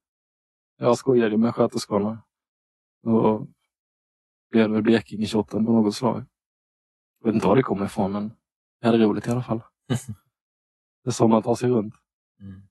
jag 0.77 0.99
skojade 0.99 1.37
med 1.37 1.55
sköterskorna. 1.55 2.23
Och 3.03 3.47
blev 4.51 4.71
väl 4.71 4.83
Blekinge-shotten 4.83 5.67
på 5.67 5.73
något 5.73 5.95
slag. 5.95 6.25
Jag 7.21 7.27
vet 7.27 7.35
inte 7.35 7.47
var 7.47 7.57
det 7.57 7.63
kommer 7.63 7.87
ifrån 7.87 8.13
men 8.13 8.33
jag 8.81 8.91
hade 8.91 9.05
roligt 9.05 9.27
i 9.27 9.31
alla 9.31 9.43
fall. 9.43 9.63
Det 11.05 11.11
är 11.11 11.13
så 11.13 11.29
man 11.29 11.43
tar 11.43 11.55
sig 11.55 11.71
runt. 11.71 11.95
Mm. 12.41 12.63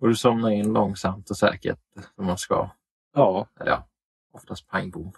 Och 0.00 0.08
du 0.08 0.16
somnar 0.16 0.50
in 0.50 0.72
långsamt 0.72 1.30
och 1.30 1.36
säkert 1.36 1.78
som 2.14 2.26
man 2.26 2.38
ska. 2.38 2.70
Ja, 3.14 3.48
Eller 3.60 3.70
ja, 3.70 3.88
oftast 4.32 4.68
pang 4.68 4.90
bom. 4.90 5.12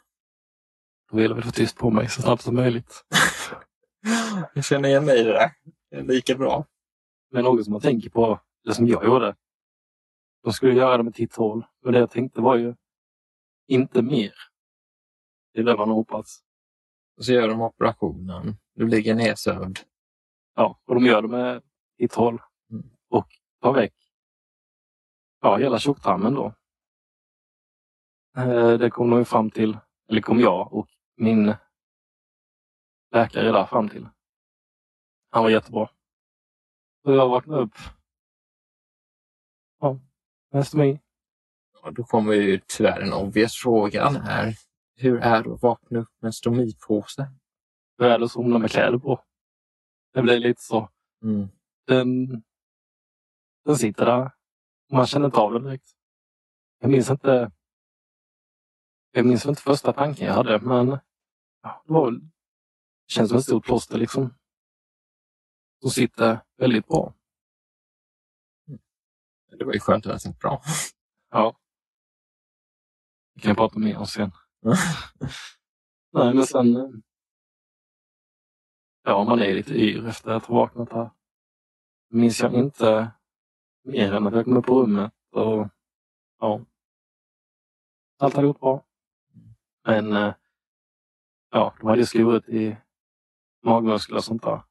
då 1.10 1.16
vill 1.16 1.26
jag 1.30 1.34
väl 1.34 1.44
få 1.44 1.50
tyst 1.50 1.76
på 1.76 1.90
mig 1.90 2.08
så 2.08 2.22
snabbt 2.22 2.42
som 2.42 2.54
möjligt. 2.54 3.04
Jag 4.54 4.64
känner 4.64 4.88
igen 4.88 5.04
mig 5.04 5.20
i 5.20 5.22
det 5.22 5.32
där. 5.32 5.50
Det 5.90 5.96
är 5.96 6.02
lika 6.02 6.34
bra. 6.34 6.66
Men 7.30 7.44
något 7.44 7.64
som 7.64 7.72
man 7.72 7.80
tänker 7.80 8.10
på, 8.10 8.40
det 8.64 8.74
som 8.74 8.86
jag 8.86 9.04
gjorde. 9.04 9.36
De 10.42 10.52
skulle 10.52 10.74
göra 10.74 10.96
det 10.96 11.02
med 11.02 11.14
titthål. 11.14 11.66
Men 11.82 11.92
det 11.92 11.98
jag 11.98 12.10
tänkte 12.10 12.40
var 12.40 12.56
ju 12.56 12.74
inte 13.66 14.02
mer. 14.02 14.32
Det 15.52 15.60
är 15.60 15.64
det 15.64 15.76
man 15.76 15.88
har 15.88 15.96
hoppats. 15.96 16.44
Och 17.16 17.24
så 17.24 17.32
gör 17.32 17.48
de 17.48 17.60
operationen. 17.60 18.56
Du 18.74 18.88
ligger 18.88 19.14
nedsövd. 19.14 19.78
Ja, 20.54 20.80
och 20.84 20.94
de 20.94 21.06
gör 21.06 21.22
det 21.22 21.28
med 21.28 21.62
titthål. 21.98 22.42
Mm. 22.70 22.90
Och 23.08 23.28
tar 23.60 23.72
väck 23.72 23.94
ja, 25.42 25.56
hela 25.56 25.78
tjocktarmen 25.78 26.34
då. 26.34 26.54
Eh, 28.36 28.78
Det 28.78 28.90
kom 28.90 29.10
de 29.10 29.18
ju 29.18 29.24
fram 29.24 29.50
till, 29.50 29.78
eller 30.08 30.20
kom 30.20 30.40
jag 30.40 30.72
och 30.72 30.88
min 31.16 31.54
läkare 33.10 33.52
där 33.52 33.66
fram 33.66 33.88
till. 33.88 34.08
Han 35.30 35.42
var 35.42 35.50
jättebra. 35.50 35.90
Så 37.04 37.12
jag 37.12 37.28
vaknade 37.28 37.62
upp. 37.62 37.74
Ja, 39.80 39.98
östomi. 40.52 41.00
Och 41.82 41.94
då 41.94 42.04
kommer 42.04 42.32
ju 42.32 42.60
tyvärr 42.66 43.00
den 43.00 43.12
obvious 43.12 43.54
frågan 43.54 44.16
här. 44.16 44.56
Hur 44.96 45.20
är 45.20 45.42
det 45.42 45.52
att 45.52 45.62
vakna 45.62 45.98
upp 45.98 46.08
med 46.20 46.28
en 46.28 46.32
stomipåse? 46.32 47.30
Hur 47.98 48.06
är 48.06 48.18
det 48.18 48.24
att 48.24 48.32
somna 48.32 48.58
med 48.58 48.70
kläder 48.70 48.98
på? 48.98 49.24
Det 50.14 50.22
blir 50.22 50.38
lite 50.38 50.62
så. 50.62 50.88
Mm. 51.22 51.48
Den, 51.86 52.28
den 53.64 53.76
sitter 53.76 54.06
där. 54.06 54.30
Man 54.92 55.06
känner 55.06 55.26
inte 55.26 55.38
av 55.38 55.52
den 55.52 55.62
direkt. 55.62 55.90
Jag 56.80 56.90
minns 56.90 57.10
inte 57.10 57.50
jag 59.14 59.26
minns 59.26 59.46
inte 59.46 59.62
första 59.62 59.92
tanken 59.92 60.26
jag 60.26 60.34
hade, 60.34 60.58
men 60.58 60.98
ja, 61.62 61.82
det 61.86 61.92
var 61.92 62.04
väl, 62.04 62.20
det 62.20 62.28
känns 63.12 63.28
som 63.28 63.38
ett 63.38 63.44
stort 63.44 63.64
plåster 63.64 63.98
liksom. 63.98 64.34
Som 65.80 65.90
sitter 65.90 66.40
väldigt 66.56 66.86
bra. 66.86 67.14
Det 69.58 69.64
var 69.64 69.72
ju 69.72 69.80
skönt 69.80 70.06
att 70.06 70.22
det 70.22 70.38
bra. 70.38 70.62
Ja. 71.30 71.56
Det 73.34 73.40
kan 73.40 73.48
jag 73.48 73.56
prata 73.56 73.78
mer 73.78 73.98
om 73.98 74.06
sen. 74.06 74.30
Nej, 76.12 76.34
men 76.34 76.46
sen... 76.46 76.76
eh, 76.76 76.88
Ja, 79.04 79.24
man 79.24 79.38
är 79.42 79.54
lite 79.54 79.74
yr 79.74 80.06
efter 80.08 80.30
att 80.30 80.44
ha 80.46 80.54
vaknat 80.54 80.92
här. 80.92 81.10
Minns 82.10 82.40
jag 82.40 82.54
inte 82.54 83.10
mer 83.84 84.12
än 84.14 84.26
att 84.26 84.34
jag 84.34 84.44
kom 84.44 84.56
upp 84.56 84.66
på 84.66 84.82
rummet 84.82 85.12
och 85.32 85.68
ja. 86.40 86.60
Allt 88.18 88.34
hade 88.34 88.46
gått 88.46 88.60
bra. 88.60 88.84
Men 89.84 90.12
eh, 90.12 90.34
ja, 91.50 91.74
de 91.80 91.86
hade 91.86 92.00
ju 92.00 92.06
skurit 92.06 92.48
i 92.48 92.76
magmuskler 93.64 94.16
och 94.16 94.24
sånt 94.24 94.42
där. 94.42 94.62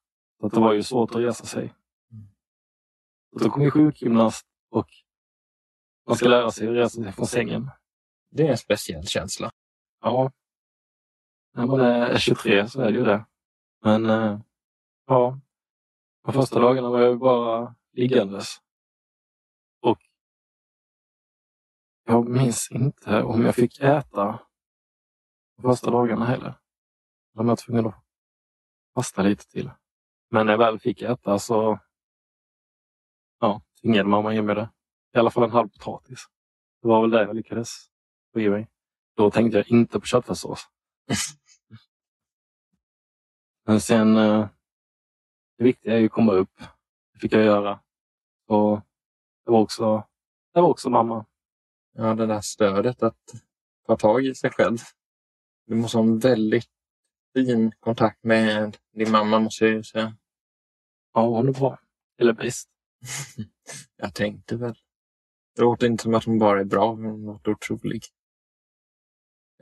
Så 0.42 0.48
det 0.48 0.60
var 0.60 0.74
ju 0.74 0.84
svårt 0.84 1.10
att 1.12 1.16
resa 1.22 1.46
sig. 1.46 1.74
Och 3.32 3.40
då 3.40 3.50
kom 3.50 3.62
ju 3.64 3.72
sjukgymnast 3.72 4.48
och 4.70 4.88
man 6.08 6.16
ska 6.18 6.30
lära 6.30 6.52
sig 6.52 6.68
att 6.68 6.74
resa 6.76 7.04
sig 7.04 7.12
från 7.12 7.28
sängen. 7.28 7.70
Det 8.32 8.48
är 8.48 8.52
en 8.52 8.58
speciell 8.58 9.08
känsla. 9.08 9.52
Ja. 10.02 10.32
När 11.54 11.66
man 11.66 11.80
är 11.80 12.18
23 12.18 12.68
så 12.68 12.82
är 12.82 12.92
det 12.92 12.98
ju 12.98 13.06
det. 13.06 13.26
Men 13.82 14.06
eh, 14.06 14.40
ja, 15.08 15.40
de 16.24 16.34
första 16.34 16.60
dagarna 16.60 16.90
var 16.90 17.00
jag 17.02 17.20
bara 17.20 17.76
liggandes. 17.92 18.56
Och 19.82 20.00
jag 22.04 22.30
minns 22.30 22.72
inte 22.72 23.24
om 23.24 23.46
jag 23.46 23.56
fick 23.56 23.80
äta 23.80 24.40
de 25.58 25.62
första 25.62 25.92
dagarna 25.92 26.26
heller. 26.26 26.54
De 27.34 27.48
var 27.48 27.56
tvungen 27.56 27.86
att 27.86 28.04
fasta 28.96 29.22
lite 29.22 29.48
till. 29.48 29.72
Men 30.30 30.46
när 30.46 30.54
jag 30.54 30.58
väl 30.58 30.80
fick 30.80 31.02
äta 31.02 31.40
så 31.40 31.80
ja, 33.40 33.62
tvingade 33.82 34.10
mamma 34.10 34.34
in 34.34 34.46
med 34.46 34.56
det. 34.56 34.70
I 35.14 35.18
alla 35.18 35.32
fall 35.32 35.44
en 35.44 35.52
halv 35.52 35.70
potatis. 35.70 36.26
Det 36.82 36.88
var 36.88 37.02
väl 37.02 37.10
det 37.10 37.22
jag 37.22 37.36
lyckades 37.36 37.91
i 38.40 38.50
mig. 38.50 38.68
Då 39.16 39.32
tänkte 39.32 39.58
jag 39.58 39.72
inte 39.72 40.00
på 40.00 40.06
köttfärssås. 40.06 40.68
Men 43.66 43.82
sen, 43.82 44.18
eh, 44.18 44.48
det 45.58 45.64
viktiga 45.64 45.94
är 45.94 46.00
ju 46.00 46.06
att 46.06 46.12
komma 46.12 46.32
upp. 46.32 46.60
Det 47.14 47.20
fick 47.20 47.34
jag 47.34 47.44
göra. 47.44 47.80
Och 48.48 48.82
det 49.46 49.52
var 49.52 49.60
också, 49.60 50.08
det 50.54 50.62
var 50.62 50.70
också 50.70 50.90
mamma. 50.90 51.26
Ja, 51.94 52.16
det 52.16 52.26
där 52.26 52.42
stödet 52.42 53.04
att 53.04 53.18
ta 53.88 53.98
tag 53.98 54.26
i 54.26 54.36
sig 54.36 54.52
själv. 54.52 54.78
Du 55.68 55.76
måste 55.76 55.98
ha 55.98 56.06
en 56.06 56.20
väldigt 56.20 56.70
fin 57.34 57.72
kontakt 57.80 58.24
med 58.24 58.78
din 58.94 59.12
mamma 59.12 59.40
måste 59.40 59.66
jag 59.66 59.74
ju 59.74 59.84
säga. 59.84 60.18
Ja, 61.14 61.28
hon 61.28 61.48
är 61.48 61.54
bra. 61.54 61.80
Eller 62.18 62.34
bäst. 62.34 62.70
jag 63.96 64.14
tänkte 64.14 64.56
väl. 64.56 64.76
Det 65.56 65.62
låter 65.62 65.88
inte 65.88 66.04
som 66.04 66.14
att 66.14 66.24
hon 66.24 66.40
bara 66.40 66.60
är 66.60 66.66
bra, 66.66 66.96
men 66.96 67.12
hon 67.12 67.26
låter 67.26 67.52
otrolig. 67.52 68.04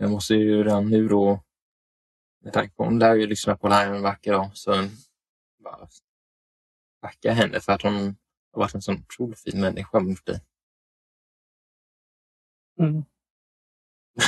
Jag 0.02 0.12
måste 0.12 0.34
ju 0.34 0.64
redan 0.64 0.90
nu 0.90 1.08
då, 1.08 1.44
med 2.44 2.54
tanke 2.54 2.76
på 2.76 2.84
hon 2.84 3.00
lär 3.00 3.16
ju 3.16 3.28
lyssna 3.28 3.58
på 3.58 3.68
det 3.68 3.74
här 3.74 3.94
en 3.94 4.02
vacker 4.02 4.32
dag, 4.32 4.52
så 4.54 4.72
bara 5.64 5.88
tacka 7.02 7.34
henne 7.34 7.60
för 7.60 7.72
att 7.72 7.82
hon 7.82 7.94
har 8.52 8.60
varit 8.60 8.76
en 8.76 8.82
sån 8.82 8.98
otroligt 8.98 9.40
fin 9.40 9.62
människa 9.62 10.00
mot 10.00 10.26
dig. 10.26 10.42
Mm. 12.80 13.04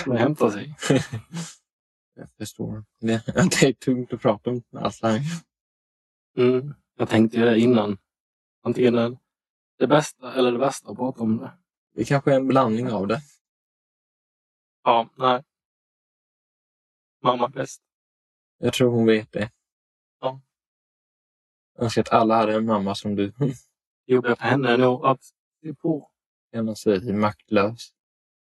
Man 0.07 0.17
hämtar 0.17 0.49
sig. 0.49 0.76
jag 2.15 2.30
förstår. 2.38 2.86
Det, 2.99 3.26
det 3.36 3.67
är 3.67 3.74
tungt 3.74 4.13
att 4.13 4.22
prata 4.22 4.49
om 4.49 4.63
det 4.72 4.80
här. 5.01 5.22
Mm. 6.38 6.74
Jag 6.97 7.09
tänkte 7.09 7.38
ju 7.38 7.45
det 7.45 7.59
innan. 7.59 7.97
Antingen 8.63 8.93
det, 8.93 9.17
det 9.78 9.88
bästa 9.88 10.34
eller 10.34 10.51
det 10.51 10.57
värsta 10.57 10.91
att 10.91 10.97
prata 10.97 11.22
om 11.22 11.38
det. 11.38 11.51
Det 11.93 12.05
kanske 12.05 12.32
är 12.32 12.36
en 12.36 12.47
blandning 12.47 12.91
av 12.91 13.07
det. 13.07 13.22
Ja, 14.84 15.09
nej. 15.17 15.43
Mamma 17.24 17.47
bäst. 17.47 17.82
Jag 18.57 18.74
tror 18.74 18.91
hon 18.91 19.05
vet 19.05 19.32
det. 19.32 19.51
Ja. 20.19 20.41
Jag 21.76 21.84
önskar 21.84 22.01
att 22.01 22.09
alla 22.09 22.36
hade 22.36 22.55
en 22.55 22.65
mamma 22.65 22.95
som 22.95 23.15
du. 23.15 23.34
Jobbigt 24.05 24.38
för 24.38 24.45
henne 24.45 24.69
är 24.69 24.78
nog 24.78 25.05
att 25.05 25.24
se 25.61 25.74
på. 25.74 26.11
Känna 26.53 26.76
sig 26.76 27.13
maktlös. 27.13 27.93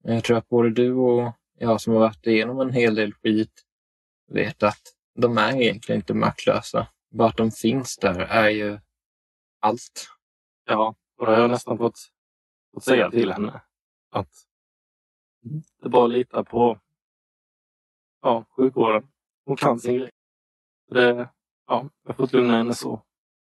Men 0.03 0.15
jag 0.15 0.23
tror 0.23 0.37
att 0.37 0.49
både 0.49 0.69
du 0.69 0.93
och 0.93 1.33
jag 1.57 1.81
som 1.81 1.93
har 1.93 1.99
varit 1.99 2.27
igenom 2.27 2.59
en 2.59 2.73
hel 2.73 2.95
del 2.95 3.13
skit 3.13 3.63
vet 4.27 4.63
att 4.63 4.81
de 5.15 5.37
är 5.37 5.61
egentligen 5.61 6.01
inte 6.01 6.13
maktlösa. 6.13 6.87
Bara 7.09 7.29
att 7.29 7.37
de 7.37 7.51
finns 7.51 7.97
där 7.97 8.19
är 8.19 8.49
ju 8.49 8.79
allt. 9.59 10.07
Ja, 10.65 10.95
och 11.17 11.25
det 11.25 11.31
har 11.31 11.41
jag 11.41 11.49
nästan 11.49 11.77
fått, 11.77 11.99
fått 12.73 12.83
säga 12.83 13.11
till 13.11 13.31
henne. 13.31 13.61
Att 14.11 14.31
det 15.81 15.89
bara 15.89 16.07
lita 16.07 16.43
på 16.43 16.79
ja, 18.21 18.45
sjukvården. 18.49 19.07
Hon 19.45 19.57
kan 19.57 19.79
sin 19.79 19.97
grej. 19.97 20.09
Det, 20.89 21.29
ja, 21.67 21.89
jag 22.03 22.17
fått 22.17 22.33
lugna 22.33 22.57
henne 22.57 22.73
så. 22.73 23.01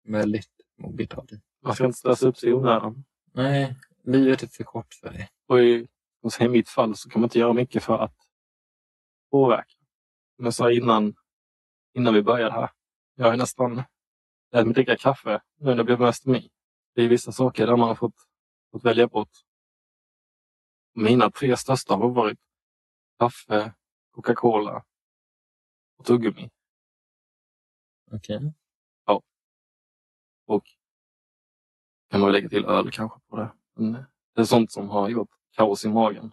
Väldigt 0.04 0.50
modigt 0.78 1.14
av 1.14 1.26
dig. 1.26 1.40
Man 1.62 1.74
ska 1.74 1.84
inte 1.84 1.98
stressa 1.98 2.28
upp 2.28 2.36
sig 2.36 2.48
i 2.48 2.52
onödan. 2.52 3.04
Nej, 3.32 3.76
livet 4.04 4.42
är 4.42 4.46
för 4.46 4.64
kort 4.64 4.94
för 4.94 5.10
det. 5.10 5.28
Och 5.46 5.60
i, 5.60 5.88
och 6.22 6.40
i 6.40 6.48
mitt 6.48 6.68
fall 6.68 6.96
så 6.96 7.10
kan 7.10 7.20
man 7.20 7.26
inte 7.26 7.38
göra 7.38 7.52
mycket 7.52 7.84
för 7.84 7.98
att 7.98 8.16
påverka. 9.30 9.74
Som 10.36 10.44
jag 10.44 10.54
sa 10.54 10.72
innan, 10.72 11.14
innan 11.94 12.14
vi 12.14 12.22
började 12.22 12.52
här. 12.52 12.70
Jag 13.14 13.26
har 13.30 13.36
nästan 13.36 13.82
lärt 14.52 14.66
mig 14.66 14.74
dricka 14.74 14.96
kaffe 14.96 15.40
nu 15.56 15.66
när 15.66 15.74
det 15.74 15.84
blev 15.84 16.00
mastemi. 16.00 16.50
Det 16.94 17.02
är 17.02 17.08
vissa 17.08 17.32
saker 17.32 17.66
där 17.66 17.76
man 17.76 17.88
har 17.88 17.94
fått, 17.94 18.14
fått 18.72 18.84
välja 18.84 19.08
bort. 19.08 19.30
Mina 20.94 21.30
tre 21.30 21.56
största 21.56 21.94
har 21.94 22.10
varit 22.10 22.38
kaffe, 23.18 23.72
Coca-Cola 24.18 24.84
och 25.96 26.04
tuggummi. 26.04 26.50
Okej. 28.10 28.36
Okay. 28.36 28.50
Ja. 29.06 29.22
Och 30.46 30.64
kan 32.10 32.20
man 32.20 32.32
lägga 32.32 32.48
till 32.48 32.64
öl 32.64 32.90
kanske 32.90 33.20
på 33.28 33.36
det. 33.36 33.52
Men 33.74 33.92
det 34.34 34.40
är 34.40 34.44
sånt 34.44 34.72
som 34.72 34.88
har 34.88 35.08
gjort 35.08 35.30
kaos 35.50 35.84
i 35.84 35.88
magen. 35.88 36.32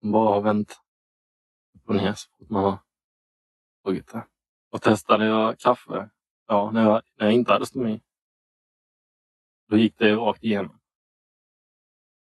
Man 0.00 0.12
bara 0.12 0.34
har 0.34 0.40
vänt 0.40 0.80
upp 1.74 1.88
och 1.88 1.94
ner 1.94 2.14
så 2.14 2.30
fort 2.38 2.50
man 2.50 2.64
har 2.64 2.78
tagit 3.84 4.12
det. 4.12 4.26
Och 4.70 4.82
testade 4.82 5.24
jag 5.26 5.58
kaffe, 5.58 6.10
ja, 6.46 6.70
när 6.70 6.82
jag, 6.82 7.02
när 7.14 7.26
jag 7.26 7.34
inte 7.34 7.52
hade 7.52 7.66
stomi. 7.66 8.02
Då 9.68 9.76
gick 9.76 9.98
det 9.98 10.14
rakt 10.14 10.44
igenom. 10.44 10.80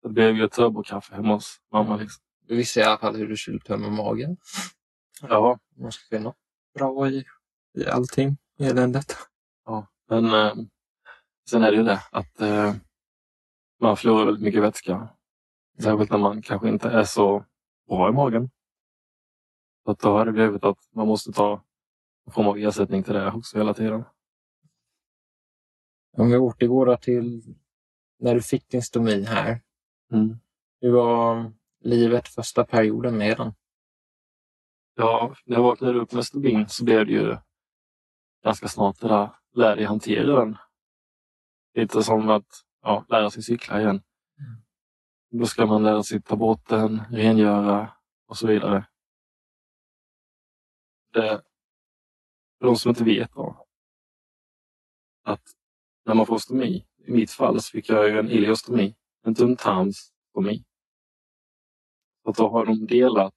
Det 0.01 0.09
blev 0.09 0.35
ju 0.35 0.43
ett 0.43 0.51
turbokaffe 0.51 1.15
hemma 1.15 1.33
hos 1.33 1.61
mamma. 1.71 1.95
Liksom. 1.97 2.23
Du 2.47 2.55
visste 2.55 2.79
i 2.79 2.83
alla 2.83 2.97
fall 2.97 3.15
hur 3.15 3.27
du 3.27 3.37
skulle 3.37 3.59
tömma 3.59 3.89
magen. 3.89 4.37
Ja. 5.21 5.59
Man 5.75 5.91
ska 5.91 6.17
finna 6.17 6.33
bra 6.75 7.09
i, 7.09 7.25
i 7.77 7.85
allting, 7.85 8.37
i 8.59 8.65
eländet. 8.65 9.17
Ja, 9.65 9.87
men 10.09 10.25
eh, 10.25 10.53
sen 11.49 11.63
är 11.63 11.71
det 11.71 11.77
ju 11.77 11.83
det 11.83 12.01
att 12.11 12.41
eh, 12.41 12.75
man 13.79 13.97
förlorar 13.97 14.25
väldigt 14.25 14.43
mycket 14.43 14.63
vätska. 14.63 15.09
Särskilt 15.79 16.11
när 16.11 16.17
man 16.17 16.41
kanske 16.41 16.69
inte 16.69 16.89
är 16.89 17.03
så 17.03 17.45
bra 17.87 18.09
i 18.09 18.11
magen. 18.11 18.49
Så 19.85 19.91
att 19.91 19.99
då 19.99 20.09
har 20.09 20.25
det 20.25 20.31
blivit 20.31 20.63
att 20.63 20.79
man 20.91 21.07
måste 21.07 21.31
ta 21.31 21.63
form 22.31 22.47
av 22.47 22.57
ersättning 22.57 23.03
till 23.03 23.13
det 23.13 23.31
också 23.31 23.57
hela 23.57 23.73
tiden. 23.73 24.03
Om 26.17 26.29
vi 26.31 26.37
återgår 26.37 26.95
till 26.95 27.55
när 28.19 28.35
du 28.35 28.41
fick 28.41 28.69
din 28.69 28.81
stomi 28.81 29.23
här. 29.23 29.61
Mm. 30.11 30.37
Hur 30.81 30.91
var 30.91 31.53
livet 31.83 32.27
första 32.27 32.65
perioden 32.65 33.17
med 33.17 33.37
den? 33.37 33.53
Ja, 34.95 35.35
när 35.45 35.55
jag 35.55 35.63
vaknade 35.63 35.99
upp 35.99 36.11
med 36.11 36.25
stomin 36.25 36.69
så 36.69 36.83
blev 36.83 37.05
det 37.05 37.11
ju 37.11 37.37
ganska 38.43 38.67
snart 38.67 38.99
det 38.99 39.07
där, 39.07 39.29
lär 39.55 39.75
dig 39.75 39.85
hantera 39.85 40.39
den. 40.39 40.57
Lite 41.73 42.03
som 42.03 42.29
att 42.29 42.65
ja, 42.81 43.05
lära 43.09 43.29
sig 43.29 43.43
cykla 43.43 43.79
igen. 43.81 44.01
Mm. 44.39 44.61
Då 45.31 45.45
ska 45.45 45.65
man 45.65 45.83
lära 45.83 46.03
sig 46.03 46.21
ta 46.21 46.35
bort 46.35 46.67
den, 46.67 47.01
rengöra 47.11 47.91
och 48.27 48.37
så 48.37 48.47
vidare. 48.47 48.85
Det, 51.13 51.41
för 52.59 52.65
de 52.65 52.75
som 52.75 52.89
inte 52.89 53.03
vet 53.03 53.33
då, 53.33 53.65
att 55.23 55.43
när 56.05 56.13
man 56.13 56.25
får 56.25 56.37
stomi, 56.37 56.85
i 57.07 57.11
mitt 57.11 57.31
fall 57.31 57.61
så 57.61 57.71
fick 57.71 57.89
jag 57.89 58.09
ju 58.09 58.19
en 58.19 58.29
ileostomi, 58.29 58.95
en 59.23 59.35
tunntarmsstomi. 59.35 60.65
Så 62.23 62.31
då 62.31 62.49
har 62.49 62.65
de 62.65 62.87
delat, 62.87 63.35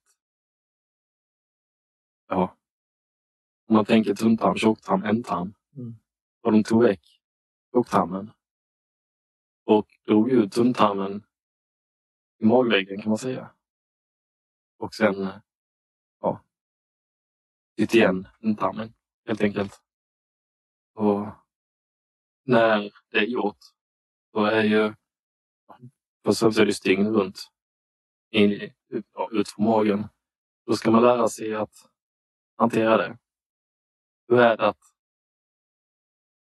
ja, 2.27 2.57
om 3.67 3.75
man 3.75 3.85
tänker 3.85 4.15
tunntarm, 4.15 4.55
tjocktarm, 4.55 5.03
ändtarm. 5.03 5.53
Mm. 5.75 5.95
Och 6.41 6.51
de 6.51 6.63
tog 6.63 6.83
väck 6.83 7.21
tjocktarmen 7.73 8.31
och 9.65 9.87
drog 10.05 10.31
ut 10.31 10.53
tunntarmen 10.53 11.23
i 12.39 12.45
magväggen 12.45 13.01
kan 13.01 13.09
man 13.09 13.17
säga. 13.17 13.49
Och 14.77 14.93
sen 14.93 15.29
ja, 16.21 16.43
sitt 17.77 17.93
igen 17.93 18.27
ändtarmen 18.39 18.93
helt 19.25 19.41
enkelt. 19.41 19.81
Och 20.93 21.27
när 22.43 22.91
det 23.11 23.17
är 23.17 23.25
gjort, 23.25 23.59
då 24.33 24.45
är 24.45 24.63
ju 24.63 24.93
först 26.23 26.39
så 26.39 26.61
är 26.61 26.65
det 26.65 26.73
stygn 26.73 27.07
runt 27.07 27.51
in, 28.29 28.71
ja, 29.13 29.29
ut 29.31 29.49
från 29.49 29.65
magen. 29.65 30.07
Då 30.65 30.73
ska 30.73 30.91
man 30.91 31.03
lära 31.03 31.27
sig 31.27 31.55
att 31.55 31.75
hantera 32.55 32.97
det. 32.97 33.17
Hur 34.27 34.39
är 34.39 34.57
det 34.57 34.67
att, 34.67 34.81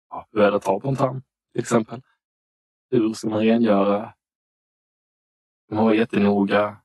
ja, 0.10 0.28
hur 0.32 0.42
är 0.42 0.52
det 0.52 0.58
att 0.58 0.64
ta 0.64 0.80
på 0.80 0.88
en 0.88 0.96
tarm 0.96 1.22
till 1.52 1.62
exempel? 1.62 2.02
Hur 2.90 3.14
ska 3.14 3.30
man 3.30 3.40
rengöra? 3.40 4.14
Man 5.72 5.86
var 5.86 5.94
jättenoga. 5.94 6.82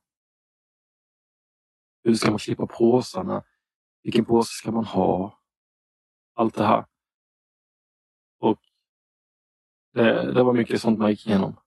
Hur 2.03 2.13
ska 2.13 2.29
man 2.29 2.39
klippa 2.39 2.67
påsarna? 2.67 3.43
Vilken 4.03 4.25
påse 4.25 4.53
ska 4.53 4.71
man 4.71 4.85
ha? 4.85 5.39
allt 6.39 6.55
det 6.55 6.65
här. 6.65 6.85
Och 8.39 8.59
det, 9.93 10.33
det 10.33 10.43
var 10.43 10.53
mycket 10.53 10.81
sånt 10.81 10.99
man 10.99 11.09
gick 11.09 11.27
igenom. 11.27 11.59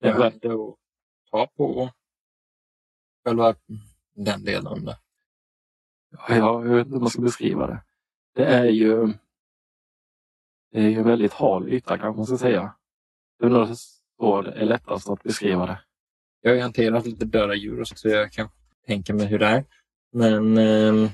Det 0.00 0.08
är 0.08 0.18
värt 0.18 0.44
att 0.44 0.76
ta 1.30 1.46
på 1.46 1.90
själva 3.24 3.54
den 4.14 4.44
delen. 4.44 4.90
Ja, 6.28 6.36
jag 6.36 6.62
vet 6.62 6.86
inte 6.86 6.94
hur 6.94 7.00
man 7.00 7.10
ska 7.10 7.22
beskriva 7.22 7.66
det. 7.66 7.82
Det 8.34 8.44
är 8.44 8.64
ju 8.64 9.12
det 10.70 10.78
är 10.78 10.88
ju 10.88 10.98
en 10.98 11.04
väldigt 11.04 11.32
hal 11.32 11.68
yta 11.68 11.98
kanske 11.98 12.16
man 12.16 12.26
ska 12.26 12.38
säga. 12.38 12.74
Det 13.38 13.46
är 13.46 13.50
nog 13.50 13.76
så 13.76 14.42
det 14.42 14.52
är 14.52 14.64
lättast 14.64 15.10
att 15.10 15.22
beskriva 15.22 15.66
det. 15.66 15.80
Jag 16.40 16.50
har 16.50 16.56
ju 16.56 16.62
hanterat 16.62 17.06
lite 17.06 17.24
döda 17.24 17.54
djur 17.54 17.84
så, 17.84 18.08
jag 18.08 18.32
kan 18.32 18.48
tänka 18.86 19.14
mig 19.14 19.26
hur 19.26 19.38
det 19.38 19.46
är. 19.46 19.64
Men 20.12 20.58
eh, 20.58 21.10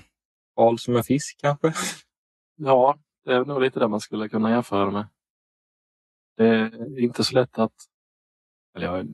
hal 0.57 0.79
som 0.79 0.97
en 0.97 1.05
fisk 1.05 1.39
kanske? 1.41 1.73
Ja, 2.57 2.99
det 3.25 3.33
är 3.33 3.45
nog 3.45 3.61
lite 3.61 3.81
det 3.81 3.89
man 3.89 4.01
skulle 4.01 4.29
kunna 4.29 4.51
jämföra 4.51 4.91
med. 4.91 5.07
Det 6.37 6.47
är 6.47 6.99
inte 7.01 7.25
så 7.25 7.35
lätt 7.35 7.59
att... 7.59 7.75
Eller 8.77 8.87
ja, 8.87 9.05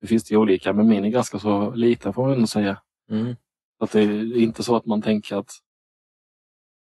det 0.00 0.06
finns 0.06 0.24
det 0.24 0.32
ju 0.32 0.38
olika, 0.38 0.72
men 0.72 0.88
min 0.88 1.04
är 1.04 1.08
ganska 1.08 1.38
så 1.38 1.74
liten 1.74 2.12
får 2.12 2.22
man 2.22 2.32
ändå 2.32 2.46
säga. 2.46 2.82
Mm. 3.10 3.36
Att 3.78 3.92
det 3.92 4.00
är 4.00 4.36
inte 4.36 4.62
så 4.62 4.76
att 4.76 4.86
man 4.86 5.02
tänker 5.02 5.36
att 5.36 5.50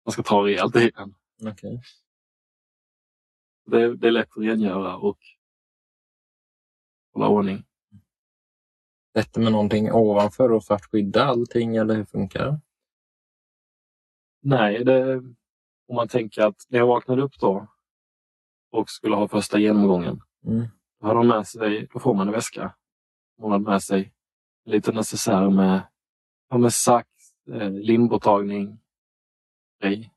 man 0.06 0.12
ska 0.12 0.24
ta 0.24 0.46
rejält 0.46 0.76
i 0.76 0.90
den. 0.90 1.16
Okay. 1.52 1.80
Det, 3.66 3.96
det 3.96 4.08
är 4.08 4.12
lätt 4.12 4.38
att 4.38 4.44
rengöra 4.44 4.98
och 4.98 5.20
hålla 7.14 7.28
ordning. 7.28 7.64
Sätter 9.18 9.42
man 9.42 9.52
någonting 9.52 9.92
ovanför 9.92 10.52
och 10.52 10.64
för 10.64 10.76
att 10.76 10.86
skydda 10.86 11.24
allting 11.24 11.76
eller 11.76 11.96
hur 11.96 12.06
funkar 12.06 12.46
det? 12.46 12.62
Nej, 14.42 14.84
det, 14.84 15.16
om 15.88 15.96
man 15.96 16.08
tänker 16.08 16.42
att 16.42 16.66
när 16.70 16.80
jag 16.80 16.88
vaknade 16.88 17.22
upp 17.22 17.40
då 17.40 17.68
och 18.72 18.90
skulle 18.90 19.16
ha 19.16 19.28
första 19.28 19.60
genomgången. 19.60 20.22
Mm. 20.46 20.68
Då 21.00 21.08
hade 21.08 21.20
de 21.20 21.28
med 21.28 21.48
sig, 21.48 21.88
då 21.94 22.00
får 22.00 22.14
man 22.14 22.28
en 22.28 22.34
väska. 22.34 22.76
Hon 23.44 23.52
hade 23.52 23.64
med 23.64 23.84
sig 23.84 24.14
en 24.66 24.72
liten 24.72 24.96
necessär 24.96 25.50
med, 25.50 25.88
ja, 26.50 26.58
med 26.58 26.74
sax, 26.74 27.08
eh, 27.52 27.72
limborttagning, 27.72 28.80
grej. 29.80 30.14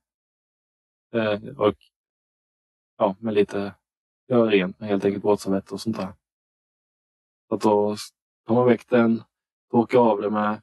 Eh, 1.15 1.59
och 1.59 1.75
ja, 2.97 3.17
med 3.19 3.35
lite 3.35 3.75
göra 4.29 4.51
rent 4.51 4.81
med 4.81 4.89
helt 4.89 5.05
enkelt 5.05 5.25
våtservetter 5.25 5.73
och 5.73 5.81
sånt 5.81 5.97
där. 5.97 6.15
Så 7.49 7.55
att 7.55 7.61
då 7.61 7.97
tar 8.47 8.55
man 8.55 8.67
väck 8.67 8.89
den, 8.89 9.23
torkar 9.71 9.99
av 9.99 10.21
det 10.21 10.31
med, 10.31 10.63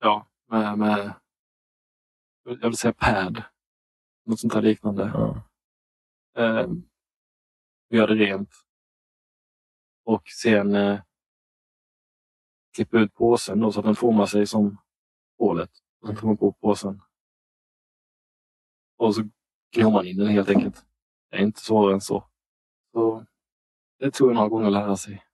ja, 0.00 0.26
med, 0.48 0.78
med 0.78 1.14
jag 2.44 2.68
vill 2.68 2.76
säga 2.76 2.92
pad. 2.92 3.42
Något 4.24 4.40
sånt 4.40 4.52
där 4.52 4.62
liknande. 4.62 5.10
Ja. 5.14 5.42
Eh, 6.42 6.68
gör 7.90 8.06
det 8.06 8.14
rent. 8.14 8.50
Och 10.04 10.28
sen 10.28 10.74
eh, 10.74 11.00
klippa 12.74 12.98
ut 12.98 13.14
påsen 13.14 13.60
då, 13.60 13.72
så 13.72 13.80
att 13.80 13.86
den 13.86 13.96
formar 13.96 14.26
sig 14.26 14.46
som 14.46 14.78
hålet. 15.38 15.70
Och 16.00 16.08
sen 16.08 16.16
tar 16.16 16.26
man 16.26 16.36
på 16.36 16.52
påsen. 16.52 17.02
Och 18.96 19.14
så 19.14 19.28
gnår 19.74 19.90
man 19.90 20.06
in 20.06 20.16
den 20.16 20.28
helt 20.28 20.50
enkelt. 20.50 20.84
Det 21.30 21.36
är 21.36 21.40
inte 21.40 21.60
svårare 21.60 21.94
än 21.94 22.00
så. 22.00 22.24
så 22.92 23.26
det 23.98 24.10
tog 24.10 24.34
några 24.34 24.48
gånger 24.48 24.66
att 24.66 24.72
lära 24.72 24.96
sig. 24.96 25.24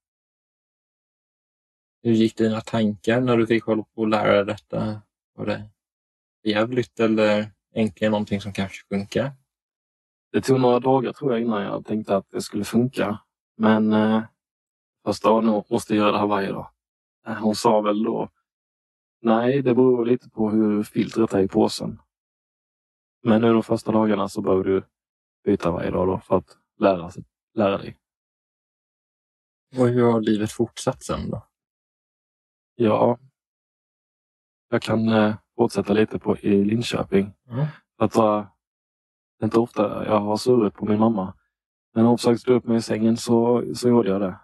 Hur 2.02 2.12
gick 2.12 2.36
dina 2.36 2.60
tankar 2.60 3.20
när 3.20 3.36
du 3.36 3.46
fick 3.46 3.64
hålla 3.64 3.82
på 3.82 4.02
att 4.02 4.10
lära 4.10 4.32
dig 4.32 4.44
detta? 4.44 5.02
Var 5.34 5.46
det 5.46 5.70
jävligt 6.42 7.00
eller 7.00 7.52
äntligen 7.74 8.10
någonting 8.10 8.40
som 8.40 8.52
kanske 8.52 8.86
funkar? 8.88 9.32
Det 10.32 10.40
tog 10.40 10.60
några 10.60 10.80
dagar 10.80 11.12
tror 11.12 11.32
jag 11.32 11.40
innan 11.40 11.62
jag 11.62 11.86
tänkte 11.86 12.16
att 12.16 12.30
det 12.30 12.42
skulle 12.42 12.64
funka. 12.64 13.18
Men 13.56 13.92
eh, 13.92 14.22
första 15.04 15.28
dagen 15.28 15.64
måste 15.70 15.94
jag 15.94 15.98
göra 15.98 16.12
det 16.12 16.18
här 16.18 16.26
varje 16.26 16.52
dag. 16.52 16.70
Eh, 17.26 17.34
hon 17.34 17.54
sa 17.54 17.80
väl 17.80 18.02
då, 18.02 18.28
nej 19.22 19.62
det 19.62 19.74
beror 19.74 20.06
lite 20.06 20.30
på 20.30 20.50
hur 20.50 20.82
filtret 20.82 21.34
är 21.34 21.40
i 21.40 21.48
påsen. 21.48 22.00
Men 23.22 23.40
nu 23.40 23.52
de 23.52 23.62
första 23.62 23.92
dagarna 23.92 24.28
så 24.28 24.40
behöver 24.40 24.64
du 24.64 24.82
byta 25.44 25.70
varje 25.70 25.90
dag 25.90 26.06
då 26.06 26.18
för 26.18 26.36
att 26.36 26.58
lära, 26.78 27.10
sig, 27.10 27.24
lära 27.54 27.78
dig. 27.78 27.96
Och 29.78 29.88
hur 29.88 30.12
har 30.12 30.20
livet 30.20 30.52
fortsatt 30.52 31.02
sen 31.02 31.30
då? 31.30 31.46
Ja, 32.74 33.18
jag 34.68 34.82
kan 34.82 35.08
eh, 35.08 35.34
fortsätta 35.56 35.92
lite 35.92 36.18
på 36.18 36.36
i 36.38 36.64
Linköping. 36.64 37.32
Mm. 37.48 37.66
Att 37.98 38.16
uh, 38.16 38.46
det 39.38 39.44
är 39.44 39.44
inte 39.44 39.58
ofta 39.58 40.06
jag 40.06 40.20
har 40.20 40.36
surrat 40.36 40.74
på 40.74 40.84
min 40.84 40.98
mamma. 40.98 41.34
Men 41.94 42.02
när 42.02 42.08
hon 42.08 42.18
försökte 42.18 42.42
slå 42.42 42.54
upp 42.54 42.64
mig 42.64 42.76
i 42.76 42.82
sängen 42.82 43.16
så, 43.16 43.64
så 43.74 43.88
gjorde 43.88 44.08
jag 44.08 44.20
det. 44.20 44.40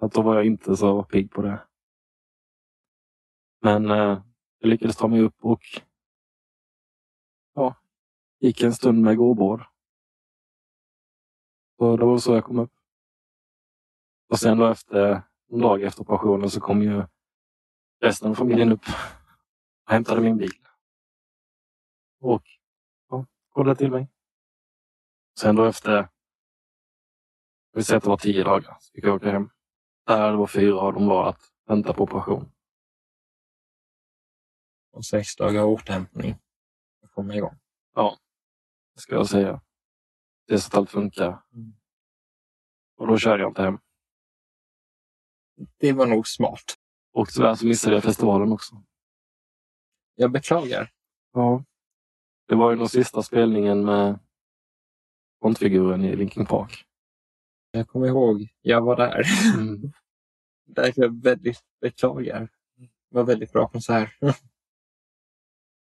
Att 0.00 0.12
då 0.12 0.22
var 0.22 0.34
jag 0.34 0.46
inte 0.46 0.76
så 0.76 1.02
pigg 1.02 1.30
på 1.30 1.42
det. 1.42 1.67
Men 3.60 3.90
eh, 3.90 4.22
jag 4.58 4.68
lyckades 4.68 4.96
ta 4.96 5.08
mig 5.08 5.20
upp 5.20 5.36
och 5.40 5.62
ja, 7.54 7.74
gick 8.40 8.62
en 8.62 8.74
stund 8.74 9.02
med 9.02 9.16
gåbord. 9.16 9.62
Så 11.78 11.96
det 11.96 12.04
var 12.04 12.18
så 12.18 12.34
jag 12.34 12.44
kom 12.44 12.58
upp. 12.58 12.72
Och 14.28 14.38
sen 14.38 14.58
då 14.58 14.66
efter 14.66 15.22
en 15.50 15.58
dag 15.60 15.82
efter 15.82 16.02
operationen 16.02 16.50
så 16.50 16.60
kom 16.60 16.82
ju 16.82 17.04
resten 18.00 18.30
av 18.30 18.34
familjen 18.34 18.72
upp 18.72 18.84
och 19.84 19.92
hämtade 19.92 20.20
min 20.20 20.36
bil. 20.36 20.52
Och 22.20 22.42
ja, 23.08 23.26
kollade 23.48 23.78
till 23.78 23.90
mig. 23.90 24.08
Sen 25.40 25.56
då 25.56 25.64
efter, 25.64 26.08
vi 27.72 27.84
säger 27.84 27.96
att 27.96 28.02
det 28.02 28.10
var 28.10 28.16
tio 28.16 28.44
dagar, 28.44 28.76
så 28.80 28.92
fick 28.92 29.04
jag 29.04 29.14
åka 29.14 29.30
hem. 29.30 29.50
Där 30.06 30.32
var 30.32 30.46
fyra 30.46 30.80
av 30.80 30.92
dem 30.92 31.06
var 31.06 31.28
att 31.28 31.42
vänta 31.66 31.92
på 31.92 32.02
operation. 32.02 32.52
Och 34.98 35.04
sex 35.04 35.36
dagar 35.36 35.64
återhämtning. 35.64 36.36
att 37.02 37.10
komma 37.10 37.34
igång. 37.34 37.58
Ja, 37.94 38.18
det 38.94 39.00
ska 39.00 39.14
jag 39.14 39.28
säga. 39.28 39.60
Det 40.46 40.58
så 40.58 40.68
att 40.68 40.74
allt 40.74 40.90
funkar. 40.90 41.42
Mm. 41.52 41.72
Och 42.96 43.06
då 43.06 43.18
körde 43.18 43.42
jag 43.42 43.50
inte 43.50 43.62
hem. 43.62 43.78
Det 45.76 45.92
var 45.92 46.06
nog 46.06 46.28
smart. 46.28 46.74
Och 47.12 47.28
tyvärr 47.28 47.54
så 47.54 47.66
missade 47.66 47.94
jag 47.96 48.02
festivalen 48.04 48.52
också. 48.52 48.82
Jag 50.14 50.32
beklagar. 50.32 50.90
Ja. 51.32 51.64
Det 52.48 52.54
var 52.54 52.70
ju 52.70 52.76
den 52.76 52.88
sista 52.88 53.22
spelningen 53.22 53.84
med 53.84 54.18
frontfiguren 55.40 56.04
i 56.04 56.16
Linkin 56.16 56.46
Park. 56.46 56.84
Jag 57.70 57.88
kommer 57.88 58.06
ihåg, 58.06 58.48
jag 58.60 58.82
var 58.82 58.96
där. 58.96 59.22
Mm. 59.54 59.92
Därför 60.66 61.02
jag 61.02 61.22
väldigt 61.22 61.60
beklagar. 61.80 62.48
Det 63.10 63.16
var 63.16 63.24
väldigt 63.24 63.52
bra 63.52 63.68
konsert. 63.68 64.18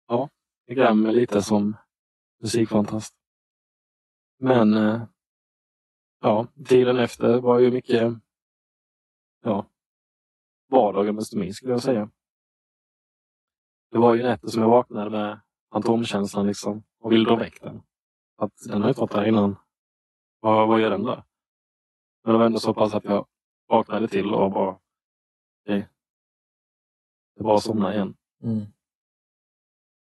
ja, 0.07 0.29
det 0.67 0.73
grämer 0.75 1.11
lite 1.11 1.41
som 1.41 1.77
musikfantast. 2.41 3.15
Men 4.39 4.73
eh, 4.73 5.01
ja, 6.21 6.47
tiden 6.65 6.99
efter 6.99 7.39
var 7.41 7.59
ju 7.59 7.71
mycket 7.71 8.13
ja, 9.43 9.65
vardagen 10.69 11.15
med 11.15 11.23
stomi 11.23 11.53
skulle 11.53 11.71
jag 11.71 11.81
säga. 11.81 12.09
Det 13.91 13.97
var 13.97 14.15
ju 14.15 14.23
nätter 14.23 14.47
som 14.47 14.61
jag 14.61 14.69
vaknade 14.69 15.09
med 15.09 15.39
fantomkänslan 15.71 16.47
liksom 16.47 16.83
och 16.99 17.11
ville 17.11 17.29
dra 17.29 17.35
väck 17.35 17.61
den. 17.61 17.81
Att 18.37 18.51
den 18.67 18.81
har 18.81 18.89
inte 18.89 19.01
varit 19.01 19.11
där 19.11 19.25
innan. 19.25 19.55
Vad, 20.39 20.67
vad 20.67 20.81
gör 20.81 20.89
den 20.89 21.03
där? 21.03 21.23
Men 22.23 22.33
det 22.33 22.39
var 22.39 22.45
ändå 22.45 22.59
så 22.59 22.73
pass 22.73 22.93
att 22.93 23.03
jag 23.03 23.27
vaknade 23.67 24.07
till 24.07 24.33
och 24.33 24.51
bara... 24.51 24.79
Okay. 25.63 25.83
Det 27.35 27.43
var 27.43 27.57
somna 27.57 27.93
igen. 27.93 28.17
Mm. 28.43 28.65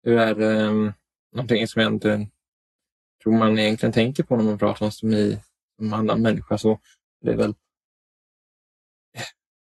Hur 0.07 0.17
är 0.17 0.41
um, 0.41 0.93
någonting 1.31 1.67
som 1.67 1.81
jag 1.81 1.93
inte 1.93 2.27
tror 3.23 3.37
man 3.37 3.59
egentligen 3.59 3.93
tänker 3.93 4.23
på 4.23 4.37
när 4.37 4.43
man 4.43 4.57
pratar 4.57 4.85
om 4.85 4.91
stomi 4.91 5.39
som 5.77 5.93
annan 5.93 6.21
människa 6.21 6.57
så 6.57 6.79
det 7.21 7.31
är 7.31 7.35
väl 7.35 7.55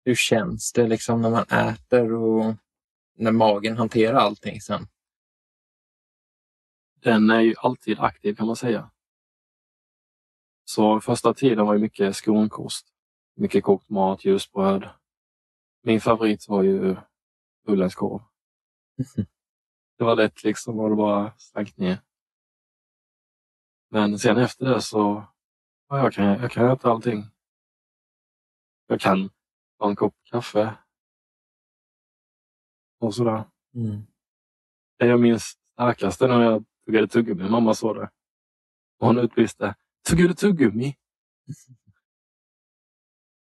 hur 0.06 0.16
känns 0.16 0.74
det 0.74 0.88
liksom 0.88 1.22
när 1.22 1.30
man 1.30 1.44
äter 1.44 2.14
och 2.14 2.56
när 3.16 3.32
magen 3.32 3.78
hanterar 3.78 4.18
allting 4.18 4.62
sen? 4.62 4.88
Den 6.94 7.30
är 7.30 7.42
ju 7.42 7.56
alltid 7.58 8.00
aktiv 8.00 8.36
kan 8.36 8.48
man 8.48 8.56
säga. 8.56 8.92
Så 10.66 11.02
första 11.02 11.34
tiden 11.34 11.66
var 11.66 11.74
ju 11.74 11.80
mycket 11.80 12.16
skonkost. 12.16 12.88
Mycket 13.36 13.64
kokt 13.64 13.90
mat, 13.90 14.26
ljusbröd. 14.26 14.90
Min 15.84 16.02
favorit 16.02 16.48
var 16.48 16.64
ju 16.64 16.96
bullenskorv. 17.66 18.22
Det 19.98 20.04
var 20.04 20.16
lätt 20.16 20.44
liksom 20.44 20.80
och 20.80 20.90
det 20.90 20.96
bara 20.96 21.34
slank 21.38 21.78
ner. 21.78 22.02
Men 23.90 24.20
sen 24.20 24.38
efter 24.38 24.66
det 24.66 24.82
så 24.82 25.28
ja, 25.90 25.98
jag 25.98 26.14
kan 26.14 26.26
jag 26.26 26.52
kan 26.52 26.72
äta 26.72 26.92
allting. 26.92 27.24
Jag 28.88 29.02
kan 29.02 29.30
ta 29.80 29.90
en 29.90 29.96
kopp 29.96 30.16
kaffe. 30.24 30.78
Och 33.00 33.16
sådär. 33.16 33.44
Mm. 33.76 34.02
Det 34.98 35.08
jag 35.08 35.20
minns 35.20 35.44
starkaste 35.74 36.28
när 36.28 36.42
jag 36.42 36.66
tuggade 36.86 37.08
tuggummi. 37.08 37.50
Mamma 37.50 37.74
såg 37.74 37.96
det. 37.96 38.10
Och 39.00 39.08
hon 39.08 39.18
utbrister. 39.18 39.76
Tuggar 40.10 40.28
du 40.28 40.34
tuggummi? 40.34 40.96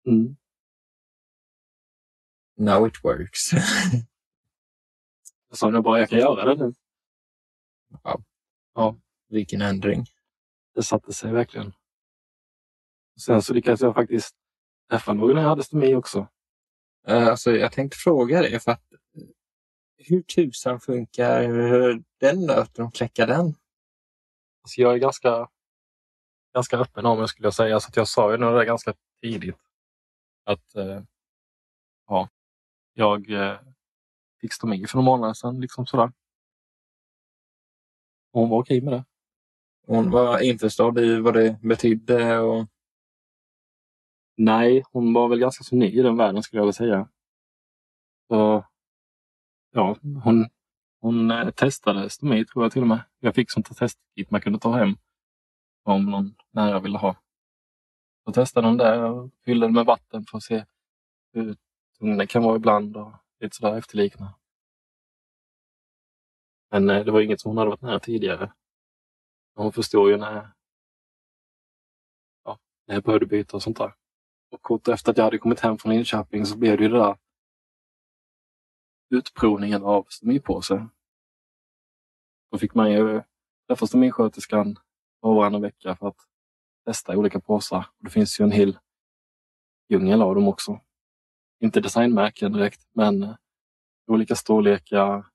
Mm. 0.06 0.36
Now 2.56 2.86
it 2.86 3.04
works. 3.04 3.50
Jag 5.50 5.58
sa 5.58 5.70
nu 5.70 5.80
bara, 5.80 5.98
jag 6.00 6.08
kan 6.10 6.18
göra 6.18 6.54
det 6.54 6.64
nu. 6.64 6.72
Vilken 9.28 9.62
ändring. 9.62 10.04
Det 10.74 10.82
satte 10.82 11.12
sig 11.12 11.32
verkligen. 11.32 11.72
Sen 13.20 13.42
så 13.42 13.54
lyckades 13.54 13.80
jag 13.80 13.94
faktiskt 13.94 14.36
träffa 14.90 15.12
någon 15.12 15.34
när 15.34 15.42
jag 15.42 15.48
hade 15.48 15.64
stomi 15.64 15.94
också. 15.94 16.28
Eh, 17.06 17.26
Alltså, 17.28 17.50
jag 17.50 17.72
tänkte 17.72 17.96
fråga 17.98 18.42
dig, 18.42 18.60
för 18.60 18.70
att, 18.72 18.92
eh, 18.92 18.98
hur 19.96 20.22
tusan 20.22 20.80
funkar 20.80 21.42
den 22.20 22.46
nöten 22.46 22.84
och 22.84 22.94
kläcka 22.94 23.26
den? 23.26 23.44
Alltså 24.62 24.80
jag 24.80 24.94
är 24.94 24.98
ganska, 24.98 25.48
ganska 26.54 26.78
öppen 26.78 27.06
om 27.06 27.20
det 27.20 27.28
skulle 27.28 27.46
jag 27.46 27.54
säga. 27.54 27.80
Så 27.80 27.88
att 27.88 27.96
jag 27.96 28.08
sa 28.08 28.32
ju 28.32 28.38
nog 28.38 28.54
det 28.58 28.64
ganska 28.64 28.94
tidigt. 29.22 29.56
Att 30.44 30.74
eh, 30.74 31.02
ja, 32.06 32.28
jag 32.94 33.30
fick 34.40 34.52
stomi 34.52 34.86
för 34.86 34.96
några 34.96 35.06
månader 35.10 35.34
sedan. 35.34 35.60
Liksom 35.60 35.86
sådär. 35.86 36.12
Och 38.32 38.40
hon 38.40 38.50
var 38.50 38.58
okej 38.58 38.80
med 38.80 38.92
det. 38.92 39.04
Hon 39.86 40.10
var 40.10 40.40
införstådd 40.40 40.98
i 40.98 41.20
vad 41.20 41.34
det 41.34 41.58
betydde 41.62 42.38
och 42.38 42.66
Nej, 44.42 44.82
hon 44.92 45.12
var 45.12 45.28
väl 45.28 45.38
ganska 45.38 45.64
så 45.64 45.76
ny 45.76 45.86
i 45.86 46.02
den 46.02 46.16
världen 46.16 46.42
skulle 46.42 46.60
jag 46.60 46.64
vilja 46.64 46.72
säga. 46.72 47.08
Så, 48.28 48.64
ja, 49.70 49.96
hon, 50.24 50.48
hon 51.00 51.30
eh, 51.30 51.50
testade 51.50 52.10
stomi 52.10 52.44
tror 52.44 52.64
jag 52.64 52.72
till 52.72 52.82
och 52.82 52.88
med. 52.88 53.00
Jag 53.18 53.34
fick 53.34 53.50
sånt 53.50 53.76
testkit 53.78 54.30
man 54.30 54.40
kunde 54.40 54.58
ta 54.58 54.72
hem 54.76 54.96
om 55.84 56.04
någon 56.04 56.34
nära 56.50 56.80
ville 56.80 56.98
ha. 56.98 57.16
Så 58.24 58.32
testade 58.32 58.66
hon 58.66 58.76
det 58.76 59.04
och 59.04 59.30
fyllde 59.44 59.66
den 59.66 59.74
med 59.74 59.86
vatten 59.86 60.24
för 60.24 60.36
att 60.36 60.44
se 60.44 60.64
hur 61.32 61.56
tung 61.98 62.18
den 62.18 62.26
kan 62.26 62.42
vara 62.42 62.56
ibland 62.56 62.96
och 62.96 63.12
lite 63.40 63.56
sådär 63.56 63.78
efterlikna. 63.78 64.34
Men 66.70 66.90
eh, 66.90 67.04
det 67.04 67.10
var 67.10 67.20
inget 67.20 67.40
som 67.40 67.48
hon 67.48 67.58
hade 67.58 67.70
varit 67.70 67.82
nära 67.82 68.00
tidigare. 68.00 68.52
Hon 69.54 69.72
förstår 69.72 70.10
ju 70.10 70.16
när, 70.16 70.52
ja, 72.44 72.58
när 72.86 72.94
jag 72.94 73.04
började 73.04 73.26
byta 73.26 73.56
och 73.56 73.62
sånt 73.62 73.78
där. 73.78 73.94
Och 74.50 74.62
kort 74.62 74.88
efter 74.88 75.10
att 75.10 75.16
jag 75.16 75.24
hade 75.24 75.38
kommit 75.38 75.60
hem 75.60 75.78
från 75.78 75.92
Linköping 75.92 76.46
så 76.46 76.58
blev 76.58 76.76
det 76.76 76.82
ju 76.82 76.88
det 76.88 76.98
där 76.98 77.16
utprovningen 79.10 79.82
av 79.84 80.06
stomipåse. 80.08 80.88
Då 82.50 82.58
fick 82.58 82.74
man 82.74 82.92
ju 82.92 83.22
träffa 83.68 83.86
stomisköterskan 83.86 84.76
var 85.20 85.30
och 85.30 85.36
varannan 85.36 85.62
vecka 85.62 85.96
för 85.96 86.08
att 86.08 86.16
testa 86.84 87.16
olika 87.16 87.40
påsar. 87.40 87.78
Och 87.98 88.04
det 88.04 88.10
finns 88.10 88.40
ju 88.40 88.44
en 88.44 88.50
hel 88.50 88.78
djungel 89.88 90.22
av 90.22 90.34
dem 90.34 90.48
också. 90.48 90.80
Inte 91.60 91.80
designmärken 91.80 92.52
direkt, 92.52 92.88
men 92.92 93.22
eh, 93.22 93.34
olika 94.06 94.34
storlekar, 94.34 95.26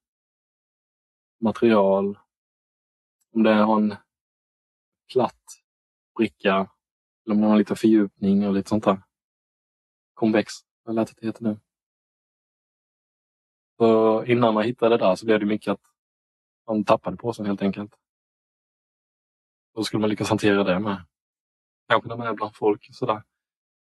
material. 1.39 2.19
Om 3.33 3.43
det 3.43 3.53
har 3.53 3.77
en 3.77 3.95
platt 5.13 5.43
bricka 6.17 6.69
eller 7.25 7.35
om 7.35 7.41
det 7.41 7.47
har 7.47 7.57
lite 7.57 7.75
fördjupning 7.75 8.47
och 8.47 8.53
lite 8.53 8.69
sånt 8.69 8.83
där. 8.83 9.03
Konvex, 10.13 10.53
vad 10.83 10.95
jag 10.95 11.01
lärt 11.01 11.09
att 11.09 11.17
det 11.17 11.27
heter 11.27 11.43
nu. 11.43 11.59
Så 13.77 14.23
innan 14.25 14.53
man 14.53 14.63
hittade 14.63 14.97
det 14.97 15.05
där 15.05 15.15
så 15.15 15.25
blev 15.25 15.39
det 15.39 15.45
mycket 15.45 15.71
att 15.71 15.81
man 16.67 16.83
tappade 16.83 17.17
påsen 17.17 17.45
helt 17.45 17.61
enkelt. 17.61 17.95
Då 19.75 19.83
skulle 19.83 20.01
man 20.01 20.09
lyckas 20.09 20.29
hantera 20.29 20.63
det 20.63 20.79
med. 20.79 21.05
Kanske 21.87 22.09
när 22.09 22.17
man 22.17 22.27
är 22.27 22.33
bland 22.33 22.55
folk 22.55 22.89
och 22.89 22.95
sådär. 22.95 23.23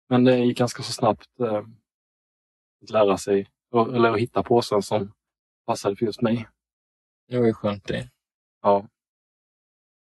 Men 0.08 0.24
det 0.24 0.38
gick 0.38 0.58
ganska 0.58 0.82
så 0.82 0.92
snabbt 0.92 1.40
eh, 1.40 1.62
att 2.82 2.90
lära 2.90 3.18
sig, 3.18 3.50
eller 3.94 4.12
att 4.12 4.20
hitta 4.20 4.42
påsen 4.42 4.82
som 4.82 5.12
passade 5.66 5.96
för 5.96 6.06
just 6.06 6.22
mig. 6.22 6.48
det 7.28 7.38
var 7.38 7.46
ju 7.46 7.54
skönt 7.54 7.84
det. 7.84 8.10
Ja. 8.62 8.88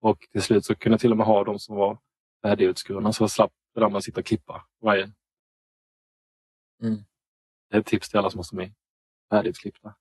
Och 0.02 0.28
till 0.32 0.42
slut 0.42 0.66
så 0.66 0.76
kunde 0.76 0.94
jag 0.94 1.02
till 1.02 1.12
och 1.12 1.18
med 1.18 1.26
ha 1.26 1.44
de 1.44 1.60
som 1.60 1.76
var 1.76 2.00
färdigutskurna 2.42 3.14
så 3.14 3.24
jag 3.24 3.32
slapp 3.32 3.52
det 3.74 3.80
där 3.80 3.90
med 3.90 3.98
att 3.98 4.04
sitta 4.04 4.20
och 4.20 4.26
klippa 4.26 4.68
varje. 4.82 5.04
Mm. 6.82 6.98
Det 7.70 7.76
är 7.76 7.80
ett 7.80 7.86
tips 7.86 8.10
till 8.10 8.20
alla 8.20 8.30
som 8.30 8.38
måste 8.38 8.56
med. 8.56 8.74
Färdigklippta. 9.30 9.96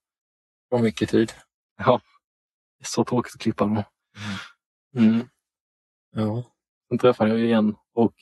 Var 0.68 0.78
mycket 0.78 1.10
tid. 1.10 1.32
Ja. 1.76 2.00
Det 2.78 2.82
är 2.82 2.86
så 2.86 3.04
tråkigt 3.04 3.34
att 3.34 3.40
klippa 3.40 3.64
dem. 3.64 3.82
Mm. 4.96 5.28
Ja. 6.10 6.44
Sen 6.88 6.98
träffade 6.98 7.30
jag 7.30 7.40
igen 7.40 7.76
och 7.92 8.14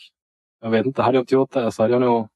jag 0.60 0.70
vet 0.70 0.86
inte, 0.86 1.02
hade 1.02 1.16
jag 1.16 1.22
inte 1.22 1.34
gjort 1.34 1.52
det 1.52 1.72
så 1.72 1.82
hade 1.82 1.94
jag 1.94 2.00
nog 2.00 2.28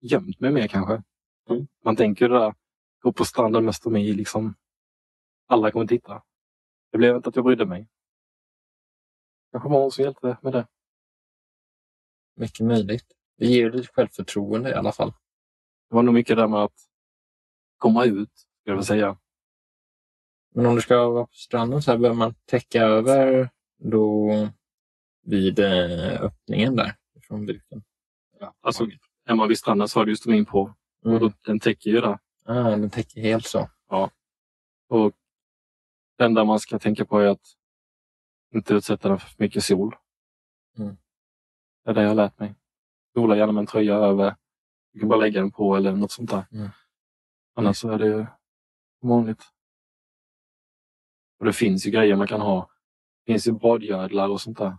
gömt 0.00 0.40
mig 0.40 0.52
mer 0.52 0.68
kanske. 0.68 1.02
Mm. 1.50 1.66
Man 1.84 1.96
tänker 1.96 2.28
det 2.28 2.38
där, 2.38 2.54
gå 3.00 3.12
på 3.12 3.24
stranden 3.24 3.64
med 3.64 3.74
stomi, 3.74 4.12
liksom. 4.12 4.54
Alla 5.46 5.70
kommer 5.70 5.86
titta. 5.86 6.22
Det 6.92 6.98
blev 6.98 7.16
inte 7.16 7.28
att 7.28 7.36
jag 7.36 7.44
brydde 7.44 7.66
mig. 7.66 7.88
Kanske 9.52 9.68
var 9.68 9.80
hon 9.80 9.90
som 9.90 10.04
hjälpte 10.04 10.38
med 10.42 10.52
det. 10.52 10.66
Mycket 12.36 12.66
möjligt. 12.66 13.06
Det 13.38 13.46
ger 13.46 13.70
lite 13.70 13.92
självförtroende 13.92 14.70
i 14.70 14.74
alla 14.74 14.92
fall. 14.92 15.10
Det 15.88 15.94
var 15.94 16.02
nog 16.02 16.14
mycket 16.14 16.36
där 16.36 16.48
med 16.48 16.60
att 16.60 16.88
komma 17.76 18.04
ut, 18.04 18.30
skulle 18.38 18.62
jag 18.64 18.74
vilja 18.74 18.84
säga. 18.84 19.18
Men 20.54 20.66
om 20.66 20.74
du 20.74 20.80
ska 20.82 21.08
vara 21.08 21.26
på 21.26 21.34
stranden 21.34 21.82
så 21.82 21.90
här 21.90 21.98
behöver 21.98 22.18
man 22.18 22.34
täcka 22.44 22.82
över 22.82 23.50
då 23.76 24.30
vid 25.22 25.58
eh, 25.58 26.22
öppningen 26.22 26.76
där 26.76 26.96
från 27.22 27.46
buken. 27.46 27.84
Ja, 28.40 28.54
Alltså, 28.60 28.86
man 29.34 29.48
vid 29.48 29.58
stranden 29.58 29.88
så 29.88 30.00
har 30.00 30.06
du 30.06 30.10
ju 30.12 30.44
på. 30.44 30.74
Och 31.02 31.10
mm. 31.10 31.20
då, 31.20 31.32
den 31.40 31.60
täcker 31.60 31.90
ju 31.90 32.00
det. 32.00 32.18
ah, 32.44 32.70
den 32.70 32.90
täcker 32.90 33.20
helt 33.20 33.46
så. 33.46 33.70
Och 34.88 35.12
det 36.18 36.24
enda 36.24 36.44
man 36.44 36.60
ska 36.60 36.78
tänka 36.78 37.04
på 37.04 37.18
är 37.18 37.26
att 37.26 37.56
inte 38.54 38.74
utsätta 38.74 39.08
den 39.08 39.18
för 39.18 39.28
för 39.28 39.42
mycket 39.42 39.64
sol. 39.64 39.96
Mm. 40.78 40.96
Det 41.84 41.90
är 41.90 41.94
det 41.94 42.02
jag 42.02 42.08
har 42.08 42.14
lärt 42.14 42.38
mig. 42.38 42.54
Sola 43.14 43.36
gärna 43.36 43.52
med 43.52 43.60
en 43.60 43.66
tröja 43.66 43.94
över. 43.94 44.36
Du 44.92 45.00
kan 45.00 45.08
bara 45.08 45.20
lägga 45.20 45.40
den 45.40 45.50
på 45.50 45.76
eller 45.76 45.92
något 45.92 46.12
sånt 46.12 46.30
där. 46.30 46.46
Mm. 46.52 46.68
Annars 47.54 47.76
så 47.76 47.90
är 47.90 47.98
det 47.98 48.06
ju 48.06 48.26
vanligt. 49.00 49.42
Och 51.38 51.44
det 51.44 51.52
finns 51.52 51.86
ju 51.86 51.90
grejer 51.90 52.16
man 52.16 52.26
kan 52.26 52.40
ha. 52.40 52.70
Det 53.24 53.32
finns 53.32 53.46
ju 53.46 53.52
badgödlar 53.52 54.28
och 54.28 54.40
sånt 54.40 54.58
där. 54.58 54.76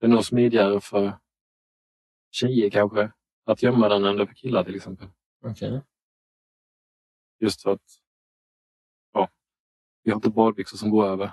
Det 0.00 0.06
är 0.06 0.10
nog 0.10 0.24
smidigare 0.24 0.80
för 0.80 1.18
tjejer 2.34 2.70
kanske 2.70 3.12
att 3.44 3.62
gömma 3.62 3.88
den 3.88 4.04
än 4.04 4.16
det 4.16 4.22
är 4.22 4.26
för 4.26 4.34
killar 4.34 4.64
till 4.64 4.76
exempel. 4.76 5.08
Okej. 5.44 5.80
Just 7.40 7.62
för 7.62 7.70
att 7.70 8.00
ja, 9.12 9.30
vi 10.02 10.10
har 10.10 10.16
inte 10.16 10.30
badbyxor 10.30 10.76
som 10.76 10.90
går 10.90 11.06
över. 11.06 11.32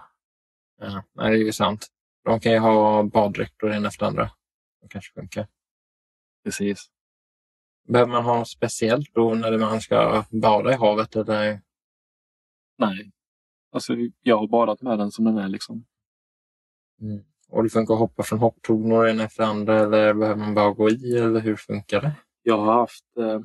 Ja, 0.78 1.04
nej, 1.14 1.32
det 1.32 1.38
är 1.38 1.46
ju 1.46 1.54
sant. 1.54 1.88
De 2.24 2.40
kan 2.40 2.52
ju 2.52 2.60
ha 2.60 3.04
baddräkter 3.04 3.68
en 3.68 3.86
efter 3.86 4.06
andra. 4.06 4.32
Det 4.82 4.88
kanske 4.88 5.14
funkar. 5.14 5.48
Precis. 6.44 6.92
Behöver 7.88 8.12
man 8.12 8.24
ha 8.24 8.40
något 8.40 8.50
speciellt 8.50 9.14
då 9.14 9.34
när 9.34 9.58
man 9.58 9.82
ska 9.82 10.26
bada 10.30 10.72
i 10.72 10.76
havet? 10.76 11.16
Eller? 11.16 11.62
Nej. 12.78 13.12
Alltså, 13.72 13.94
jag 14.22 14.38
har 14.38 14.48
badat 14.48 14.82
med 14.82 15.00
den 15.00 15.12
som 15.12 15.26
den 15.26 15.38
är 15.38 15.48
liksom. 15.48 15.86
Mm. 17.02 17.31
Och 17.52 17.64
det 17.64 17.70
funkar 17.70 17.94
att 17.94 18.00
hoppa 18.00 18.24
från 18.24 18.40
hopptornor 18.40 19.08
en 19.08 19.20
efter 19.20 19.44
andra 19.44 19.80
eller 19.80 20.14
behöver 20.14 20.36
man 20.36 20.54
bara 20.54 20.72
gå 20.72 20.90
i 20.90 21.18
eller 21.18 21.40
hur 21.40 21.56
funkar 21.56 22.02
det? 22.02 22.14
Jag 22.42 22.58
har 22.58 22.74
haft 22.74 23.18
eh, 23.18 23.40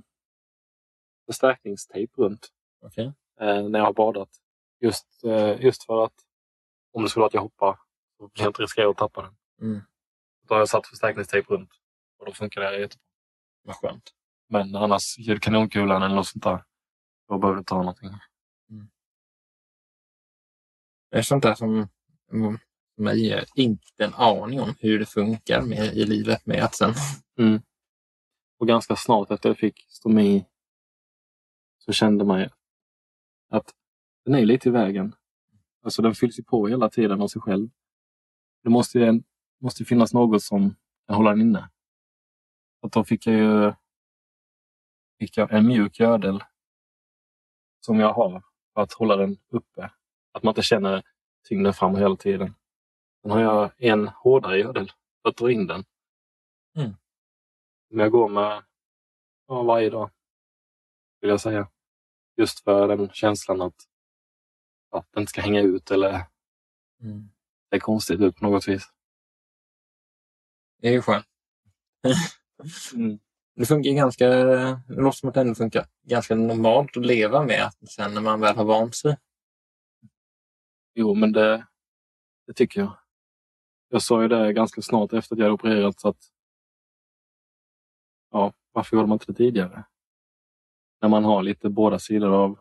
förstärkningstejp 1.27 2.13
runt 2.17 2.49
Okej. 2.81 3.13
eh, 3.41 3.69
när 3.69 3.79
jag 3.79 3.87
har 3.87 3.93
badat. 3.93 4.29
Just, 4.81 5.25
eh, 5.25 5.65
just 5.65 5.85
för 5.85 6.05
att 6.05 6.15
om 6.93 7.03
det 7.03 7.09
skulle 7.09 7.21
vara 7.21 7.27
att 7.27 7.35
jag 7.35 7.41
hoppar 7.41 7.79
så 8.19 8.31
jag 8.35 8.49
inte 8.49 8.63
riskera 8.63 8.91
att 8.91 8.97
tappa 8.97 9.23
den. 9.23 9.37
Mm. 9.61 9.81
Då 10.49 10.55
har 10.55 10.59
jag 10.59 10.69
satt 10.69 10.87
förstärkningstejp 10.87 11.53
runt 11.55 11.71
och 12.19 12.27
då 12.27 12.33
funkar 12.33 12.61
det 12.61 12.81
jättebra. 12.81 13.03
Vad 13.63 13.77
skönt. 13.77 14.11
Men 14.49 14.77
annars, 14.77 15.19
gör 15.19 15.37
kanonkulan 15.37 16.03
eller 16.03 16.15
något 16.15 16.27
sånt 16.27 16.45
där, 16.45 16.65
då 17.29 17.39
behöver 17.39 17.59
du 17.59 17.65
ta 17.65 17.77
någonting. 17.77 18.11
Det 21.11 21.19
är 21.19 21.23
sånt 21.23 21.43
där 21.43 21.55
som 21.55 21.89
mm, 22.33 22.59
mig 22.97 23.33
eh, 23.33 23.45
inte 23.55 24.05
en 24.05 24.15
aning 24.15 24.61
om 24.61 24.75
hur 24.79 24.99
det 24.99 25.07
funkar 25.07 25.63
med, 25.63 25.95
i 25.95 26.05
livet 26.05 26.47
med 26.47 26.65
ätsen. 26.65 26.95
Mm. 27.39 27.61
Och 28.59 28.69
ganska 28.69 28.97
snart 28.97 29.31
efter 29.31 29.49
jag 29.49 29.59
fick 29.59 29.87
stomi 29.89 30.45
så 31.79 31.93
kände 31.93 32.25
man 32.25 32.41
ju 32.41 32.49
att 33.49 33.75
den 34.25 34.35
är 34.35 34.45
lite 34.45 34.69
i 34.69 34.73
vägen. 34.73 35.15
Alltså 35.83 36.03
den 36.03 36.15
fylls 36.15 36.39
ju 36.39 36.43
på 36.43 36.67
hela 36.67 36.91
tiden 36.91 37.21
av 37.21 37.29
sig 37.29 37.43
själv. 37.43 37.69
Det 38.63 38.71
måste 38.71 38.99
ju 38.99 39.23
måste 39.61 39.85
finnas 39.85 40.15
något 40.15 40.43
som 40.43 40.75
kan 41.07 41.17
hålla 41.17 41.31
den 41.31 41.41
inne. 41.41 41.71
Och 42.81 42.91
då 42.91 43.05
fick 43.05 43.27
jag 43.27 43.35
ju 43.35 43.73
fick 45.19 45.37
jag 45.37 45.53
en 45.53 45.67
mjuk 45.67 46.01
gödel 46.01 46.45
som 47.81 48.01
jag 48.01 48.13
har 48.13 48.43
för 48.75 48.81
att 48.81 48.93
hålla 48.93 49.17
den 49.17 49.39
uppe. 49.49 49.91
Att 50.33 50.43
man 50.43 50.51
inte 50.53 50.63
känner 50.63 51.03
tyngden 51.49 51.75
fram 51.75 51.97
hela 51.97 52.17
tiden. 52.17 52.55
Sen 53.27 53.31
har 53.33 53.41
jag 53.41 53.71
en 53.79 54.09
hårdare 54.09 54.59
gördel 54.59 54.93
för 55.23 55.29
att 55.29 55.37
dra 55.37 55.51
in 55.51 55.67
den. 55.67 55.85
Mm. 56.77 56.95
Men 57.91 57.99
jag 57.99 58.13
går 58.13 58.29
med 58.29 58.65
ja, 59.47 59.63
varje 59.63 59.91
dag, 59.91 60.11
vill 61.21 61.31
jag 61.31 61.41
säga. 61.41 61.69
Just 62.37 62.61
för 62.65 62.89
den 62.89 63.11
känslan 63.11 63.63
att, 63.63 63.75
att 64.91 65.13
den 65.13 65.23
inte 65.23 65.31
ska 65.31 65.41
hänga 65.41 65.61
ut 65.61 65.91
eller 65.91 66.27
Mm. 67.03 67.29
är 67.71 67.79
konstigt 67.79 68.21
ut 68.21 68.37
på 68.37 68.45
något 68.45 68.69
vis. 68.69 68.89
Det 70.81 70.89
är 70.89 70.93
ju 70.93 71.03
skönt. 71.03 71.27
Mm. 72.95 73.19
Det 73.55 73.67
funkar 73.67 73.91
ganska, 73.91 74.29
det 74.29 74.85
låter 74.89 75.19
som 75.19 75.29
att 75.29 75.35
det 75.35 75.41
ändå 75.41 75.55
funkar 75.55 75.87
ganska 76.03 76.35
normalt 76.35 76.97
att 76.97 77.07
leva 77.07 77.43
med 77.45 77.65
att 77.65 77.91
sen 77.91 78.15
när 78.15 78.21
man 78.21 78.41
väl 78.41 78.57
har 78.57 78.65
vant 78.65 78.95
sig. 78.97 79.17
Jo, 80.95 81.15
men 81.15 81.33
det, 81.33 81.67
det 82.47 82.53
tycker 82.53 82.81
jag. 82.81 82.97
Jag 83.89 84.03
sa 84.03 84.23
ju 84.23 84.29
det 84.29 84.53
ganska 84.53 84.83
snart 84.83 85.13
efter 85.13 85.35
att 85.35 85.39
jag 85.39 85.45
hade 85.45 85.55
opererat 85.55 86.01
så 86.01 86.09
att 86.09 86.33
ja, 88.31 88.53
varför 88.73 88.97
gjorde 88.97 89.09
man 89.09 89.15
inte 89.15 89.33
det 89.33 89.37
tidigare? 89.37 89.85
När 91.01 91.09
man 91.09 91.25
har 91.25 91.43
lite 91.43 91.69
båda 91.69 91.99
sidor 91.99 92.33
av 92.33 92.59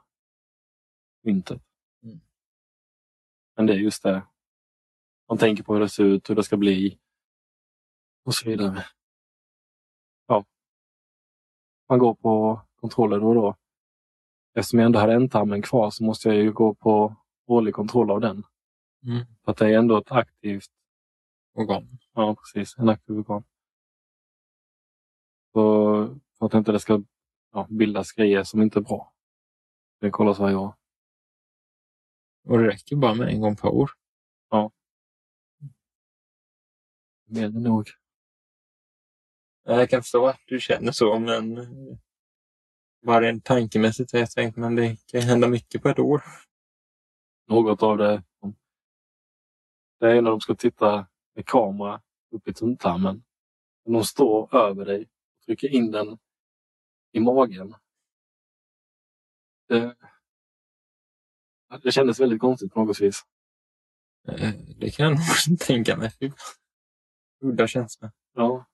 myntet. 1.24 1.62
Mm. 2.04 2.20
Men 3.56 3.66
det 3.66 3.74
är 3.74 3.78
just 3.78 4.04
det. 4.04 4.24
Man 5.30 5.38
tänker 5.38 5.64
på 5.64 5.74
hur 5.74 5.82
det 5.82 5.90
ser 5.90 6.04
ut, 6.04 6.30
hur 6.30 6.36
det 6.36 6.44
ska 6.44 6.58
bli 6.58 7.00
och 8.26 8.36
så 8.36 8.50
vidare. 8.50 8.86
Ja. 10.28 10.46
Man 11.90 12.00
går 12.00 12.14
på 12.14 12.62
kontroller 12.76 13.20
då 13.20 13.28
och 13.28 13.36
då. 13.36 13.56
Eftersom 14.54 14.80
jag 14.80 14.86
ändå 14.86 15.00
hade 15.00 15.14
ändtarmen 15.14 15.62
kvar 15.62 15.90
så 15.90 16.04
måste 16.04 16.30
jag 16.30 16.38
ju 16.38 16.52
gå 16.52 16.74
på 16.74 17.16
årlig 17.46 17.74
kontroll 17.74 18.12
av 18.12 18.22
den. 18.22 18.44
Mm. 19.04 19.26
För 19.44 19.52
att 19.52 19.58
det 19.58 19.66
är 19.66 19.78
ändå 19.78 19.98
ett 19.98 20.12
aktivt 20.12 20.72
Organ. 21.56 21.88
Ja, 22.14 22.36
precis. 22.36 22.78
En 22.78 22.90
aktiv 22.90 23.18
organ. 23.18 23.44
Så 25.54 26.20
för 26.40 26.46
att 26.46 26.54
inte 26.54 26.72
det 26.72 26.80
ska 26.80 27.04
ja, 27.52 27.68
bildas 27.70 28.12
grejer 28.12 28.44
som 28.44 28.62
inte 28.62 28.80
är 28.80 28.82
bra. 28.82 29.14
Det 30.00 30.10
kollas 30.10 30.40
varje 30.40 30.56
år. 30.56 30.76
Och 32.44 32.58
det 32.58 32.68
räcker 32.68 32.96
bara 32.96 33.14
med 33.14 33.28
en 33.28 33.42
gång 33.42 33.56
per 33.56 33.70
år. 33.70 33.92
Mer 37.28 37.46
än 37.46 37.64
nog. 37.64 37.90
Jag 39.64 39.90
kan 39.90 40.02
förstå 40.02 40.28
att 40.28 40.42
du 40.48 40.60
känner 40.60 40.92
så, 40.92 41.20
men 41.20 41.56
bara 43.02 43.22
rent 43.22 43.46
tankemässigt 43.46 44.12
har 44.12 44.20
jag 44.20 44.32
tänkt 44.32 44.58
men 44.58 44.76
det 44.76 44.98
kan 45.06 45.22
hända 45.22 45.48
mycket 45.48 45.82
på 45.82 45.90
ett 45.90 46.00
år. 46.00 46.24
Något 47.48 47.84
av 47.84 47.98
det. 47.98 48.24
Det 50.00 50.12
är 50.12 50.22
när 50.22 50.32
de 50.32 50.42
ska 50.42 50.56
titta 50.56 51.08
med 51.36 51.46
kamera 51.46 52.02
upp 52.32 52.48
i 52.48 52.54
tunntarmen. 52.54 53.24
De 53.86 54.04
står 54.04 54.56
över 54.56 54.86
dig 54.86 55.02
och 55.02 55.46
trycker 55.46 55.68
in 55.68 55.92
den 55.92 56.18
i 57.12 57.20
magen. 57.20 57.76
Det, 59.68 59.96
det 61.84 61.92
kändes 61.92 62.20
väldigt 62.20 62.40
konstigt 62.40 62.74
på 62.74 62.84
något 62.84 63.02
vis. 63.02 63.22
Eh, 64.28 64.54
Det 64.78 64.92
kan 64.92 65.06
jag 65.06 65.12
nog 65.16 65.60
tänka 65.60 65.98
mig. 65.98 66.12
Udda 67.42 67.68
känsla. 67.68 68.12
Ja. 68.34 68.66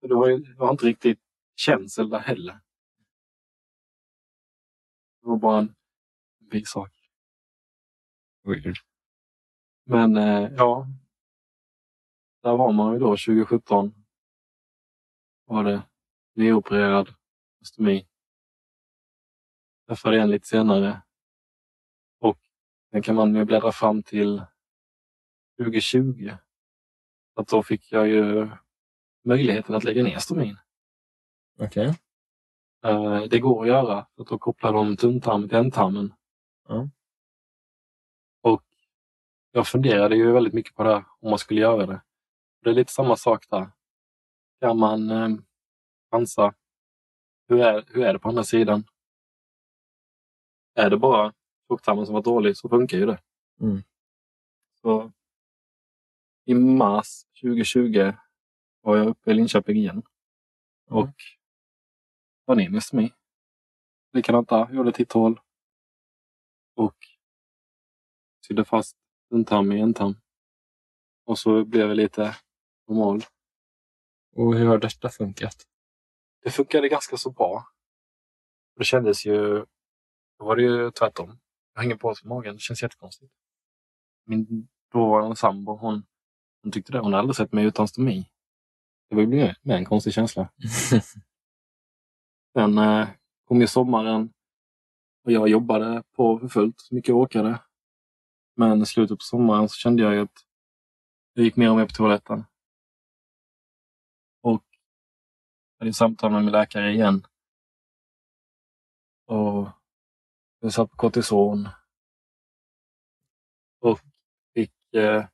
Det 0.00 0.14
var, 0.14 0.28
ju, 0.28 0.54
var 0.54 0.70
inte 0.70 0.86
riktigt 0.86 1.20
känsel 1.56 2.08
där 2.10 2.18
heller. 2.18 2.52
Det 5.20 5.28
var 5.28 5.36
bara 5.36 5.58
en 5.58 5.74
bisak. 6.50 6.92
Weird. 8.44 8.76
Men 9.84 10.16
eh, 10.16 10.50
ja. 10.56 10.86
Där 12.46 12.56
var 12.56 12.72
man 12.72 12.92
ju 12.92 12.98
då 12.98 13.06
2017. 13.06 13.94
Var 15.44 15.64
det 15.64 15.82
nyopererad 16.34 17.14
ostomi. 17.60 18.06
Träffade 19.88 20.20
en 20.20 20.30
lite 20.30 20.46
senare. 20.46 21.02
Och 22.20 22.38
sen 22.90 23.02
kan 23.02 23.14
man 23.14 23.34
ju 23.34 23.44
bläddra 23.44 23.72
fram 23.72 24.02
till 24.02 24.42
2020. 25.58 26.30
Att 27.34 27.48
då 27.48 27.62
fick 27.62 27.92
jag 27.92 28.08
ju 28.08 28.48
möjligheten 29.24 29.74
att 29.74 29.84
lägga 29.84 30.02
ner 30.02 30.18
stomin. 30.18 30.56
Okej. 31.58 31.94
Eh, 32.84 33.22
det 33.22 33.38
går 33.38 33.62
att 33.62 33.68
göra. 33.68 34.06
För 34.14 34.22
att 34.22 34.28
då 34.28 34.38
kopplar 34.38 34.72
de 34.72 34.96
tunntarmen 34.96 35.48
till 35.48 35.58
ändtarmen. 35.58 36.14
Ja. 36.68 36.88
Och 38.40 38.64
jag 39.50 39.66
funderade 39.66 40.16
ju 40.16 40.32
väldigt 40.32 40.54
mycket 40.54 40.74
på 40.74 40.82
det 40.82 40.94
här, 40.94 41.04
om 41.20 41.30
man 41.30 41.38
skulle 41.38 41.60
göra 41.60 41.86
det. 41.86 42.02
Det 42.66 42.70
är 42.70 42.74
lite 42.74 42.92
samma 42.92 43.16
sak 43.16 43.46
där. 43.50 43.70
Kan 44.60 44.78
man 44.78 45.10
eh, 45.10 45.28
chansa? 46.10 46.54
Hur 47.48 47.60
är, 47.60 47.84
hur 47.88 48.04
är 48.04 48.12
det 48.12 48.18
på 48.18 48.28
andra 48.28 48.44
sidan? 48.44 48.84
Är 50.74 50.90
det 50.90 50.96
bara 50.96 51.34
tjocktarmen 51.68 52.06
som 52.06 52.14
var 52.14 52.22
dålig 52.22 52.56
så 52.56 52.68
funkar 52.68 52.98
ju 52.98 53.06
det. 53.06 53.18
Mm. 53.60 53.82
Så 54.74 55.12
i 56.44 56.54
mars 56.54 57.24
2020 57.42 58.12
var 58.80 58.96
jag 58.96 59.06
uppe 59.06 59.30
i 59.30 59.34
Linköping 59.34 59.76
igen. 59.76 60.02
Och 60.86 61.14
var 62.44 62.54
ner 62.54 62.70
med 62.70 62.82
stomi. 62.82 63.12
Likadant 64.12 64.48
där, 64.48 64.72
gjorde 64.72 64.92
titthål. 64.92 65.40
Och 66.74 66.96
sydde 68.46 68.64
fast 68.64 68.96
tunntarm 69.30 69.72
i 69.72 69.80
ändtarm. 69.80 70.14
Och 71.24 71.38
så 71.38 71.64
blev 71.64 71.88
jag 71.88 71.96
lite 71.96 72.36
normal. 72.88 73.22
Och 74.36 74.54
hur 74.54 74.66
har 74.66 74.78
detta 74.78 75.08
funkat? 75.08 75.56
Det 76.42 76.50
funkade 76.50 76.88
ganska 76.88 77.16
så 77.16 77.30
bra. 77.30 77.66
Det 78.76 78.84
kändes 78.84 79.26
ju... 79.26 79.64
Då 80.38 80.44
var 80.44 80.56
det 80.56 80.62
ju 80.62 80.90
tvärtom. 80.90 81.38
Jag 81.74 81.82
hänger 81.82 81.96
på 81.96 82.12
i 82.12 82.28
magen. 82.28 82.54
Det 82.54 82.60
känns 82.60 82.82
jättekonstigt. 82.82 83.32
Min 84.26 84.68
dåvarande 84.92 85.36
sambo, 85.36 85.76
hon, 85.76 86.06
hon 86.62 86.72
tyckte 86.72 86.92
det. 86.92 86.98
Hon 86.98 87.12
hade 87.12 87.18
aldrig 87.18 87.36
sett 87.36 87.52
mig 87.52 87.64
utan 87.64 87.88
stomi. 87.88 88.30
Det 89.08 89.14
var 89.14 89.22
ju 89.22 89.28
med, 89.28 89.56
en 89.62 89.84
konstig 89.84 90.12
känsla. 90.12 90.48
Sen 92.52 92.78
eh, 92.78 93.08
kom 93.44 93.60
ju 93.60 93.66
sommaren 93.66 94.32
och 95.24 95.32
jag 95.32 95.48
jobbade 95.48 96.02
på 96.16 96.38
för 96.38 96.48
fullt 96.48 96.80
så 96.80 96.94
mycket 96.94 97.08
jag 97.08 97.18
orkade. 97.18 97.60
Men 98.56 98.82
i 98.82 98.86
slutet 98.86 99.18
på 99.18 99.22
sommaren 99.22 99.68
så 99.68 99.74
kände 99.74 100.02
jag 100.02 100.14
ju 100.14 100.20
att 100.20 100.46
jag 101.32 101.44
gick 101.44 101.56
mer 101.56 101.70
och 101.70 101.76
mer 101.76 101.86
på 101.86 101.92
toaletten. 101.92 102.44
Hade 105.78 105.92
samtal 105.92 106.32
med 106.32 106.44
min 106.44 106.52
läkare 106.52 106.92
igen. 106.92 107.26
Och 109.26 109.68
jag 110.60 110.72
satt 110.72 110.90
på 110.90 110.96
kortison. 110.96 111.68
Och 113.80 114.00
fick 114.54 114.94
eh, 114.94 115.26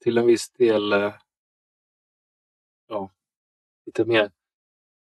till 0.00 0.18
en 0.18 0.26
viss 0.26 0.50
del 0.50 0.92
eh, 0.92 1.14
ja, 2.86 3.10
lite 3.86 4.04
mer 4.04 4.32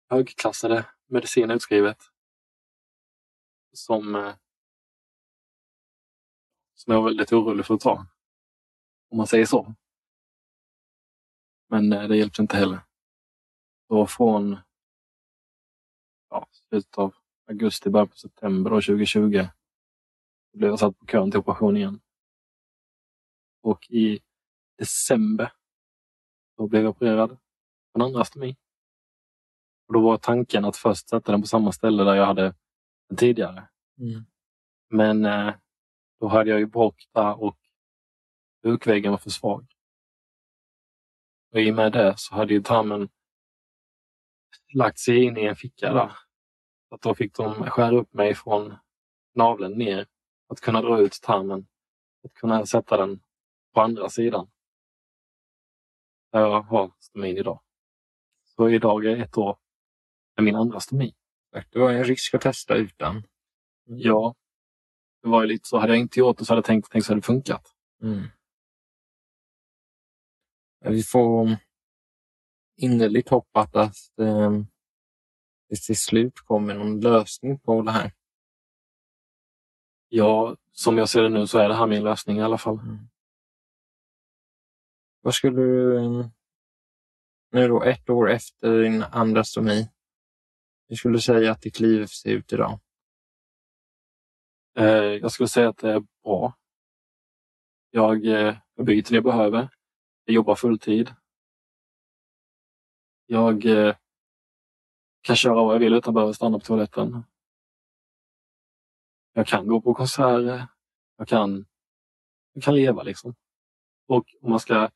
högklassade 0.09 0.87
medicin 1.07 1.51
utskrivet. 1.51 1.99
Som, 3.73 4.15
eh, 4.15 4.35
som 6.75 6.93
jag 6.93 7.03
var 7.03 7.09
väldigt 7.09 7.33
orolig 7.33 7.67
för 7.67 7.75
att 7.75 7.81
ta. 7.81 8.07
Om 9.11 9.17
man 9.17 9.27
säger 9.27 9.47
så. 9.47 9.75
Men 11.73 11.93
eh, 11.93 12.09
det 12.09 12.17
hjälpte 12.17 12.43
inte 12.43 12.57
heller. 12.57 12.81
Så 13.89 14.07
från 14.07 14.59
ja, 16.31 16.47
slutet 16.69 16.99
av 16.99 17.15
augusti, 17.49 17.91
början 17.91 18.09
på 18.09 18.17
september 18.17 18.71
då, 18.71 18.77
2020 18.77 19.47
blev 20.53 20.71
jag 20.71 20.79
satt 20.79 20.99
på 20.99 21.07
kön 21.07 21.31
till 21.31 21.41
operation 21.41 21.77
igen. 21.77 22.01
Och 23.63 23.91
i 23.91 24.21
december 24.79 25.53
då 26.57 26.69
blev 26.69 26.83
jag 26.83 26.91
opererad 26.91 27.29
på 27.29 27.99
en 27.99 28.03
andra 28.03 28.25
stomi. 28.25 28.57
Och 29.89 29.95
då 29.95 30.01
var 30.01 30.17
tanken 30.17 30.65
att 30.65 30.77
först 30.77 31.09
sätta 31.09 31.33
den 31.33 31.41
på 31.41 31.47
samma 31.47 31.73
ställe 31.73 32.05
där 32.05 32.15
jag 32.15 32.27
hade 32.27 32.55
den 33.09 33.17
tidigare. 33.17 33.69
Mm. 33.99 34.25
Men 34.89 35.25
eh, 35.25 35.55
då 36.21 36.29
hade 36.29 36.51
jag 36.51 36.59
ju 36.59 36.67
bråck 36.67 37.09
där 37.13 37.43
och 37.43 37.59
bukväggen 38.63 39.11
var 39.11 39.19
för 39.19 39.31
svag. 39.31 39.73
Och 41.53 41.61
i 41.61 41.71
och 41.71 41.75
med 41.75 41.93
det 41.93 42.15
så 42.17 42.35
hade 42.35 42.55
ju 42.55 42.63
tarmen 42.63 43.09
lagt 44.75 44.99
sig 44.99 45.25
in 45.25 45.37
i 45.37 45.45
en 45.45 45.57
ficka 45.57 45.93
där. 45.93 46.13
Så 46.89 46.95
att 46.95 47.03
då 47.03 47.15
fick 47.15 47.37
de 47.37 47.55
skära 47.55 47.97
upp 47.97 48.15
mig 48.15 48.35
från 48.35 48.75
naveln 49.35 49.79
ner 49.79 50.07
att 50.49 50.61
kunna 50.61 50.83
dra 50.83 51.01
ut 51.01 51.19
tarmen. 51.23 51.67
Att 52.25 52.35
kunna 52.35 52.67
sätta 52.67 52.97
den 52.97 53.21
på 53.75 53.81
andra 53.81 54.09
sidan. 54.09 54.51
Där 56.33 56.41
jag 56.41 56.63
har 56.63 56.93
stomin 56.99 57.37
idag. 57.37 57.61
Så 58.45 58.69
idag 58.69 59.07
är 59.07 59.17
ett 59.17 59.37
år 59.37 59.59
med 60.37 60.45
min 60.45 60.57
andra 60.57 60.81
stomi. 60.81 61.15
Det 61.71 61.79
var 61.79 61.93
en 61.93 62.05
risk 62.05 62.35
att 62.35 62.41
testa 62.41 62.75
utan. 62.75 63.23
Ja. 63.85 64.35
det 65.23 65.29
var 65.29 65.43
ju 65.43 65.49
lite 65.49 65.69
så, 65.69 65.79
hade 65.79 65.93
jag 65.93 66.01
inte 66.01 66.21
gjort 66.21 66.39
det 66.39 66.45
så 66.45 66.53
hade 66.53 66.59
jag 66.59 66.65
tänkt, 66.65 66.91
tänkt 66.91 67.05
så 67.05 67.13
hade 67.13 67.21
det 67.21 67.27
funkat. 67.27 67.75
Mm. 68.03 68.23
Vi 70.85 71.03
får 71.03 71.57
innerligt 72.77 73.29
hoppas 73.29 73.75
att 73.75 74.19
eh, 74.19 74.53
det 75.69 75.77
till 75.87 75.99
slut 75.99 76.41
kommer 76.41 76.75
någon 76.75 77.01
lösning 77.01 77.59
på 77.59 77.83
det 77.83 77.91
här. 77.91 78.13
Ja, 80.09 80.57
som 80.73 80.99
jag 80.99 81.09
ser 81.09 81.23
det 81.23 81.29
nu 81.29 81.47
så 81.47 81.59
är 81.59 81.69
det 81.69 81.75
här 81.75 81.87
min 81.87 82.05
lösning 82.05 82.39
i 82.39 82.43
alla 82.43 82.59
fall. 82.59 82.79
Mm. 82.79 82.99
Vad 85.21 85.35
skulle 85.35 85.57
du, 85.57 85.97
eh, 85.99 86.27
nu 87.51 87.69
då 87.69 87.83
ett 87.83 88.11
år 88.11 88.31
efter 88.31 88.83
din 88.83 89.03
andra 89.03 89.45
stomi, 89.45 89.89
hur 90.89 90.97
skulle 90.97 91.17
du 91.17 91.21
säga 91.21 91.53
att 91.53 91.63
ditt 91.63 91.81
liv 91.81 92.07
ser 92.07 92.31
ut 92.31 92.53
idag? 92.53 92.81
Eh, 94.79 94.85
jag 94.95 95.33
skulle 95.33 95.49
säga 95.49 95.69
att 95.69 95.79
det 95.79 95.93
är 95.93 96.03
bra. 96.25 96.59
Jag, 97.91 98.27
eh, 98.27 98.57
jag 98.75 98.87
byter 98.87 99.09
det 99.09 99.15
jag 99.15 99.25
behöver. 99.25 99.69
Jag 100.25 100.35
jobbar 100.35 100.55
fulltid. 100.55 101.15
Jag 103.27 103.65
eh, 103.67 103.97
kan 105.23 105.37
köra 105.37 105.55
vad 105.55 105.75
jag 105.75 105.81
vill 105.81 105.95
utan 105.95 106.11
att 106.11 106.15
behöva 106.15 106.33
stanna 106.33 106.59
på 106.59 106.65
toaletten. 106.65 107.25
Jag 109.33 109.47
kan 109.47 109.67
gå 109.67 109.81
på 109.81 109.95
konserter. 109.95 110.67
Jag 111.17 111.29
kan, 111.29 111.67
jag 112.53 112.63
kan 112.63 112.75
leva 112.75 113.03
liksom. 113.03 113.35
Och 114.07 114.27
om 114.41 114.51
man 114.51 114.61
ska 114.61 114.91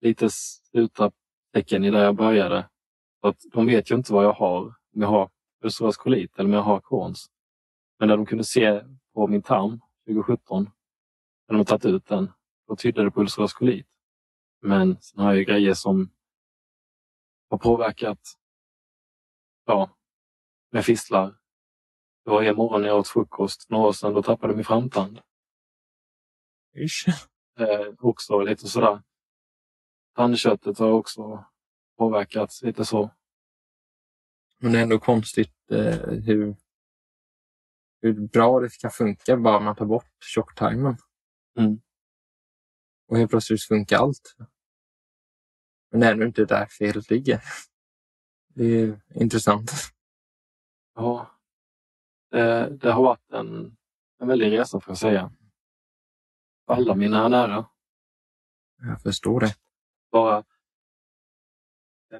lite 0.00 0.30
sluta 0.30 1.12
tecken 1.52 1.84
i 1.84 1.90
där 1.90 2.04
jag 2.04 2.16
började. 2.16 2.68
Att 3.20 3.42
de 3.52 3.66
vet 3.66 3.90
ju 3.90 3.94
inte 3.94 4.12
vad 4.12 4.24
jag 4.24 4.32
har. 4.32 4.60
Om 4.94 5.02
jag 5.02 5.08
har 5.08 5.30
ulcerös 5.64 5.96
kolit 5.96 6.38
eller 6.38 6.48
om 6.48 6.52
jag 6.52 6.62
har 6.62 6.80
Crohns. 6.80 7.30
Men 7.98 8.08
när 8.08 8.16
de 8.16 8.26
kunde 8.26 8.44
se 8.44 8.84
på 9.14 9.26
min 9.26 9.42
tarm 9.42 9.80
2017, 10.06 10.70
när 11.48 11.56
de 11.56 11.64
tagit 11.64 11.84
ut 11.84 12.06
den, 12.06 12.32
då 12.68 12.76
tydde 12.76 13.04
det 13.04 13.10
på 13.10 13.20
ulcerös 13.20 13.52
kolit. 13.52 13.86
Men 14.64 15.02
sen 15.02 15.20
har 15.20 15.30
jag 15.30 15.38
ju 15.38 15.44
grejer 15.44 15.74
som 15.74 16.10
har 17.50 17.58
påverkat, 17.58 18.18
ja, 19.64 19.96
med 20.70 20.84
fistlar. 20.84 21.38
Det 22.24 22.30
var 22.30 22.42
en 22.42 22.56
morgon 22.56 22.80
när 22.80 22.88
jag 22.88 22.98
åt 22.98 23.08
frukost 23.08 23.70
några 23.70 23.88
år 23.88 23.92
sedan, 23.92 24.14
då 24.14 24.22
tappade 24.22 24.54
min 24.54 24.64
framtand. 24.64 25.20
Ish. 26.76 27.08
Eh, 27.58 27.94
också 27.98 28.40
lite 28.40 28.68
sådär. 28.68 29.02
Tandköttet 30.14 30.78
har 30.78 30.90
också 30.90 31.44
påverkats 31.98 32.62
lite 32.62 32.84
så. 32.84 33.10
Men 34.58 34.72
det 34.72 34.78
är 34.78 34.82
ändå 34.82 34.98
konstigt 34.98 35.70
eh, 35.70 36.10
hur, 36.10 36.56
hur 38.02 38.28
bra 38.28 38.60
det 38.60 38.78
kan 38.80 38.90
funka 38.90 39.36
bara 39.36 39.60
man 39.60 39.76
tar 39.76 39.86
bort 39.86 40.24
tjocktarmen. 40.24 40.96
Mm. 41.58 41.80
Och 43.08 43.18
helt 43.18 43.30
plötsligt 43.30 43.62
funkar 43.62 43.98
allt. 43.98 44.36
Men 45.94 46.00
det 46.00 46.06
är 46.06 46.12
ändå 46.12 46.26
inte 46.26 46.44
där 46.44 46.66
felet 46.66 47.10
ligger. 47.10 47.40
Det 48.48 48.64
är 48.64 49.00
intressant. 49.14 49.70
Ja, 50.94 51.30
det, 52.30 52.76
det 52.76 52.92
har 52.92 53.02
varit 53.02 53.30
en, 53.32 53.76
en 54.20 54.28
väldig 54.28 54.52
resa 54.52 54.80
får 54.80 54.90
jag 54.90 54.98
säga. 54.98 55.32
Alla 56.66 56.94
mina 56.94 57.28
nära. 57.28 57.68
Jag 58.76 59.02
förstår 59.02 59.40
det. 59.40 59.54
Bara 60.12 60.44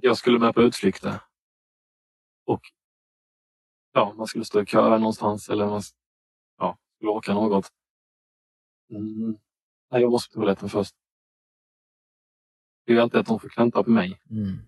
jag 0.01 0.17
skulle 0.17 0.39
med 0.39 0.55
på 0.55 0.63
utflykter. 0.63 1.21
Och 2.45 2.63
ja, 3.93 4.15
man 4.17 4.27
skulle 4.27 4.45
stå 4.45 4.63
i 4.63 4.67
kö 4.67 4.99
någonstans 4.99 5.49
eller 5.49 5.67
man 5.67 5.83
ja, 6.59 6.79
skulle 6.97 7.11
åka 7.11 7.35
något. 7.35 7.73
Mm. 8.91 9.39
Nej, 9.91 10.03
jag 10.03 10.11
måste 10.11 10.35
på 10.35 10.41
toaletten 10.41 10.69
först. 10.69 10.95
Det 12.85 12.93
är 12.93 12.97
ju 12.97 13.01
alltid 13.01 13.21
att 13.21 13.27
de 13.27 13.41
får 13.41 13.53
vänta 13.57 13.83
på 13.83 13.91
mig. 13.91 14.21
Mm. 14.31 14.59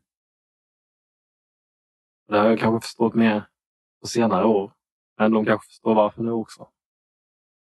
Det 2.28 2.38
har 2.38 2.48
jag 2.48 2.58
kanske 2.58 2.86
förstått 2.86 3.14
mer 3.14 3.48
på 4.00 4.06
senare 4.06 4.44
år. 4.44 4.72
Men 5.18 5.32
de 5.32 5.44
kanske 5.44 5.66
förstår 5.66 5.94
varför 5.94 6.22
nu 6.22 6.30
också. 6.30 6.68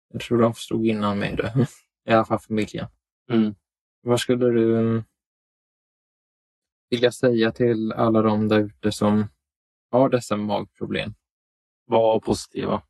Jag 0.08 0.20
tror 0.20 0.42
de 0.42 0.54
förstod 0.54 0.86
innan 0.86 1.18
med 1.18 1.36
det. 1.36 1.66
I 2.04 2.12
alla 2.12 2.24
fall 2.24 2.38
familjen. 2.38 2.86
Mm. 3.30 3.54
Vad 4.00 4.20
skulle 4.20 4.46
du 4.46 5.02
vilja 6.90 7.12
säga 7.12 7.52
till 7.52 7.92
alla 7.92 8.22
de 8.22 8.48
där 8.48 8.58
ute 8.58 8.92
som 8.92 9.28
har 9.90 10.08
dessa 10.08 10.36
magproblem? 10.36 11.14
Var 11.84 12.20
positiva. 12.20 12.82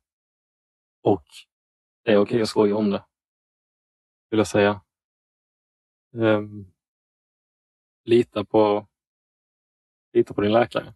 Och 1.01 1.25
det 2.03 2.11
är 2.11 2.17
okej 2.17 2.41
att 2.41 2.49
skoja 2.49 2.75
om 2.75 2.89
det. 2.89 3.05
Vill 4.29 4.37
jag 4.37 4.47
säga. 4.47 4.81
Um, 6.13 6.71
lita 8.09 8.45
på 8.45 8.87
lita 10.13 10.33
på 10.33 10.41
din 10.41 10.51
läkare. 10.51 10.93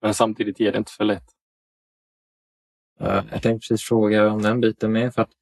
Men 0.00 0.14
samtidigt 0.14 0.60
ger 0.60 0.72
det 0.72 0.78
inte 0.78 0.92
för 0.92 1.04
lätt. 1.04 1.30
Jag 2.98 3.30
tänkte 3.30 3.58
precis 3.58 3.82
fråga 3.82 4.30
om 4.32 4.42
den 4.42 4.60
biten 4.60 4.92
med. 4.92 5.14
För 5.14 5.22
att 5.22 5.32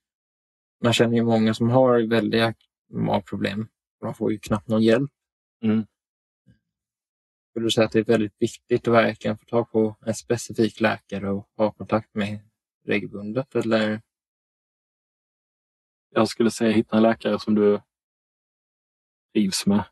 man 0.83 0.93
känner 0.93 1.17
ju 1.17 1.23
många 1.25 1.55
som 1.55 1.71
har 1.71 2.09
väldiga 2.09 2.55
magproblem. 2.91 3.69
De 4.01 4.15
får 4.15 4.33
ju 4.33 4.39
knappt 4.39 4.69
någon 4.69 4.83
hjälp. 4.83 5.11
Mm. 5.63 5.87
Skulle 7.51 7.67
du 7.67 7.71
säga 7.71 7.87
att 7.87 7.93
det 7.93 7.99
är 7.99 8.05
väldigt 8.05 8.37
viktigt 8.39 8.89
att 8.89 8.95
verkligen 8.95 9.39
få 9.39 9.45
tag 9.45 9.71
på 9.71 9.97
en 10.07 10.15
specifik 10.15 10.81
läkare 10.81 11.31
och 11.31 11.49
ha 11.57 11.73
kontakt 11.73 12.15
med 12.15 12.41
regelbundet? 12.85 13.55
Eller? 13.55 14.03
Jag 16.11 16.29
skulle 16.29 16.51
säga 16.51 16.73
hitta 16.73 16.97
en 16.97 17.03
läkare 17.03 17.39
som 17.39 17.55
du 17.55 17.81
trivs 19.35 19.67
med. 19.67 19.85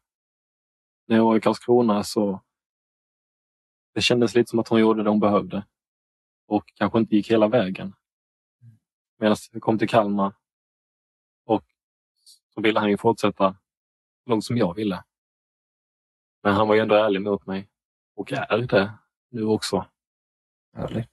När 1.11 1.17
jag 1.17 1.25
var 1.25 1.37
i 1.37 1.41
Karlskrona 1.41 2.05
så 2.05 2.41
det 3.95 4.01
kändes 4.01 4.35
lite 4.35 4.51
som 4.51 4.59
att 4.59 4.69
hon 4.69 4.81
gjorde 4.81 5.03
det 5.03 5.11
hon 5.11 5.21
behövde 5.21 5.67
och 6.47 6.65
kanske 6.75 6.99
inte 6.99 7.17
gick 7.17 7.31
hela 7.31 7.49
vägen. 7.49 7.95
Medan 9.19 9.37
jag 9.53 9.63
kom 9.63 9.79
till 9.79 9.89
Kalmar 9.89 10.33
och 11.45 11.65
så 12.55 12.61
ville 12.61 12.81
han 12.81 12.91
ju 12.91 12.97
fortsätta 12.97 13.57
långt 14.27 14.45
som 14.45 14.57
jag 14.57 14.75
ville. 14.75 15.05
Men 16.43 16.55
han 16.55 16.69
var 16.69 16.75
ju 16.75 16.81
ändå 16.81 16.95
ärlig 16.95 17.23
mot 17.23 17.47
mig 17.47 17.69
och 18.15 18.33
är 18.33 18.59
det 18.59 18.93
nu 19.31 19.45
också. 19.45 19.87
Härligt. 20.77 21.11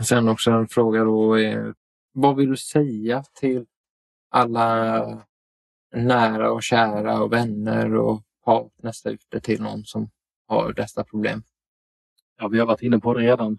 Sen 0.00 0.28
också 0.28 0.50
en 0.50 0.68
fråga 0.68 1.04
då. 1.04 1.38
Är, 1.38 1.74
vad 2.12 2.36
vill 2.36 2.50
du 2.50 2.56
säga 2.56 3.22
till 3.22 3.66
alla 4.28 5.26
nära 5.92 6.52
och 6.52 6.62
kära 6.62 7.22
och 7.22 7.32
vänner 7.32 7.94
och 7.94 8.22
partners 8.44 9.02
där 9.02 9.10
ute 9.10 9.40
till 9.40 9.62
någon 9.62 9.84
som 9.84 10.10
har 10.46 10.72
dessa 10.72 11.04
problem? 11.04 11.42
Ja, 12.36 12.48
vi 12.48 12.58
har 12.58 12.66
varit 12.66 12.82
inne 12.82 12.98
på 12.98 13.14
det 13.14 13.20
redan. 13.20 13.58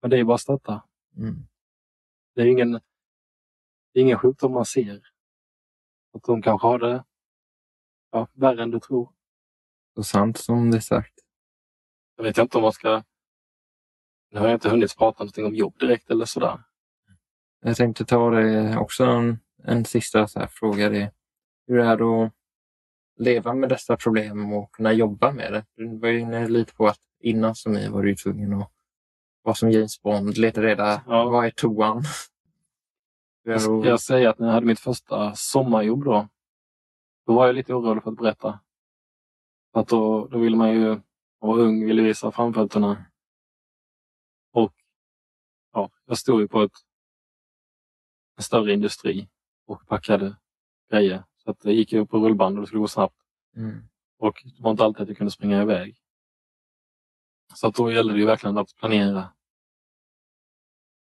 Men 0.00 0.10
det 0.10 0.18
är 0.18 0.24
bara 0.24 0.34
att 0.34 0.40
stötta. 0.40 0.82
Mm. 1.16 1.46
Det 2.34 2.40
är 2.40 2.46
ingen, 2.46 2.72
det 3.92 4.00
är 4.00 4.02
ingen 4.02 4.18
sjukdom 4.18 4.52
man 4.52 4.64
ser. 4.64 5.02
Att 6.12 6.22
de 6.22 6.42
kanske 6.42 6.66
har 6.66 6.78
det 6.78 7.04
ja, 8.10 8.28
värre 8.32 8.62
än 8.62 8.70
du 8.70 8.80
tror. 8.80 9.12
Så 9.94 10.02
sant 10.02 10.38
som 10.38 10.70
det 10.70 10.76
är 10.76 10.80
sagt. 10.80 11.14
Jag 12.16 12.24
vet 12.24 12.38
inte 12.38 12.56
om 12.56 12.62
man 12.62 12.72
ska... 12.72 13.02
Nu 14.30 14.40
har 14.40 14.46
jag 14.46 14.56
inte 14.56 14.70
hunnit 14.70 14.96
prata 14.96 15.24
någonting 15.24 15.46
om 15.46 15.54
jobb 15.54 15.78
direkt 15.78 16.10
eller 16.10 16.24
sådär. 16.24 16.62
Jag 17.60 17.76
tänkte 17.76 18.04
ta 18.04 18.30
det 18.30 18.76
också 18.76 19.04
en, 19.04 19.38
en 19.62 19.84
sista 19.84 20.28
så 20.28 20.38
här 20.38 20.46
fråga. 20.46 20.88
Det. 20.88 21.12
Hur 21.66 21.78
är 21.78 21.96
det 21.96 22.24
att 22.24 22.32
leva 23.16 23.54
med 23.54 23.68
dessa 23.68 23.96
problem 23.96 24.52
och 24.52 24.72
kunna 24.72 24.92
jobba 24.92 25.32
med 25.32 25.52
det? 25.52 25.64
Du 25.76 25.98
var 25.98 26.08
ju 26.08 26.20
inne 26.20 26.48
lite 26.48 26.74
på 26.74 26.86
att 26.86 27.00
innan 27.20 27.54
som 27.54 27.72
ni 27.72 27.88
var 27.88 28.02
du 28.02 28.14
tvungen 28.16 28.52
att 28.52 28.70
vara 29.42 29.54
som 29.54 29.70
James 29.70 30.02
Bond, 30.02 30.38
leta 30.38 30.62
reda 30.62 31.02
Ja. 31.06 31.24
vad 31.24 31.46
är 31.46 31.50
toan? 31.50 32.02
Jag 33.46 33.86
jag 33.86 34.00
säga 34.00 34.30
att 34.30 34.38
när 34.38 34.46
jag 34.46 34.54
hade 34.54 34.66
mitt 34.66 34.80
första 34.80 35.34
sommarjobb 35.34 36.04
då, 36.04 36.28
då 37.26 37.34
var 37.34 37.46
jag 37.46 37.54
lite 37.54 37.74
orolig 37.74 38.02
för 38.02 38.10
att 38.10 38.16
berätta. 38.16 38.60
För 39.72 39.80
att 39.80 39.88
då, 39.88 40.26
då 40.26 40.38
ville 40.38 40.56
man 40.56 40.70
ju, 40.70 40.88
man 40.88 41.00
var 41.40 41.58
ung, 41.58 41.86
ville 41.86 42.02
visa 42.02 42.32
framfötterna. 42.32 43.04
Och 44.52 44.74
ja, 45.72 45.90
jag 46.06 46.18
stod 46.18 46.40
ju 46.40 46.48
på 46.48 46.62
ett, 46.62 46.72
en 48.36 48.42
större 48.42 48.72
industri 48.72 49.28
och 49.66 49.86
packade 49.86 50.36
grejer. 50.90 51.24
Så 51.44 51.50
att 51.50 51.60
det 51.60 51.72
gick 51.72 51.92
ju 51.92 52.06
på 52.06 52.18
rullband 52.18 52.56
och 52.56 52.60
det 52.60 52.66
skulle 52.66 52.80
gå 52.80 52.88
snabbt. 52.88 53.16
Mm. 53.56 53.88
Och 54.18 54.42
det 54.44 54.62
var 54.62 54.70
inte 54.70 54.84
alltid 54.84 55.02
att 55.02 55.08
jag 55.08 55.16
kunde 55.16 55.30
springa 55.30 55.62
iväg. 55.62 55.96
Så 57.54 57.66
att 57.66 57.74
då 57.74 57.92
gällde 57.92 58.12
det 58.12 58.18
ju 58.18 58.26
verkligen 58.26 58.58
att 58.58 58.76
planera 58.76 59.32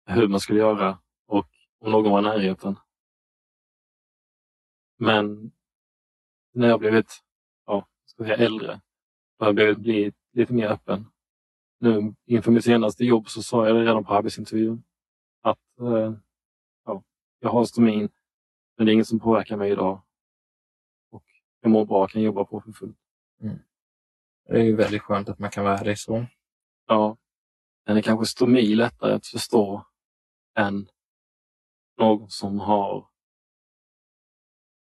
hur 0.07 0.29
man 0.29 0.41
skulle 0.41 0.59
göra 0.59 0.99
och 1.27 1.49
om 1.79 1.93
någon 1.93 2.11
var 2.11 2.19
i 2.19 2.23
närheten. 2.23 2.79
Men 4.99 5.53
när 6.53 6.69
jag 6.69 6.81
blivit 6.81 7.23
ja, 7.67 7.89
ska 8.05 8.23
jag 8.23 8.37
säga, 8.37 8.47
äldre 8.47 8.81
har 9.39 9.47
jag 9.47 9.55
blivit 9.55 9.79
bli 9.79 10.13
lite 10.33 10.53
mer 10.53 10.69
öppen. 10.69 11.07
Nu 11.79 12.15
inför 12.25 12.51
mitt 12.51 12.65
senaste 12.65 13.05
jobb 13.05 13.29
så 13.29 13.43
sa 13.43 13.67
jag 13.67 13.77
det 13.77 13.83
redan 13.83 14.05
på 14.05 14.15
arbetsintervjun 14.15 14.83
att 15.43 15.79
eh, 15.81 16.15
jag 17.43 17.51
har 17.51 17.65
stomin, 17.65 18.09
men 18.77 18.87
det 18.87 18.93
är 18.93 18.95
inget 18.95 19.09
som 19.09 19.21
påverkar 19.21 19.57
mig 19.57 19.71
idag. 19.71 20.03
Och 21.63 21.67
jag 21.67 21.71
mår 21.71 21.87
bra, 21.87 22.07
kan 22.07 22.23
jobba 22.23 22.45
på 22.45 22.61
för 22.61 22.73
fullt. 22.73 22.99
Det 24.49 24.59
är 24.59 24.63
ju 24.63 24.77
väldigt 24.77 25.03
skönt 25.03 25.29
att 25.29 25.39
man 25.39 25.51
kan 25.51 25.65
vara 25.65 25.79
ärlig 25.79 25.99
så. 25.99 26.27
Ja. 26.87 27.17
Men 27.87 27.97
är 27.97 28.03
kanske 28.03 28.27
stomi 28.27 28.75
lättare 28.75 29.15
att 29.15 29.27
förstå 29.27 29.87
än 30.59 30.89
någon 31.99 32.31
som 32.31 32.61
har 32.61 33.09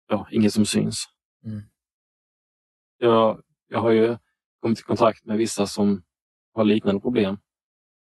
ja, 0.08 0.28
inget 0.32 0.54
som 0.54 0.66
syns. 0.66 1.06
Mm. 1.44 1.62
Jag, 2.98 3.44
jag 3.68 3.80
har 3.80 3.92
ju 3.92 4.18
kommit 4.60 4.80
i 4.80 4.84
kontakt 4.84 5.26
med 5.26 5.38
vissa 5.38 5.68
som 5.68 6.04
har 6.54 6.64
liknande 6.64 7.02
problem. 7.02 7.38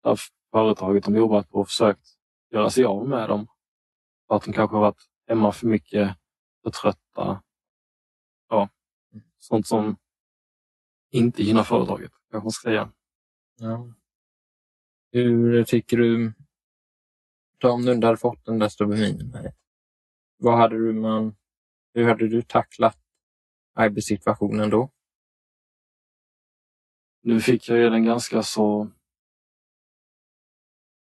Där 0.03 0.20
företaget 0.51 1.03
de 1.03 1.16
jobbat 1.16 1.49
på 1.49 1.59
och 1.59 1.68
försökt 1.68 2.07
göra 2.51 2.70
sig 2.70 2.84
av 2.84 3.07
med 3.07 3.30
dem. 3.30 3.47
För 4.28 4.36
att 4.36 4.43
de 4.43 4.53
kanske 4.53 4.76
har 4.76 4.82
varit 4.82 5.09
hemma 5.28 5.51
för 5.51 5.68
mycket, 5.68 6.18
för 6.64 6.70
trötta. 6.70 7.43
Sånt 9.42 9.68
som 9.68 9.98
inte 11.12 11.44
gynnar 11.44 11.64
företaget, 11.64 12.12
kanske 12.32 12.46
man 12.46 12.52
ska 12.52 12.70
säga. 12.70 12.92
Ja. 13.60 13.94
Hur 15.12 15.64
tycker 15.64 15.98
du, 15.98 16.34
om 17.64 17.86
du 17.86 17.92
inte 17.92 18.08
hade 18.08 18.18
fått 18.18 18.46
den 18.46 18.60
där 18.60 19.34
här, 19.34 19.54
vad 20.38 20.58
hade 20.58 20.78
du 20.78 20.94
man, 20.94 21.36
hur 21.94 22.08
hade 22.08 22.28
du 22.28 22.42
tacklat 22.42 22.98
arbetssituationen 23.74 24.70
då? 24.70 24.89
Nu 27.24 27.42
fick 27.42 27.70
jag 27.70 27.78
ju 27.78 27.89
den 27.89 28.06
ganska 28.06 28.44
så... 28.44 28.92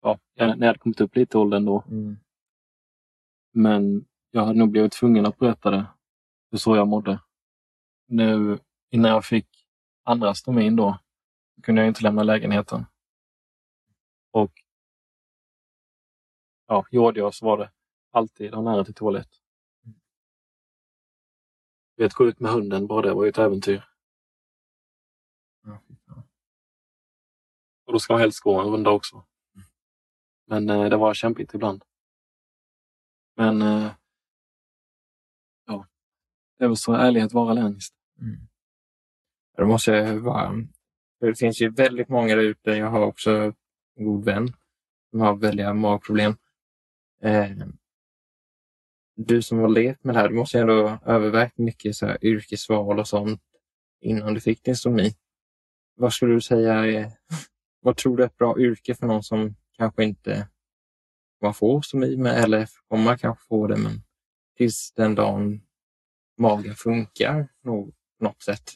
Ja, 0.03 0.19
när 0.35 0.47
jag 0.47 0.67
hade 0.67 0.79
kommit 0.79 1.01
upp 1.01 1.17
lite 1.17 1.37
i 1.37 1.41
åldern 1.41 1.65
då. 1.65 1.85
Mm. 1.89 2.17
Men 3.53 4.07
jag 4.31 4.45
hade 4.45 4.59
nog 4.59 4.71
blivit 4.71 4.93
tvungen 4.93 5.27
att 5.27 5.39
berätta 5.39 5.71
det. 5.71 5.87
Hur 6.51 6.59
så 6.59 6.77
jag 6.77 6.89
mådde. 6.89 7.21
Nu 8.15 8.59
innan 8.91 9.11
jag 9.11 9.25
fick 9.25 9.67
andra 10.03 10.35
stomin 10.35 10.77
då 10.77 10.99
kunde 11.63 11.81
jag 11.81 11.89
inte 11.89 12.03
lämna 12.03 12.23
lägenheten. 12.23 12.87
Och 14.31 14.53
ja, 16.67 16.87
gjorde 16.91 17.21
jag 17.21 17.35
så 17.35 17.47
var 17.47 17.59
det 17.59 17.71
alltid 18.11 18.55
ha 18.55 18.63
nära 18.63 18.85
till 18.85 18.95
toalett. 18.95 19.29
Vet, 21.97 22.15
gå 22.15 22.27
ut 22.27 22.41
med 22.41 22.53
hunden, 22.53 22.87
bara 22.87 23.03
det 23.03 23.15
var 23.15 23.25
ju 23.25 23.29
ett 23.29 23.39
äventyr. 23.39 23.89
Och 27.85 27.93
då 27.93 27.99
ska 27.99 28.13
man 28.13 28.21
helst 28.21 28.41
gå 28.41 28.61
en 28.61 28.71
runda 28.71 28.91
också. 28.91 29.25
Men 30.47 30.71
eh, 30.71 30.85
det 30.85 30.97
var 30.97 31.15
kämpigt 31.15 31.55
ibland. 31.55 31.85
Men 33.37 33.63
eh, 33.63 33.93
ja, 35.67 35.87
det 36.59 36.65
är 36.65 36.69
väl 36.69 36.77
så 36.77 36.93
ärlighet 36.93 37.33
vara 37.33 37.53
längst. 37.53 38.04
Mm. 38.21 38.49
Det 39.57 39.65
måste 39.65 39.91
jag 39.91 40.15
vara. 40.15 40.67
För 41.19 41.27
det 41.27 41.35
finns 41.35 41.61
ju 41.61 41.71
väldigt 41.71 42.09
många 42.09 42.37
där 42.37 42.43
ute. 42.43 42.71
Jag 42.71 42.91
har 42.91 43.01
också 43.01 43.53
en 43.97 44.05
god 44.05 44.25
vän 44.25 44.53
som 45.11 45.21
har 45.21 45.37
väldiga 45.37 45.75
magproblem. 45.75 46.37
Eh, 47.23 47.51
du 49.17 49.43
som 49.43 49.59
har 49.59 49.69
levt 49.69 50.05
med 50.05 50.15
det 50.15 50.21
här, 50.21 50.29
du 50.29 50.35
måste 50.35 50.57
ju 50.57 50.61
ändå 50.61 50.89
ha 50.89 50.99
övervägt 51.07 51.59
mycket 51.59 51.97
så 51.97 52.07
här, 52.07 52.25
yrkesval 52.25 52.99
och 52.99 53.09
sånt 53.09 53.43
innan 54.01 54.35
du 54.35 54.41
fick 54.41 54.65
din 54.65 54.77
stomi. 54.77 55.15
Vad 55.97 56.13
skulle 56.13 56.35
du 56.35 56.41
säga 56.41 56.75
är, 56.75 57.13
vad 57.81 57.97
tror 57.97 58.17
du 58.17 58.23
är 58.23 58.27
ett 58.27 58.37
bra 58.37 58.59
yrke 58.59 58.95
för 58.95 59.07
någon 59.07 59.23
som 59.23 59.55
kanske 59.77 60.05
inte 60.05 60.49
man 61.41 61.55
får 61.55 61.83
stomi 61.83 62.17
med 62.17 62.45
eller 62.45 62.69
kommer 62.89 63.17
kanske 63.17 63.47
få 63.49 63.67
det 63.67 63.77
men 63.77 64.03
tills 64.57 64.93
den 64.93 65.15
dagen 65.15 65.61
magen 66.39 66.75
funkar 66.75 67.49
något 67.63 67.95
på 68.19 68.25
något 68.25 68.43
sätt. 68.43 68.71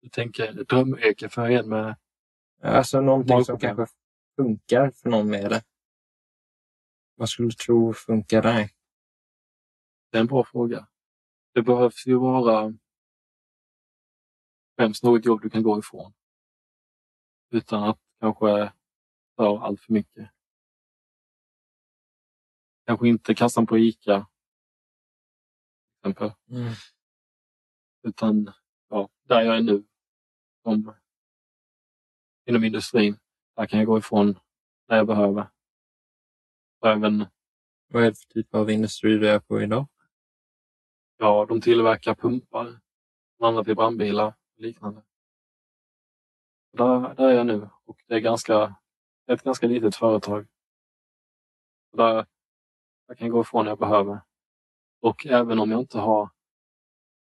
Du 0.00 0.08
tänker 0.08 0.52
drömyrke 0.52 1.28
för 1.28 1.50
en 1.50 1.68
med 1.68 1.96
Alltså 2.62 3.00
någonting 3.00 3.44
som 3.44 3.52
Magproblem. 3.54 3.76
kanske 3.76 3.94
funkar 4.36 4.90
för 4.90 5.10
någon 5.10 5.30
med 5.30 5.50
det. 5.50 5.64
Vad 7.14 7.28
skulle 7.28 7.48
du 7.48 7.52
tro 7.52 7.92
funkar 7.92 8.42
där? 8.42 8.70
Det 10.10 10.18
är 10.18 10.20
en 10.20 10.26
bra 10.26 10.44
fråga. 10.44 10.88
Det 11.54 11.62
behövs 11.62 12.06
ju 12.06 12.18
vara 12.18 12.74
främst 14.76 15.02
något 15.02 15.24
jobb 15.24 15.42
du 15.42 15.50
kan 15.50 15.62
gå 15.62 15.78
ifrån. 15.78 16.12
Utan 17.50 17.82
att 17.82 17.98
kanske 18.20 18.72
ta 19.36 19.64
allt 19.64 19.80
för 19.80 19.92
mycket. 19.92 20.30
Kanske 22.86 23.08
inte 23.08 23.34
kassan 23.34 23.66
på 23.66 23.78
Ica. 23.78 24.26
Till 26.02 26.10
exempel. 26.10 26.32
Utan 28.02 28.52
ja, 28.88 29.08
där 29.22 29.40
jag 29.40 29.56
är 29.56 29.62
nu. 29.62 29.84
Som 30.62 30.94
inom 32.46 32.64
industrin. 32.64 33.18
Där 33.56 33.66
kan 33.66 33.78
jag 33.78 33.86
gå 33.86 33.98
ifrån 33.98 34.38
när 34.88 34.96
jag 34.96 35.06
behöver. 35.06 35.50
Och 36.80 36.88
även 36.88 37.26
Vad 37.88 38.02
är 38.02 38.10
det 38.10 38.18
för 38.18 38.26
typ 38.26 38.54
av 38.54 38.70
industri 38.70 39.18
du 39.18 39.28
är 39.28 39.38
på 39.40 39.62
idag? 39.62 39.86
Ja, 41.16 41.46
de 41.48 41.60
tillverkar 41.60 42.14
pumpar, 42.14 42.80
bland 43.38 43.56
annat 43.56 43.66
till 43.66 43.76
brandbilar 43.76 44.26
och 44.26 44.60
liknande. 44.60 45.02
Där, 46.72 47.14
där 47.14 47.28
är 47.28 47.34
jag 47.34 47.46
nu 47.46 47.68
och 47.84 48.02
det 48.06 48.14
är 48.14 48.20
ganska, 48.20 48.76
ett 49.26 49.42
ganska 49.42 49.66
litet 49.66 49.96
företag. 49.96 50.46
Där 51.92 52.26
jag 53.06 53.18
kan 53.18 53.30
gå 53.30 53.40
ifrån 53.40 53.64
när 53.64 53.70
jag 53.70 53.78
behöver. 53.78 54.20
Och 55.00 55.26
även 55.26 55.58
om 55.58 55.70
jag 55.70 55.80
inte 55.80 55.98
har 55.98 56.30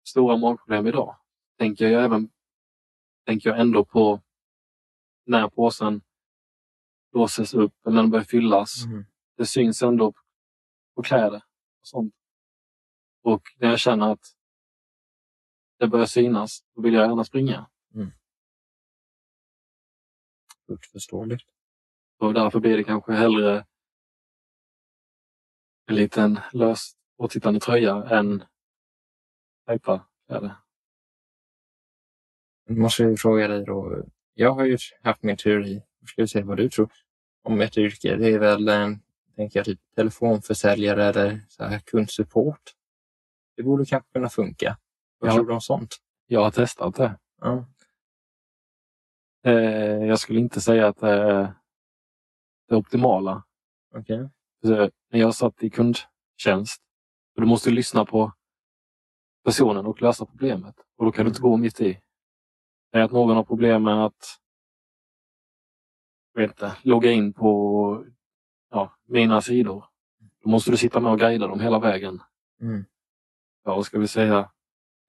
stora 0.04 0.36
magproblem 0.36 0.86
idag, 0.86 1.16
tänker 1.58 1.88
jag 1.88 2.04
även 2.04 2.30
tänker 3.26 3.50
jag 3.50 3.60
ändå 3.60 3.84
på 3.84 4.20
när 5.24 5.48
påsen 5.48 6.02
låses 7.12 7.54
upp 7.54 7.86
eller 7.86 7.94
när 7.94 8.02
den 8.02 8.10
börjar 8.10 8.24
fyllas. 8.24 8.84
Det 9.36 9.46
syns 9.46 9.82
ändå 9.82 10.12
på 10.94 11.02
kläder 11.02 11.42
och 11.80 11.86
sånt. 11.86 12.14
Och 13.22 13.42
när 13.58 13.68
jag 13.70 13.78
känner 13.78 14.12
att 14.12 14.36
det 15.78 15.86
börjar 15.88 16.06
synas, 16.06 16.64
då 16.74 16.82
vill 16.82 16.94
jag 16.94 17.08
gärna 17.08 17.24
springa. 17.24 17.70
Fullt 20.66 20.86
förståeligt. 20.86 21.44
Och 22.18 22.34
därför 22.34 22.60
blir 22.60 22.76
det 22.76 22.84
kanske 22.84 23.12
hellre 23.12 23.66
en 25.86 25.94
liten 25.94 26.38
lös 26.52 26.96
och 27.16 27.30
tittande 27.30 27.60
tröja 27.60 28.04
än 28.04 28.44
tajta 29.70 30.04
kläder. 30.26 30.54
Nu 32.68 32.76
måste 32.80 33.02
jag 33.02 33.18
fråga 33.18 33.48
dig 33.48 33.64
då. 33.64 34.04
Jag 34.34 34.52
har 34.52 34.64
ju 34.64 34.78
haft 35.02 35.22
min 35.22 35.36
teori. 35.36 35.82
Jag 36.00 36.08
skulle 36.08 36.28
säga 36.28 36.44
vad 36.44 36.56
du 36.56 36.68
tror 36.68 36.92
om 37.42 37.60
ett 37.60 37.78
yrke. 37.78 38.16
Det 38.16 38.28
är 38.28 38.38
väl, 38.38 38.66
tänker 39.36 39.58
jag, 39.58 39.66
typ 39.66 39.80
telefonförsäljare 39.96 41.04
eller 41.04 41.40
så 41.48 41.64
här 41.64 41.78
kundsupport. 41.78 42.60
Det 43.56 43.62
borde 43.62 43.84
kanske 43.86 44.12
kunna 44.12 44.28
funka. 44.28 44.76
Vad 45.18 45.30
Ja. 45.30 45.34
tror 45.34 45.46
du 45.46 45.52
om 45.52 45.60
sånt? 45.60 45.96
Jag 46.26 46.40
har 46.44 46.50
testat 46.50 46.94
det. 46.94 47.18
Ja. 47.40 47.64
Eh, 49.44 50.04
jag 50.06 50.18
skulle 50.18 50.40
inte 50.40 50.60
säga 50.60 50.86
att 50.88 50.96
det 50.96 51.08
är 51.10 51.54
det 52.68 52.76
optimala. 52.76 53.44
Okej. 53.94 54.28
För 54.62 54.90
När 55.12 55.20
jag 55.20 55.34
satt 55.34 55.62
i 55.62 55.70
kundtjänst, 55.70 56.82
och 57.34 57.40
du 57.42 57.46
måste 57.46 57.70
lyssna 57.70 58.04
på 58.04 58.32
personen 59.44 59.86
och 59.86 60.02
lösa 60.02 60.26
problemet. 60.26 60.74
Och 60.96 61.04
då 61.04 61.12
kan 61.12 61.24
du 61.24 61.28
inte 61.28 61.42
gå 61.42 61.56
mitt 61.56 61.80
i. 61.80 62.00
Säg 62.92 63.02
att 63.02 63.12
någon 63.12 63.36
har 63.36 63.44
problem 63.44 63.82
med 63.82 64.04
att 64.04 64.40
vet 66.34 66.50
inte, 66.50 66.76
logga 66.82 67.10
in 67.10 67.32
på 67.32 68.04
ja, 68.70 68.98
mina 69.04 69.40
sidor. 69.40 69.84
Då 70.42 70.50
måste 70.50 70.70
du 70.70 70.76
sitta 70.76 71.00
med 71.00 71.12
och 71.12 71.18
guida 71.18 71.46
dem 71.46 71.60
hela 71.60 71.78
vägen. 71.78 72.20
Mm. 72.60 72.84
Ja, 73.64 73.74
vad 73.74 73.86
ska 73.86 73.98
vi 73.98 74.08
säga? 74.08 74.52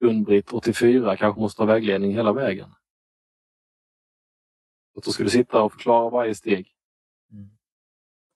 Gun-Britt 0.00 0.52
84 0.52 1.16
kanske 1.16 1.40
måste 1.40 1.62
ha 1.62 1.66
vägledning 1.66 2.12
hela 2.12 2.32
vägen. 2.32 2.70
Så 4.94 5.00
då 5.00 5.10
ska 5.10 5.24
du 5.24 5.30
sitta 5.30 5.62
och 5.62 5.72
förklara 5.72 6.10
varje 6.10 6.34
steg. 6.34 6.74
Mm. 7.30 7.50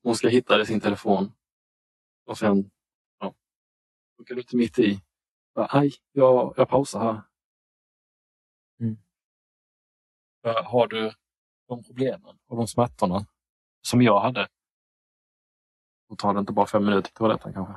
Hon 0.03 0.15
ska 0.15 0.27
hitta 0.27 0.57
det 0.57 0.63
i 0.63 0.65
sin 0.65 0.79
telefon. 0.79 1.31
Och 2.25 2.37
sen, 2.37 2.71
ja, 3.19 3.35
då 4.17 4.23
kan 4.23 4.35
du 4.35 4.41
inte 4.41 4.55
mitt 4.55 4.79
i. 4.79 5.01
Aj, 5.57 5.93
jag, 6.11 6.53
jag 6.57 6.69
pausar 6.69 6.99
här. 6.99 7.21
Mm. 8.79 8.97
Har 10.65 10.87
du 10.87 11.11
de 11.67 11.83
problemen 11.83 12.37
och 12.47 12.57
de 12.57 12.67
smärtorna 12.67 13.25
som 13.81 14.01
jag 14.01 14.19
hade. 14.19 14.47
Då 16.09 16.15
tar 16.15 16.33
det 16.33 16.39
inte 16.39 16.53
bara 16.53 16.67
fem 16.67 16.85
minuter 16.85 17.01
till 17.07 17.13
toaletten 17.13 17.53
kanske. 17.53 17.73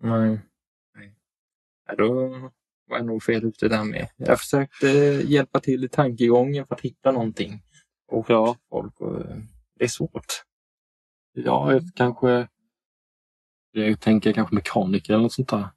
Nej. 0.00 0.40
Nej. 0.94 1.14
Ja, 1.86 1.94
då 1.94 2.28
var 2.86 2.96
jag 2.96 3.06
nog 3.06 3.22
fel 3.22 3.44
ute 3.44 3.68
där 3.68 3.84
med. 3.84 4.08
Jag 4.16 4.38
försökte 4.38 4.86
hjälpa 5.26 5.60
till 5.60 5.84
i 5.84 5.88
tankegången 5.88 6.66
för 6.66 6.74
att 6.74 6.80
hitta 6.80 7.12
någonting. 7.12 7.62
Och 8.08 8.26
folk 8.26 9.00
och, 9.00 9.20
eh, 9.20 9.36
det 9.74 9.84
är 9.84 9.88
svårt. 9.88 10.44
Ja, 11.32 11.80
kanske 11.94 12.48
Jag 13.70 14.00
tänker 14.00 14.32
kanske 14.32 14.54
mekaniker 14.54 15.12
eller 15.12 15.22
något 15.22 15.32
sånt 15.32 15.48
där. 15.48 15.68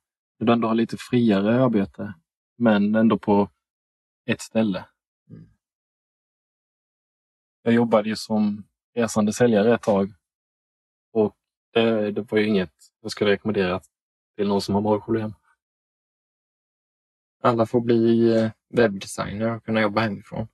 Du 0.41 0.53
ändå 0.53 0.67
har 0.67 0.75
lite 0.75 0.97
friare 0.97 1.63
arbete, 1.63 2.13
men 2.57 2.95
ändå 2.95 3.17
på 3.17 3.49
ett 4.25 4.41
ställe. 4.41 4.85
Mm. 5.29 5.49
Jag 7.61 7.73
jobbade 7.73 8.09
ju 8.09 8.15
som 8.15 8.63
resande 8.95 9.33
säljare 9.33 9.75
ett 9.75 9.81
tag. 9.81 10.13
Och 11.13 11.35
det, 11.73 12.11
det 12.11 12.31
var 12.31 12.37
ju 12.37 12.47
inget 12.47 12.73
jag 13.01 13.11
skulle 13.11 13.31
rekommendera 13.31 13.81
till 14.35 14.47
någon 14.47 14.61
som 14.61 14.75
har 14.75 14.81
magproblem. 14.81 15.33
Alla 17.41 17.65
får 17.65 17.81
bli 17.81 18.33
eh, 18.37 18.51
webbdesigner 18.69 19.55
och 19.55 19.65
kunna 19.65 19.81
jobba 19.81 20.01
hemifrån. 20.01 20.47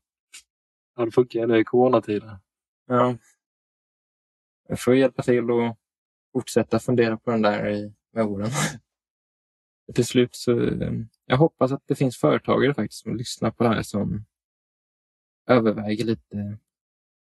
Ja, 0.95 1.05
det 1.05 1.11
funkar 1.11 1.47
det 1.47 1.59
i 1.59 1.63
coronatider. 1.63 2.37
Ja. 2.87 3.17
Jag 4.67 4.79
får 4.79 4.95
hjälpa 4.95 5.23
till 5.23 5.51
och 5.51 5.77
fortsätta 6.33 6.79
fundera 6.79 7.17
på 7.17 7.31
den 7.31 7.41
där 7.41 7.69
i, 7.69 7.93
med 8.11 8.25
åren. 8.25 8.49
till 9.93 10.05
slut 10.05 10.35
så, 10.35 10.59
eh, 10.61 10.91
jag 11.25 11.37
hoppas 11.37 11.71
att 11.71 11.83
det 11.85 11.95
finns 11.95 12.17
företagare 12.17 12.73
faktiskt 12.73 13.03
som 13.03 13.15
lyssnar 13.15 13.51
på 13.51 13.63
det 13.63 13.69
här 13.69 13.83
som 13.83 14.25
överväger 15.47 16.05
lite 16.05 16.57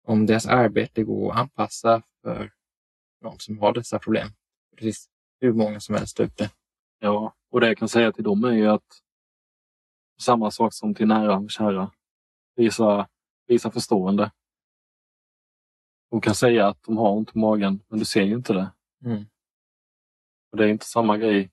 om 0.04 0.26
deras 0.26 0.46
arbete 0.46 1.04
går 1.04 1.32
att 1.32 1.38
anpassa 1.38 2.04
för 2.22 2.52
någon 3.22 3.40
som 3.40 3.60
har 3.60 3.74
dessa 3.74 4.00
problem. 4.00 4.30
Precis 4.78 5.10
hur 5.40 5.54
många 5.54 5.80
som 5.80 5.96
helst 5.96 6.20
ute. 6.20 6.50
Ja, 7.00 7.36
och 7.50 7.62
det 7.62 7.68
jag 7.68 7.78
kan 7.78 7.90
säga 7.90 8.12
till 8.12 8.24
dem 8.24 8.44
är 8.44 8.52
ju 8.52 8.68
att 8.68 9.02
samma 10.20 10.52
sak 10.52 10.74
som 10.74 10.96
till 10.96 11.08
nära 11.08 11.38
och 11.38 11.52
kära. 11.52 11.92
Visa, 12.56 13.08
visa 13.48 13.72
förstående. 13.72 14.32
De 16.12 16.22
kan 16.22 16.36
säga 16.36 16.68
att 16.68 16.84
de 16.84 16.98
har 16.98 17.12
ont 17.12 17.36
i 17.36 17.40
magen, 17.40 17.80
men 17.88 18.00
du 18.00 18.06
ser 18.06 18.22
ju 18.22 18.34
inte 18.36 18.54
det. 18.54 18.72
Mm. 19.06 19.26
Och 20.52 20.58
det 20.58 20.66
är 20.66 20.68
inte 20.68 20.86
samma 20.86 21.18
grej. 21.18 21.52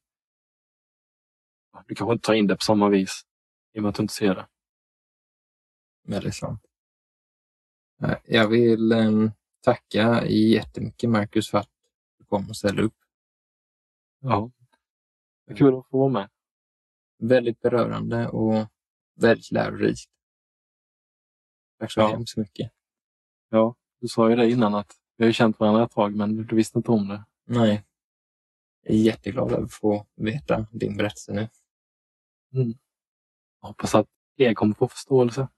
Du 1.86 1.94
kanske 1.94 2.12
inte 2.12 2.26
tar 2.26 2.34
in 2.34 2.46
det 2.46 2.56
på 2.56 2.62
samma 2.62 2.88
vis 2.88 3.22
i 3.72 3.78
och 3.78 3.82
med 3.82 3.88
att 3.88 3.94
du 3.94 4.02
inte 4.02 4.14
ser 4.14 4.34
det. 4.34 4.46
Väldigt 6.02 6.34
sant. 6.34 6.60
Eh, 8.02 8.16
Jag 8.24 8.48
vill 8.48 8.92
eh, 8.92 9.30
tacka 9.60 10.26
jättemycket 10.26 11.10
Marcus 11.10 11.50
för 11.50 11.58
att 11.58 11.70
du 12.18 12.24
kom 12.24 12.48
och 12.48 12.56
ställde 12.56 12.82
upp. 12.82 12.96
Ja. 14.20 14.50
Det 15.46 15.54
kul 15.54 15.78
att 15.78 15.86
få 15.88 15.98
vara 15.98 16.08
med. 16.12 16.28
Väldigt 17.18 17.60
berörande 17.60 18.28
och 18.28 18.66
väldigt 19.14 19.50
lärorikt. 19.50 20.10
Tack 21.78 21.92
så 21.92 22.00
Ja. 22.00 22.08
hemskt 22.08 22.36
mycket. 22.36 22.72
Ja, 23.48 23.74
du 24.00 24.08
sa 24.08 24.30
ju 24.30 24.36
det 24.36 24.50
innan 24.50 24.74
att 24.74 24.92
vi 25.16 25.24
har 25.24 25.32
känt 25.32 25.60
varandra 25.60 25.84
ett 25.84 25.90
tag, 25.90 26.14
men 26.16 26.36
du 26.46 26.56
visste 26.56 26.78
inte 26.78 26.90
om 26.90 27.08
det. 27.08 27.24
Nej. 27.44 27.84
Jag 28.82 28.94
är 28.94 28.98
jätteglad 28.98 29.52
över 29.52 29.64
att 29.64 29.72
få 29.72 30.06
veta 30.16 30.66
din 30.72 30.96
berättelse 30.96 31.32
nu. 31.32 31.48
Jag 32.50 32.74
hoppas 33.68 33.94
att 33.94 34.06
fler 34.36 34.54
kommer 34.54 34.74
få 34.74 34.88
förståelse. 34.88 35.48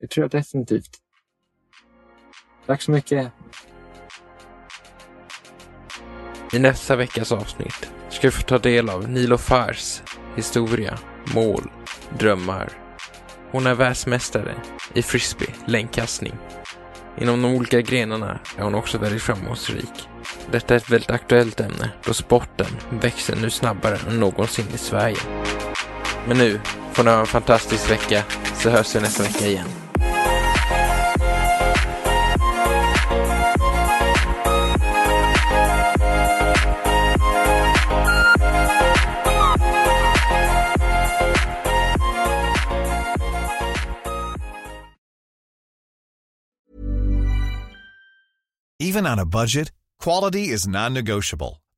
Det 0.00 0.06
tror 0.06 0.24
jag 0.24 0.30
definitivt. 0.30 0.98
Tack 2.66 2.82
så 2.82 2.90
mycket. 2.90 3.32
I 6.52 6.58
nästa 6.58 6.96
veckas 6.96 7.32
avsnitt 7.32 7.92
ska 8.10 8.26
vi 8.26 8.30
få 8.30 8.42
ta 8.42 8.58
del 8.58 8.90
av 8.90 9.08
Nilo 9.08 9.38
Fars 9.38 10.02
historia, 10.36 10.98
mål, 11.34 11.70
drömmar. 12.18 12.72
Hon 13.50 13.66
är 13.66 13.74
världsmästare 13.74 14.54
i 14.94 15.02
frisbee, 15.02 15.54
längdkastning. 15.66 16.34
Inom 17.18 17.42
de 17.42 17.54
olika 17.54 17.80
grenarna 17.80 18.40
är 18.58 18.62
hon 18.62 18.74
också 18.74 18.98
väldigt 18.98 19.22
framgångsrik. 19.22 20.08
Detta 20.50 20.74
är 20.74 20.78
ett 20.78 20.90
väldigt 20.90 21.10
aktuellt 21.10 21.60
ämne 21.60 21.92
då 22.04 22.14
sporten 22.14 22.66
växer 22.90 23.36
nu 23.36 23.50
snabbare 23.50 23.96
än 24.08 24.20
någonsin 24.20 24.66
i 24.74 24.78
Sverige. 24.78 25.39
Men 26.28 26.38
nu 26.38 26.60
får 26.92 27.04
ni 27.04 27.10
ha 27.10 27.20
en 27.20 27.26
fantastisk 27.26 27.90
vecka 27.90 28.22
så 28.62 28.70
hörs 28.70 28.96
vi 28.96 29.00
nästa 29.00 29.22
vecka 29.22 29.46
igen. 29.46 29.66
Even 48.82 49.06
on 49.06 49.18
a 49.18 49.26
budget, 49.26 49.70
quality 50.02 50.48
is 50.48 50.66
non-negotiable. 50.66 51.59